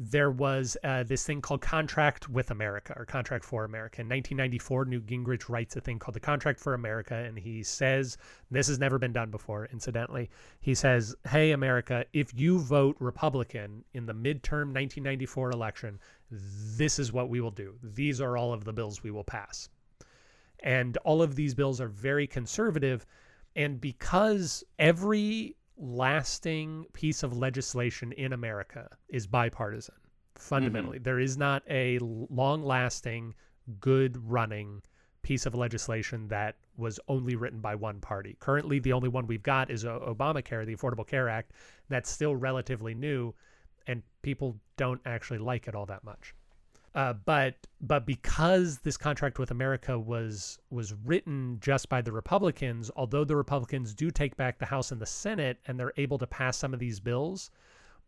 there 0.00 0.30
was 0.30 0.76
uh, 0.84 1.02
this 1.02 1.26
thing 1.26 1.40
called 1.40 1.60
Contract 1.60 2.28
with 2.28 2.52
America 2.52 2.94
or 2.96 3.04
Contract 3.04 3.44
for 3.44 3.64
America. 3.64 4.00
In 4.00 4.06
1994, 4.06 4.84
Newt 4.84 5.06
Gingrich 5.06 5.48
writes 5.48 5.74
a 5.74 5.80
thing 5.80 5.98
called 5.98 6.14
the 6.14 6.20
Contract 6.20 6.60
for 6.60 6.74
America, 6.74 7.16
and 7.16 7.36
he 7.36 7.64
says, 7.64 8.16
this 8.48 8.68
has 8.68 8.78
never 8.78 8.96
been 9.00 9.12
done 9.12 9.32
before, 9.32 9.68
incidentally. 9.72 10.30
He 10.60 10.76
says, 10.76 11.16
Hey, 11.28 11.50
America, 11.50 12.04
if 12.12 12.32
you 12.32 12.60
vote 12.60 12.96
Republican 13.00 13.84
in 13.92 14.06
the 14.06 14.14
midterm 14.14 14.72
1994 14.72 15.50
election, 15.50 15.98
this 16.30 17.00
is 17.00 17.12
what 17.12 17.28
we 17.28 17.40
will 17.40 17.50
do. 17.50 17.74
These 17.82 18.20
are 18.20 18.36
all 18.36 18.52
of 18.52 18.64
the 18.64 18.72
bills 18.72 19.02
we 19.02 19.10
will 19.10 19.24
pass. 19.24 19.68
And 20.60 20.96
all 20.98 21.22
of 21.22 21.34
these 21.34 21.54
bills 21.54 21.80
are 21.80 21.88
very 21.88 22.28
conservative. 22.28 23.04
And 23.56 23.80
because 23.80 24.62
every 24.78 25.56
lasting 25.78 26.86
piece 26.92 27.22
of 27.22 27.36
legislation 27.36 28.12
in 28.12 28.32
America 28.32 28.88
is 29.08 29.26
bipartisan. 29.26 29.94
Fundamentally, 30.34 30.98
mm 30.98 31.00
-hmm. 31.00 31.04
there 31.04 31.18
is 31.18 31.36
not 31.36 31.62
a 31.68 31.98
long 32.00 32.62
lasting, 32.62 33.34
good 33.80 34.16
running 34.30 34.82
piece 35.22 35.46
of 35.46 35.54
legislation 35.54 36.28
that 36.28 36.56
was 36.76 37.00
only 37.08 37.36
written 37.36 37.60
by 37.60 37.74
one 37.74 38.00
party. 38.00 38.36
Currently, 38.40 38.78
the 38.78 38.92
only 38.92 39.08
one 39.08 39.26
we've 39.26 39.42
got 39.42 39.70
is 39.70 39.84
Obamacare, 39.84 40.64
the 40.64 40.76
Affordable 40.76 41.06
Care 41.06 41.28
Act, 41.28 41.52
that's 41.88 42.08
still 42.08 42.36
relatively 42.36 42.94
new, 42.94 43.34
and 43.86 44.02
people 44.22 44.58
don't 44.76 45.00
actually 45.04 45.38
like 45.38 45.68
it 45.68 45.74
all 45.74 45.86
that 45.86 46.04
much. 46.04 46.34
Uh, 46.98 47.12
but 47.12 47.54
but 47.80 48.04
because 48.04 48.78
this 48.78 48.96
contract 48.96 49.38
with 49.38 49.52
America 49.52 49.96
was 49.96 50.58
was 50.68 50.94
written 51.04 51.56
just 51.60 51.88
by 51.88 52.02
the 52.02 52.10
Republicans, 52.10 52.90
although 52.96 53.22
the 53.22 53.36
Republicans 53.36 53.94
do 53.94 54.10
take 54.10 54.36
back 54.36 54.58
the 54.58 54.66
House 54.66 54.90
and 54.90 55.00
the 55.00 55.06
Senate 55.06 55.60
and 55.68 55.78
they're 55.78 55.92
able 55.96 56.18
to 56.18 56.26
pass 56.26 56.56
some 56.56 56.74
of 56.74 56.80
these 56.80 56.98
bills, 56.98 57.52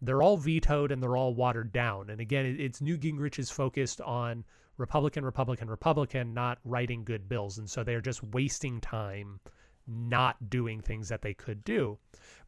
they're 0.03 0.22
all 0.22 0.36
vetoed 0.36 0.91
and 0.91 1.01
they're 1.01 1.16
all 1.16 1.36
watered 1.36 1.70
down. 1.70 2.11
And 2.11 2.20
again, 2.20 2.45
it, 2.45 2.59
it's 2.59 2.80
Newt 2.80 3.03
Gingrich 3.03 3.38
is 3.38 3.49
focused 3.49 4.01
on 4.01 4.45
Republican, 4.76 5.24
Republican, 5.24 5.70
Republican, 5.70 6.34
not 6.34 6.59
writing 6.64 7.05
good 7.05 7.28
bills, 7.28 7.59
and 7.59 7.70
so 7.70 7.84
they're 7.84 8.01
just 8.01 8.24
wasting 8.24 8.80
time 8.80 9.38
not 9.86 10.51
doing 10.51 10.80
things 10.80 11.09
that 11.11 11.22
they 11.22 11.32
could 11.32 11.62
do 11.62 11.97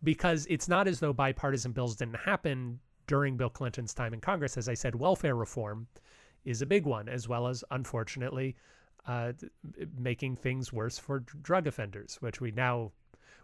because 0.03 0.45
it's 0.51 0.66
not 0.66 0.88
as 0.88 0.99
though 0.99 1.12
bipartisan 1.12 1.70
bills 1.70 1.95
didn't 1.95 2.16
happen 2.16 2.80
during 3.07 3.36
Bill 3.36 3.51
Clinton's 3.51 3.95
time 3.95 4.12
in 4.12 4.20
Congress. 4.20 4.57
As 4.57 4.68
I 4.68 4.74
said, 4.74 4.97
welfare 4.97 5.36
reform 5.36 5.86
is 6.45 6.62
a 6.62 6.66
big 6.66 6.86
one, 6.86 7.09
as 7.09 7.28
well 7.28 7.47
as, 7.47 7.64
unfortunately, 7.70 8.57
uh, 9.07 9.32
making 9.99 10.36
things 10.36 10.72
worse 10.72 10.99
for 10.99 11.20
drug 11.20 11.66
offenders, 11.66 12.16
which 12.20 12.40
we 12.40 12.51
now, 12.51 12.93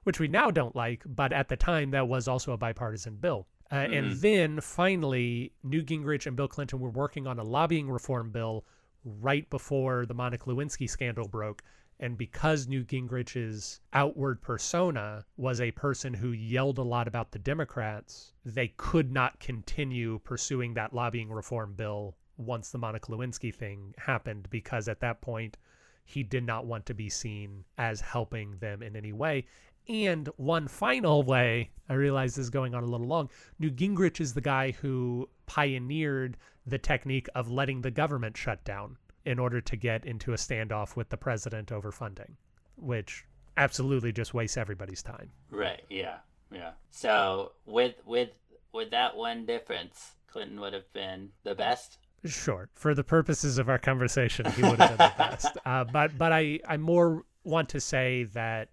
which 0.05 0.21
we 0.21 0.29
now 0.29 0.51
don't 0.51 0.77
like. 0.77 1.03
But 1.07 1.33
at 1.33 1.49
the 1.49 1.57
time, 1.57 1.91
that 1.91 2.09
was 2.09 2.29
also 2.29 2.53
a 2.53 2.57
bipartisan 2.57 3.17
bill. 3.17 3.47
Uh, 3.71 3.77
mm 3.77 3.81
-hmm. 3.81 3.99
And 3.99 4.07
mm-hmm. 4.07 4.21
then 4.21 4.61
finally, 4.61 5.53
Newt 5.63 5.87
Gingrich 5.87 6.27
and 6.27 6.37
Bill 6.37 6.49
Clinton 6.49 6.81
were 6.81 6.91
working 6.91 7.27
on 7.27 7.39
a 7.39 7.45
lobbying 7.45 7.91
reform 7.91 8.31
bill 8.31 8.65
right 9.05 9.49
before 9.51 10.07
the 10.07 10.15
Monica 10.15 10.47
Lewinsky 10.47 10.89
scandal 10.89 11.29
broke. 11.29 11.63
And 12.01 12.17
because 12.17 12.69
Newt 12.69 12.87
Gingrich's 12.87 13.81
outward 13.93 14.41
persona 14.41 15.25
was 15.37 15.61
a 15.61 15.73
person 15.73 16.15
who 16.15 16.31
yelled 16.31 16.79
a 16.79 16.83
lot 16.83 17.09
about 17.09 17.33
the 17.33 17.41
Democrats, 17.41 18.33
they 18.45 18.69
could 18.77 19.11
not 19.11 19.41
continue 19.41 20.21
pursuing 20.21 20.75
that 20.75 20.95
lobbying 20.95 21.33
reform 21.33 21.75
bill 21.75 22.17
once 22.39 22.70
the 22.70 22.78
Monica 22.78 23.11
Lewinsky 23.11 23.55
thing 23.55 23.95
happened 23.99 24.49
because 24.51 24.89
at 24.89 25.01
that 25.01 25.20
point 25.20 25.59
he 26.05 26.22
did 26.22 26.45
not 26.45 26.64
want 26.64 26.86
to 26.86 26.95
be 26.95 27.11
seen 27.11 27.64
as 27.76 28.01
helping 28.01 28.57
them 28.59 28.82
in 28.82 28.97
any 28.97 29.12
way. 29.12 29.45
And 29.89 30.28
one 30.36 30.68
final 30.68 31.22
way, 31.22 31.70
I 31.89 31.95
realize 31.95 32.34
this 32.34 32.45
is 32.45 32.51
going 32.51 32.74
on 32.74 32.82
a 32.82 32.86
little 32.86 33.07
long, 33.07 33.30
Newt 33.59 33.76
Gingrich 33.76 34.20
is 34.20 34.34
the 34.34 34.41
guy 34.41 34.70
who 34.70 35.28
pioneered 35.47 36.36
the 36.66 36.78
technique 36.78 37.28
of 37.34 37.51
letting 37.51 37.80
the 37.80 37.91
government 37.91 38.36
shut 38.36 38.64
down 38.64 38.97
in 39.24 39.39
order 39.39 39.61
to 39.61 39.76
get 39.76 40.05
into 40.05 40.32
a 40.32 40.36
standoff 40.36 40.97
with 40.97 41.09
the 41.11 41.16
president 41.16 41.72
over 41.72 41.91
funding, 41.91 42.36
which 42.76 43.26
absolutely 43.57 44.12
just 44.12 44.32
wastes 44.32 44.57
everybody's 44.57 45.03
time. 45.03 45.30
Right, 45.51 45.82
yeah. 45.91 46.18
Yeah. 46.51 46.72
So 46.91 47.53
with 47.66 47.95
with 48.07 48.30
with 48.72 48.91
that 48.91 49.16
one 49.16 49.45
difference, 49.45 50.14
Clinton 50.26 50.61
would 50.61 50.72
have 50.72 50.91
been 50.93 51.30
the 51.43 51.55
best 51.55 51.99
Sure. 52.25 52.69
For 52.75 52.95
the 52.95 53.05
purposes 53.05 53.59
of 53.59 53.69
our 53.69 53.79
conversation, 53.79 54.51
he 54.53 54.62
would 54.62 54.79
have 54.79 54.99
been 54.99 55.09
the 55.09 55.14
best. 55.16 55.47
Uh, 55.66 55.85
but 55.85 56.16
but 56.16 56.33
I, 56.33 56.61
I 56.66 56.77
more 56.79 57.25
want 57.45 57.69
to 57.71 57.81
say 57.81 58.25
that 58.33 58.71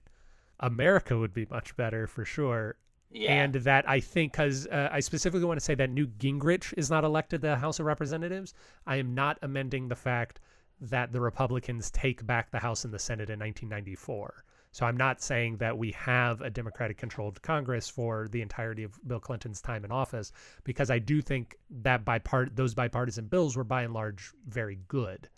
America 0.60 1.18
would 1.18 1.34
be 1.34 1.46
much 1.50 1.76
better 1.76 2.08
for 2.08 2.24
sure. 2.24 2.76
Yeah. 3.12 3.44
And 3.44 3.54
that 3.56 3.88
I 3.88 4.00
think, 4.00 4.34
because 4.34 4.68
uh, 4.68 4.90
I 4.92 5.00
specifically 5.00 5.46
want 5.46 5.60
to 5.60 5.64
say 5.64 5.76
that 5.76 5.90
Newt 5.90 6.18
Gingrich 6.18 6.74
is 6.76 6.90
not 6.90 7.04
elected 7.04 7.42
to 7.42 7.48
the 7.48 7.56
House 7.56 7.80
of 7.80 7.86
Representatives. 7.86 8.54
I 8.86 8.98
am 8.98 9.14
not 9.14 9.38
amending 9.42 9.88
the 9.88 9.96
fact 9.96 10.40
that 10.82 11.14
the 11.14 11.22
Republicans 11.22 11.92
take 11.92 12.26
back 12.26 12.52
the 12.52 12.60
House 12.60 12.84
and 12.84 12.94
the 12.94 13.00
Senate 13.00 13.30
in 13.30 13.40
1994. 13.40 14.44
So 14.76 14.86
I'm 14.86 14.98
not 14.98 15.22
saying 15.22 15.56
that 15.60 15.78
we 15.78 15.94
have 15.94 16.42
a 16.42 16.50
Democratic 16.50 16.98
controlled 16.98 17.42
Congress 17.42 17.88
for 17.88 18.28
the 18.28 18.42
entirety 18.42 18.84
of 18.84 19.00
Bill 19.08 19.22
Clinton's 19.22 19.62
time 19.62 19.86
in 19.86 19.92
office, 19.92 20.34
because 20.66 20.92
I 20.92 21.00
do 21.00 21.22
think 21.22 21.56
that 21.70 22.04
by 22.04 22.20
part 22.20 22.58
those 22.58 22.74
bipartisan 22.74 23.28
bills 23.28 23.56
were 23.56 23.64
by 23.64 23.84
and 23.84 23.94
large 23.94 24.34
very 24.46 24.80
good. 24.90 25.30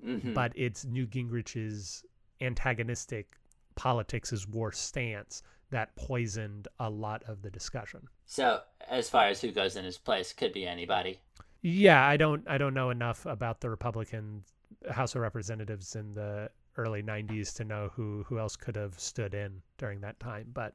Mm 0.00 0.20
-hmm. 0.20 0.34
But 0.34 0.52
it's 0.54 0.84
Newt 0.84 1.10
Gingrich's 1.10 2.04
antagonistic 2.40 3.36
politics 3.74 4.32
is 4.32 4.46
war 4.46 4.70
stance 4.70 5.42
that 5.70 5.96
poisoned 5.96 6.68
a 6.78 6.88
lot 6.88 7.24
of 7.24 7.42
the 7.42 7.50
discussion. 7.50 8.08
So 8.26 8.62
as 8.88 9.10
far 9.10 9.26
as 9.26 9.40
who 9.40 9.50
goes 9.50 9.74
in 9.74 9.84
his 9.84 9.98
place, 9.98 10.32
could 10.32 10.52
be 10.52 10.68
anybody. 10.68 11.18
Yeah, 11.62 12.12
I 12.12 12.16
don't 12.16 12.48
I 12.48 12.58
don't 12.58 12.74
know 12.74 12.90
enough 12.90 13.26
about 13.26 13.60
the 13.60 13.70
Republican 13.70 14.44
House 14.88 15.16
of 15.16 15.22
Representatives 15.22 15.96
and 15.96 16.14
the 16.14 16.50
early 16.76 17.02
90s 17.02 17.54
to 17.54 17.64
know 17.64 17.90
who 17.94 18.24
who 18.28 18.38
else 18.38 18.56
could 18.56 18.76
have 18.76 18.98
stood 18.98 19.34
in 19.34 19.60
during 19.78 20.00
that 20.00 20.18
time 20.20 20.46
but 20.52 20.74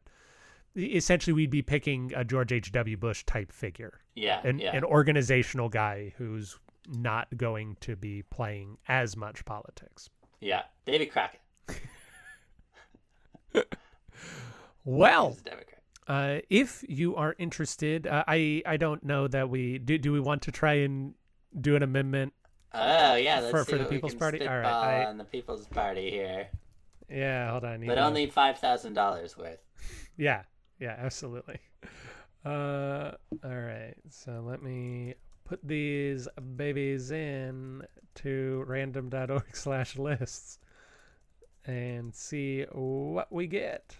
essentially 0.76 1.34
we'd 1.34 1.50
be 1.50 1.62
picking 1.62 2.12
a 2.16 2.24
George 2.24 2.52
H.W. 2.52 2.98
Bush 2.98 3.24
type 3.26 3.52
figure 3.52 4.00
yeah 4.16 4.46
an, 4.46 4.60
yeah. 4.60 4.76
an 4.76 4.84
organizational 4.84 5.70
guy 5.70 6.14
who's 6.18 6.58
not 6.88 7.28
going 7.36 7.76
to 7.82 7.96
be 7.96 8.24
playing 8.30 8.78
as 8.88 9.18
much 9.18 9.44
politics 9.46 10.10
yeah 10.40 10.64
David 10.86 11.12
Crockett 11.12 11.42
well 14.86 15.36
uh, 16.08 16.40
if 16.50 16.86
you 16.88 17.16
are 17.16 17.36
interested 17.38 18.08
uh, 18.08 18.24
I 18.28 18.62
I 18.66 18.78
don't 18.78 19.04
know 19.04 19.28
that 19.28 19.50
we 19.50 19.80
do 19.80 19.98
do 19.98 20.14
we 20.14 20.20
want 20.20 20.44
to 20.44 20.52
try 20.52 20.76
and 20.76 21.16
do 21.60 21.76
an 21.76 21.84
amendment 21.84 22.34
Oh 22.74 23.16
yeah, 23.16 23.40
let's 23.40 23.52
for, 23.52 23.64
for 23.66 23.78
the 23.78 23.86
People's 23.86 24.16
Party. 24.16 24.46
All 24.46 24.60
right, 24.60 25.02
I, 25.02 25.06
on 25.06 25.18
the 25.18 25.24
People's 25.24 25.68
Party 25.68 26.12
here. 26.12 26.48
Yeah, 27.10 27.52
hold 27.52 27.64
on. 27.64 27.86
But 27.86 27.98
only 27.98 28.28
five 28.28 28.60
thousand 28.60 28.94
dollars 28.94 29.38
worth. 29.38 29.60
Yeah, 30.18 30.44
yeah, 30.80 30.96
absolutely. 30.98 31.60
Uh, 32.46 33.12
all 33.44 33.56
right. 33.56 33.96
So 34.10 34.44
let 34.46 34.62
me 34.62 35.16
put 35.46 35.60
these 35.64 36.28
babies 36.56 37.12
in 37.12 37.84
to 38.16 38.64
random.org/lists 38.68 40.60
and 41.66 42.14
see 42.14 42.64
what 42.72 43.32
we 43.32 43.48
get. 43.48 43.96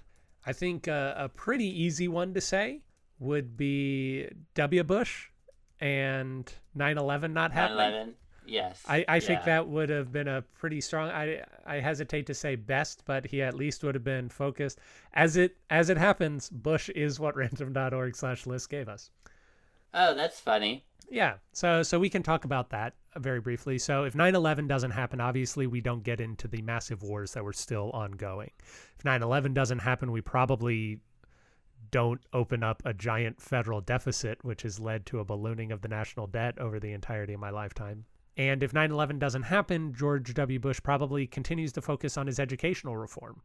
I 0.46 0.54
think 0.54 0.88
uh, 0.88 1.14
a 1.18 1.30
pretty 1.30 1.66
easy 1.84 2.08
one 2.08 2.34
to 2.34 2.42
say 2.42 2.82
would 3.20 3.58
be 3.58 4.30
W. 4.56 4.84
Bush 4.84 5.30
and 5.80 6.52
9/11 6.78 7.34
not 7.34 7.52
happening. 7.52 8.14
9/11 8.14 8.14
Yes. 8.48 8.82
I, 8.88 9.04
I 9.08 9.20
think 9.20 9.44
that 9.44 9.68
would 9.68 9.90
have 9.90 10.12
been 10.12 10.28
a 10.28 10.42
pretty 10.42 10.82
strong. 10.82 11.10
I 11.10 11.44
I 11.66 11.76
hesitate 11.76 12.26
to 12.28 12.34
say 12.34 12.56
best, 12.56 13.04
but 13.06 13.26
he 13.26 13.42
at 13.42 13.54
least 13.54 13.84
would 13.84 13.96
have 13.96 14.04
been 14.04 14.30
focused. 14.30 14.80
As 15.14 15.38
it 15.38 15.58
as 15.70 15.90
it 15.90 15.98
happens, 15.98 16.50
Bush 16.50 16.90
is 16.90 17.20
what 17.20 17.36
random.org 17.36 18.16
slash 18.16 18.48
list 18.48 18.70
gave 18.70 18.88
us. 18.88 19.12
Oh, 19.94 20.14
that's 20.14 20.40
funny. 20.40 20.86
Yeah. 21.10 21.36
So 21.52 21.84
so 21.84 22.00
we 22.00 22.10
can 22.10 22.24
talk 22.24 22.46
about 22.46 22.70
that 22.70 22.94
very 23.18 23.40
briefly. 23.42 23.78
So 23.78 24.04
if 24.06 24.14
9/11 24.14 24.68
doesn't 24.68 24.92
happen, 24.92 25.20
obviously 25.20 25.68
we 25.68 25.82
don't 25.82 26.04
get 26.04 26.22
into 26.22 26.48
the 26.48 26.62
massive 26.62 27.04
wars 27.04 27.34
that 27.34 27.44
were 27.44 27.54
still 27.54 27.92
ongoing. 27.92 28.52
If 28.98 29.04
9/11 29.04 29.54
doesn't 29.54 29.80
happen, 29.80 30.12
we 30.12 30.22
probably 30.22 31.00
don't 31.92 32.22
open 32.34 32.64
up 32.64 32.82
a 32.86 32.94
giant 32.94 33.42
federal 33.42 33.80
deficit 33.82 34.44
which 34.44 34.64
has 34.64 34.80
led 34.80 35.06
to 35.06 35.20
a 35.20 35.26
ballooning 35.26 35.72
of 35.72 35.82
the 35.82 35.88
national 35.88 36.28
debt 36.28 36.58
over 36.60 36.80
the 36.80 36.92
entirety 36.92 37.34
of 37.34 37.40
my 37.40 37.50
lifetime. 37.50 38.06
And 38.38 38.62
if 38.62 38.72
9/11 38.72 39.20
doesn't 39.20 39.44
happen, 39.44 39.94
George 39.94 40.34
W. 40.36 40.60
Bush 40.60 40.80
probably 40.82 41.26
continues 41.26 41.74
to 41.74 41.82
focus 41.82 42.18
on 42.18 42.28
his 42.28 42.40
educational 42.40 42.96
reform 42.96 43.42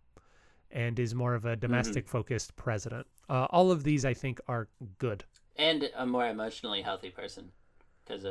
and 0.71 0.99
is 0.99 1.15
more 1.15 1.35
of 1.35 1.45
a 1.45 1.57
domestic 1.57 2.09
focused 2.09 2.55
president. 2.57 3.07
Uh, 3.29 3.47
all 3.51 3.71
of 3.71 3.85
these 3.85 4.05
I 4.05 4.15
think 4.15 4.41
are 4.49 4.69
good. 4.99 5.25
And 5.57 5.91
a 5.97 6.07
more 6.07 6.27
emotionally 6.27 6.83
healthy 6.83 7.11
person, 7.11 7.51
because 8.05 8.25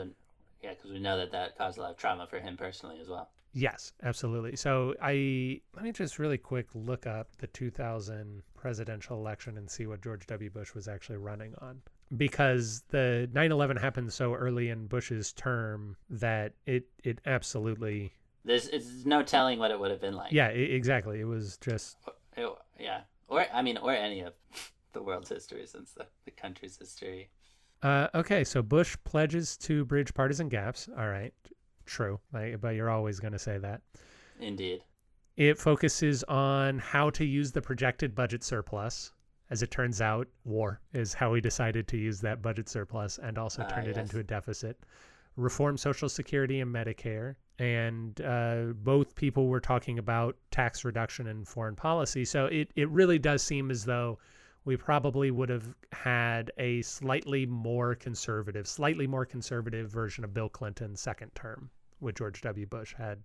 yeah, 0.62 0.74
because 0.74 0.92
we 0.92 1.00
know 1.00 1.18
that 1.18 1.32
that 1.32 1.58
caused 1.58 1.78
a 1.78 1.82
lot 1.82 1.92
of 1.92 1.98
trauma 1.98 2.28
for 2.28 2.40
him 2.40 2.58
personally 2.58 3.00
as 3.00 3.10
well. 3.10 3.30
Yes, 3.54 3.94
absolutely. 4.04 4.56
So 4.56 4.96
I 5.02 5.62
let 5.76 5.84
me 5.84 5.92
just 5.92 6.20
really 6.20 6.38
quick 6.38 6.68
look 6.74 7.06
up 7.06 7.36
the 7.38 7.48
2000 7.48 8.44
presidential 8.56 9.18
election 9.18 9.58
and 9.58 9.70
see 9.70 9.88
what 9.88 10.02
George 10.02 10.26
W. 10.28 10.50
Bush 10.50 10.74
was 10.74 10.88
actually 10.88 11.18
running 11.18 11.54
on. 11.60 11.82
Because 12.18 12.84
the 12.90 13.30
9/11 13.34 13.80
happened 13.80 14.12
so 14.12 14.34
early 14.34 14.70
in 14.70 14.88
Bush's 14.88 15.32
term 15.34 15.96
that 16.10 16.54
it 16.66 16.86
it 17.04 17.20
absolutely 17.26 18.12
There's 18.44 18.68
it's 18.68 19.06
no 19.06 19.24
telling 19.24 19.60
what 19.60 19.72
it 19.72 19.80
would 19.80 19.92
have 19.92 20.02
been 20.02 20.16
like. 20.16 20.32
yeah, 20.32 20.52
e- 20.52 20.74
exactly. 20.74 21.20
It 21.22 21.26
was 21.26 21.58
just 21.58 21.98
It- 22.36 22.50
yeah. 22.80 23.02
Or 23.28 23.46
I 23.54 23.62
mean, 23.62 23.78
or 23.78 23.92
any 23.94 24.22
of 24.22 24.34
the 24.94 25.02
world's 25.02 25.30
history 25.30 25.66
since 25.66 25.94
the, 25.94 26.06
the 26.26 26.32
country's 26.32 26.78
history. 26.78 27.30
uh 27.82 28.08
okay, 28.14 28.44
so 28.44 28.62
Bush 28.62 28.98
pledges 29.06 29.56
to 29.58 29.86
bridge 29.86 30.14
partisan 30.14 30.50
gaps. 30.50 30.90
All 30.98 31.08
right. 31.08 31.34
True. 31.86 32.20
Like, 32.34 32.60
but 32.62 32.76
you're 32.76 32.90
always 32.90 33.20
going 33.20 33.34
to 33.34 33.40
say 33.40 33.58
that. 33.58 33.82
Indeed. 34.40 34.84
It 35.38 35.58
focuses 35.58 36.24
on 36.26 36.78
how 36.80 37.10
to 37.12 37.26
use 37.26 37.52
the 37.54 37.62
projected 37.62 38.14
budget 38.16 38.44
surplus. 38.44 39.14
As 39.52 39.62
it 39.62 39.70
turns 39.70 40.00
out, 40.02 40.28
war 40.46 40.80
is 40.94 41.14
how 41.14 41.32
we 41.34 41.42
decided 41.42 41.86
to 41.90 41.98
use 41.98 42.22
that 42.22 42.42
budget 42.42 42.70
surplus 42.70 43.20
and 43.20 43.38
also 43.38 43.64
Ah, 43.64 43.68
turned 43.68 43.88
it 43.88 43.98
yes. 43.98 44.06
into 44.06 44.20
a 44.20 44.24
deficit. 44.24 44.80
Reform 45.36 45.78
Social 45.78 46.08
Security 46.10 46.62
and 46.62 46.74
Medicare. 46.74 47.36
And 47.60 48.20
uh, 48.22 48.74
both 48.76 49.14
people 49.14 49.48
were 49.48 49.60
talking 49.60 50.00
about 50.00 50.38
tax 50.52 50.84
reduction 50.86 51.28
and 51.28 51.46
foreign 51.48 51.76
policy. 51.76 52.24
So 52.26 52.46
it, 52.46 52.72
it 52.76 52.90
really 52.90 53.20
does 53.20 53.44
seem 53.44 53.70
as 53.70 53.84
though 53.86 54.20
we 54.64 54.78
probably 54.78 55.32
would 55.32 55.50
have 55.50 55.76
had 55.92 56.52
a 56.58 56.82
slightly 56.84 57.46
more 57.46 57.94
conservative, 57.96 58.68
slightly 58.68 59.06
more 59.06 59.26
conservative 59.26 59.90
version 59.92 60.24
of 60.24 60.34
Bill 60.34 60.50
Clinton's 60.50 61.02
second 61.02 61.36
term 61.36 61.70
with 62.00 62.16
George 62.16 62.42
W. 62.42 62.66
Bush 62.66 62.94
had 62.98 63.20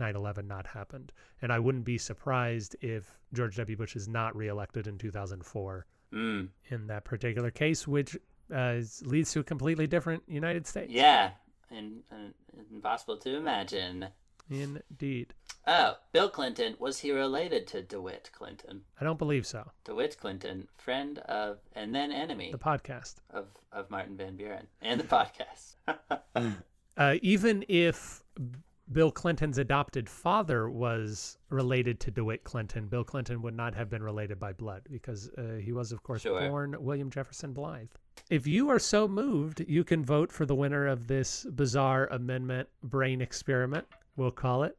9 0.00 0.16
11 0.16 0.46
not 0.48 0.66
happened. 0.66 1.12
And 1.42 1.52
I 1.52 1.58
wouldn't 1.58 1.84
be 1.84 1.98
surprised 1.98 2.76
if 2.80 3.18
George 3.32 3.56
W. 3.56 3.76
Bush 3.76 3.96
is 3.96 4.08
not 4.08 4.34
reelected 4.36 4.86
in 4.86 4.98
2004 4.98 5.86
Mm. 6.12 6.48
in 6.70 6.86
that 6.86 7.04
particular 7.04 7.50
case, 7.50 7.86
which 7.86 8.16
uh, 8.54 8.80
leads 9.02 9.30
to 9.32 9.40
a 9.40 9.44
completely 9.44 9.86
different 9.86 10.22
United 10.26 10.66
States. 10.66 10.90
Yeah. 10.90 11.32
And, 11.70 12.00
and 12.10 12.32
impossible 12.72 13.18
to 13.18 13.36
imagine. 13.36 14.06
Indeed. 14.50 15.34
Oh, 15.66 15.96
Bill 16.12 16.30
Clinton 16.30 16.74
was 16.78 17.00
he 17.00 17.12
related 17.12 17.66
to 17.66 17.82
DeWitt 17.82 18.30
Clinton? 18.32 18.80
I 18.98 19.04
don't 19.04 19.18
believe 19.18 19.46
so. 19.46 19.70
DeWitt 19.84 20.16
Clinton, 20.18 20.66
friend 20.78 21.18
of 21.18 21.58
and 21.74 21.94
then 21.94 22.10
enemy 22.10 22.50
The 22.52 22.58
podcast. 22.58 23.16
of 23.28 23.48
of 23.70 23.90
Martin 23.90 24.16
Van 24.16 24.34
Buren 24.34 24.66
and 24.80 24.98
the 24.98 25.04
podcast. 25.04 25.74
Uh, 26.96 27.16
even 27.20 27.66
if 27.68 28.22
Bill 28.90 29.10
Clinton's 29.10 29.58
adopted 29.58 30.08
father 30.08 30.70
was 30.70 31.36
related 31.50 32.00
to 32.00 32.10
DeWitt 32.10 32.44
Clinton, 32.44 32.86
Bill 32.86 33.04
Clinton 33.04 33.42
would 33.42 33.54
not 33.54 33.74
have 33.74 33.90
been 33.90 34.02
related 34.02 34.38
by 34.40 34.52
blood 34.52 34.82
because 34.90 35.30
uh, 35.36 35.56
he 35.62 35.72
was, 35.72 35.92
of 35.92 36.02
course, 36.02 36.22
Sure. 36.22 36.48
born 36.48 36.74
William 36.78 37.10
Jefferson 37.10 37.52
Blythe. 37.52 37.90
If 38.30 38.46
you 38.46 38.70
are 38.70 38.78
so 38.78 39.06
moved, 39.06 39.60
you 39.68 39.84
can 39.84 40.04
vote 40.04 40.32
for 40.32 40.46
the 40.46 40.54
winner 40.54 40.86
of 40.86 41.06
this 41.06 41.44
bizarre 41.54 42.06
amendment 42.06 42.68
brain 42.82 43.20
experiment, 43.20 43.86
we'll 44.16 44.30
call 44.30 44.62
it, 44.64 44.76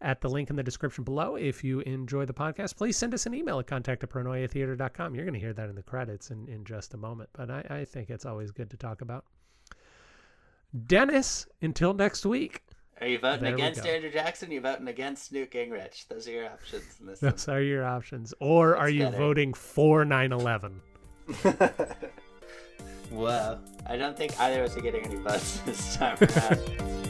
at 0.00 0.22
the 0.22 0.28
link 0.30 0.48
in 0.48 0.56
the 0.56 0.62
description 0.62 1.04
below. 1.04 1.36
If 1.36 1.62
you 1.62 1.80
enjoy 1.80 2.24
the 2.24 2.32
podcast, 2.32 2.76
please 2.76 2.96
send 2.96 3.12
us 3.12 3.26
an 3.26 3.34
email 3.34 3.58
at 3.60 3.66
contact 3.66 4.02
at 4.02 4.08
pronoiatheater.com. 4.10 5.14
You're 5.14 5.24
going 5.24 5.34
to 5.34 5.40
hear 5.40 5.52
that 5.52 5.68
in 5.68 5.74
the 5.74 5.82
credits 5.82 6.30
in, 6.30 6.48
in 6.48 6.64
just 6.64 6.94
a 6.94 6.96
moment, 6.96 7.28
but 7.34 7.50
I, 7.50 7.66
I 7.68 7.84
think 7.84 8.08
it's 8.08 8.24
always 8.24 8.50
good 8.50 8.70
to 8.70 8.78
talk 8.78 9.02
about. 9.02 9.26
Dennis, 10.86 11.46
until 11.60 11.92
next 11.94 12.24
week. 12.24 12.62
Are 13.00 13.06
you 13.06 13.18
voting 13.18 13.44
There 13.44 13.54
against. 13.54 13.86
Andrew 13.86 14.10
Jackson? 14.10 14.50
You're 14.50 14.60
voting 14.60 14.88
against 14.88 15.32
Newt 15.32 15.50
Gingrich? 15.50 16.06
Those 16.08 16.28
are 16.28 16.32
your 16.32 16.46
options 16.46 16.84
in 17.00 17.06
this. 17.06 17.22
one. 17.22 17.30
Those 17.30 17.48
are 17.48 17.62
your 17.62 17.84
options. 17.84 18.34
Or 18.40 18.76
are 18.76 18.90
you 18.90 19.04
better. 19.04 19.16
voting 19.16 19.54
for 19.54 20.04
9 20.04 20.32
11? 20.32 20.80
Whoa! 23.10 23.58
I 23.86 23.96
don't 23.96 24.16
think 24.16 24.38
either 24.38 24.62
of 24.64 24.70
us 24.70 24.76
are 24.76 24.80
getting 24.82 25.04
any 25.04 25.16
votes 25.16 25.58
this 25.60 25.96
time 25.96 26.16
around. 26.20 27.06